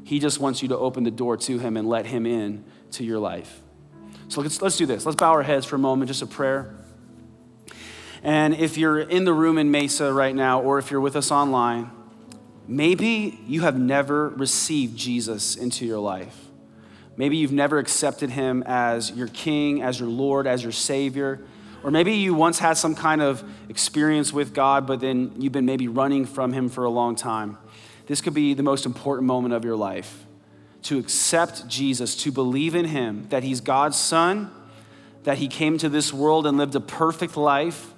He 0.05 0.19
just 0.19 0.39
wants 0.39 0.61
you 0.61 0.67
to 0.67 0.77
open 0.77 1.03
the 1.03 1.11
door 1.11 1.35
to 1.35 1.57
Him 1.57 1.75
and 1.75 1.89
let 1.89 2.05
Him 2.05 2.27
in 2.27 2.63
to 2.91 3.03
your 3.03 3.17
life. 3.17 3.61
So 4.27 4.39
let's, 4.39 4.61
let's 4.61 4.77
do 4.77 4.85
this. 4.85 5.03
Let's 5.03 5.15
bow 5.15 5.31
our 5.31 5.41
heads 5.41 5.65
for 5.65 5.77
a 5.77 5.79
moment, 5.79 6.09
just 6.09 6.21
a 6.21 6.27
prayer. 6.27 6.75
And 8.21 8.53
if 8.53 8.77
you're 8.77 8.99
in 8.99 9.25
the 9.25 9.33
room 9.33 9.57
in 9.57 9.71
Mesa 9.71 10.13
right 10.13 10.35
now, 10.35 10.61
or 10.61 10.77
if 10.77 10.91
you're 10.91 11.01
with 11.01 11.15
us 11.15 11.31
online, 11.31 11.89
maybe 12.67 13.39
you 13.47 13.61
have 13.61 13.79
never 13.79 14.29
received 14.29 14.95
Jesus 14.95 15.55
into 15.55 15.87
your 15.87 15.99
life. 15.99 16.39
Maybe 17.17 17.37
you've 17.37 17.51
never 17.51 17.79
accepted 17.79 18.29
him 18.29 18.63
as 18.67 19.11
your 19.11 19.27
king, 19.27 19.81
as 19.81 19.99
your 19.99 20.09
Lord, 20.09 20.45
as 20.45 20.61
your 20.61 20.71
Savior. 20.71 21.43
Or 21.83 21.89
maybe 21.89 22.13
you 22.13 22.35
once 22.35 22.59
had 22.59 22.73
some 22.73 22.93
kind 22.93 23.21
of 23.21 23.43
experience 23.69 24.31
with 24.31 24.53
God, 24.53 24.85
but 24.85 24.99
then 24.99 25.33
you've 25.39 25.53
been 25.53 25.65
maybe 25.65 25.87
running 25.87 26.25
from 26.25 26.53
him 26.53 26.69
for 26.69 26.83
a 26.83 26.89
long 26.91 27.15
time 27.15 27.57
this 28.07 28.21
could 28.21 28.33
be 28.33 28.53
the 28.53 28.63
most 28.63 28.85
important 28.85 29.27
moment 29.27 29.53
of 29.53 29.65
your 29.65 29.75
life 29.75 30.25
to 30.83 30.99
accept 30.99 31.67
Jesus, 31.67 32.15
to 32.15 32.31
believe 32.31 32.75
in 32.75 32.85
him, 32.85 33.25
that 33.29 33.43
he's 33.43 33.59
God's 33.59 33.97
son, 33.97 34.51
that 35.23 35.39
he 35.39 35.47
came 35.47 35.79
to 35.79 35.89
this 35.89 36.13
world 36.13 36.45
and 36.45 36.57
lived 36.57 36.75
a 36.75 36.79
perfect 36.79 37.35
life, 37.35 37.91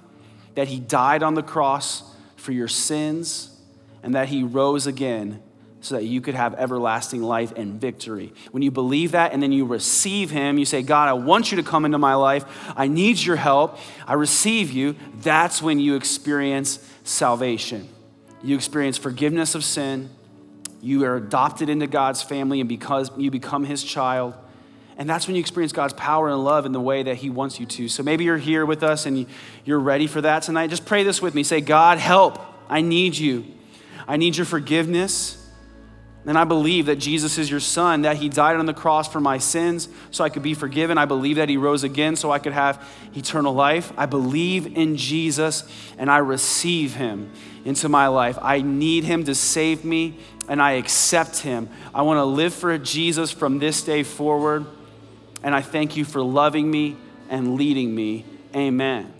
that 0.54 0.68
he 0.68 0.80
died 0.80 1.22
on 1.22 1.34
the 1.34 1.42
cross 1.42 2.02
for 2.36 2.52
your 2.52 2.68
sins, 2.68 3.54
and 4.02 4.14
that 4.14 4.28
he 4.28 4.42
rose 4.42 4.86
again 4.86 5.42
so 5.80 5.96
that 5.96 6.04
you 6.04 6.20
could 6.20 6.34
have 6.34 6.54
everlasting 6.54 7.22
life 7.22 7.52
and 7.56 7.80
victory. 7.80 8.32
When 8.50 8.62
you 8.62 8.70
believe 8.70 9.12
that 9.12 9.32
and 9.32 9.42
then 9.42 9.52
you 9.52 9.64
receive 9.64 10.30
Him, 10.30 10.58
you 10.58 10.64
say, 10.64 10.82
God, 10.82 11.08
I 11.08 11.12
want 11.12 11.52
you 11.52 11.56
to 11.58 11.62
come 11.62 11.84
into 11.84 11.98
my 11.98 12.14
life. 12.14 12.44
I 12.76 12.88
need 12.88 13.18
your 13.18 13.36
help. 13.36 13.78
I 14.04 14.14
receive 14.14 14.72
you. 14.72 14.96
That's 15.20 15.62
when 15.62 15.78
you 15.78 15.94
experience 15.94 16.84
salvation 17.04 17.88
you 18.42 18.54
experience 18.54 18.98
forgiveness 18.98 19.54
of 19.54 19.64
sin, 19.64 20.10
you 20.80 21.04
are 21.04 21.16
adopted 21.16 21.68
into 21.68 21.86
God's 21.86 22.22
family, 22.22 22.60
and 22.60 22.68
because 22.68 23.10
you 23.16 23.30
become 23.30 23.64
his 23.64 23.82
child. 23.82 24.34
And 24.98 25.08
that's 25.08 25.28
when 25.28 25.36
you 25.36 25.40
experience 25.40 25.72
God's 25.72 25.94
power 25.94 26.28
and 26.28 26.42
love 26.42 26.66
in 26.66 26.72
the 26.72 26.80
way 26.80 27.04
that 27.04 27.16
He 27.16 27.30
wants 27.30 27.60
you 27.60 27.66
to. 27.66 27.88
So 27.88 28.02
maybe 28.02 28.24
you're 28.24 28.36
here 28.36 28.66
with 28.66 28.82
us 28.82 29.06
and 29.06 29.26
you're 29.64 29.78
ready 29.78 30.08
for 30.08 30.20
that 30.20 30.42
tonight. 30.42 30.70
Just 30.70 30.86
pray 30.86 31.04
this 31.04 31.22
with 31.22 31.36
me. 31.36 31.44
Say, 31.44 31.60
God, 31.60 31.98
help. 31.98 32.40
I 32.68 32.80
need 32.80 33.16
you. 33.16 33.46
I 34.08 34.16
need 34.16 34.36
your 34.36 34.44
forgiveness. 34.44 35.36
And 36.26 36.36
I 36.36 36.42
believe 36.42 36.86
that 36.86 36.96
Jesus 36.96 37.38
is 37.38 37.48
your 37.48 37.60
son, 37.60 38.02
that 38.02 38.16
he 38.16 38.28
died 38.28 38.56
on 38.56 38.66
the 38.66 38.74
cross 38.74 39.10
for 39.10 39.20
my 39.20 39.38
sins 39.38 39.88
so 40.10 40.24
I 40.24 40.30
could 40.30 40.42
be 40.42 40.52
forgiven. 40.52 40.98
I 40.98 41.04
believe 41.04 41.36
that 41.36 41.48
he 41.48 41.56
rose 41.56 41.84
again 41.84 42.16
so 42.16 42.32
I 42.32 42.40
could 42.40 42.52
have 42.52 42.84
eternal 43.14 43.54
life. 43.54 43.92
I 43.96 44.06
believe 44.06 44.76
in 44.76 44.96
Jesus 44.96 45.62
and 45.96 46.10
I 46.10 46.18
receive 46.18 46.94
him 46.94 47.32
into 47.64 47.88
my 47.88 48.08
life. 48.08 48.38
I 48.40 48.60
need 48.60 49.04
him 49.04 49.24
to 49.24 49.34
save 49.34 49.84
me 49.84 50.18
and 50.48 50.62
I 50.62 50.72
accept 50.72 51.40
him. 51.40 51.68
I 51.94 52.02
want 52.02 52.18
to 52.18 52.24
live 52.24 52.54
for 52.54 52.76
Jesus 52.78 53.30
from 53.30 53.58
this 53.58 53.82
day 53.82 54.02
forward. 54.02 54.66
And 55.42 55.54
I 55.54 55.60
thank 55.60 55.96
you 55.96 56.04
for 56.04 56.22
loving 56.22 56.70
me 56.70 56.96
and 57.28 57.54
leading 57.54 57.94
me. 57.94 58.24
Amen. 58.54 59.17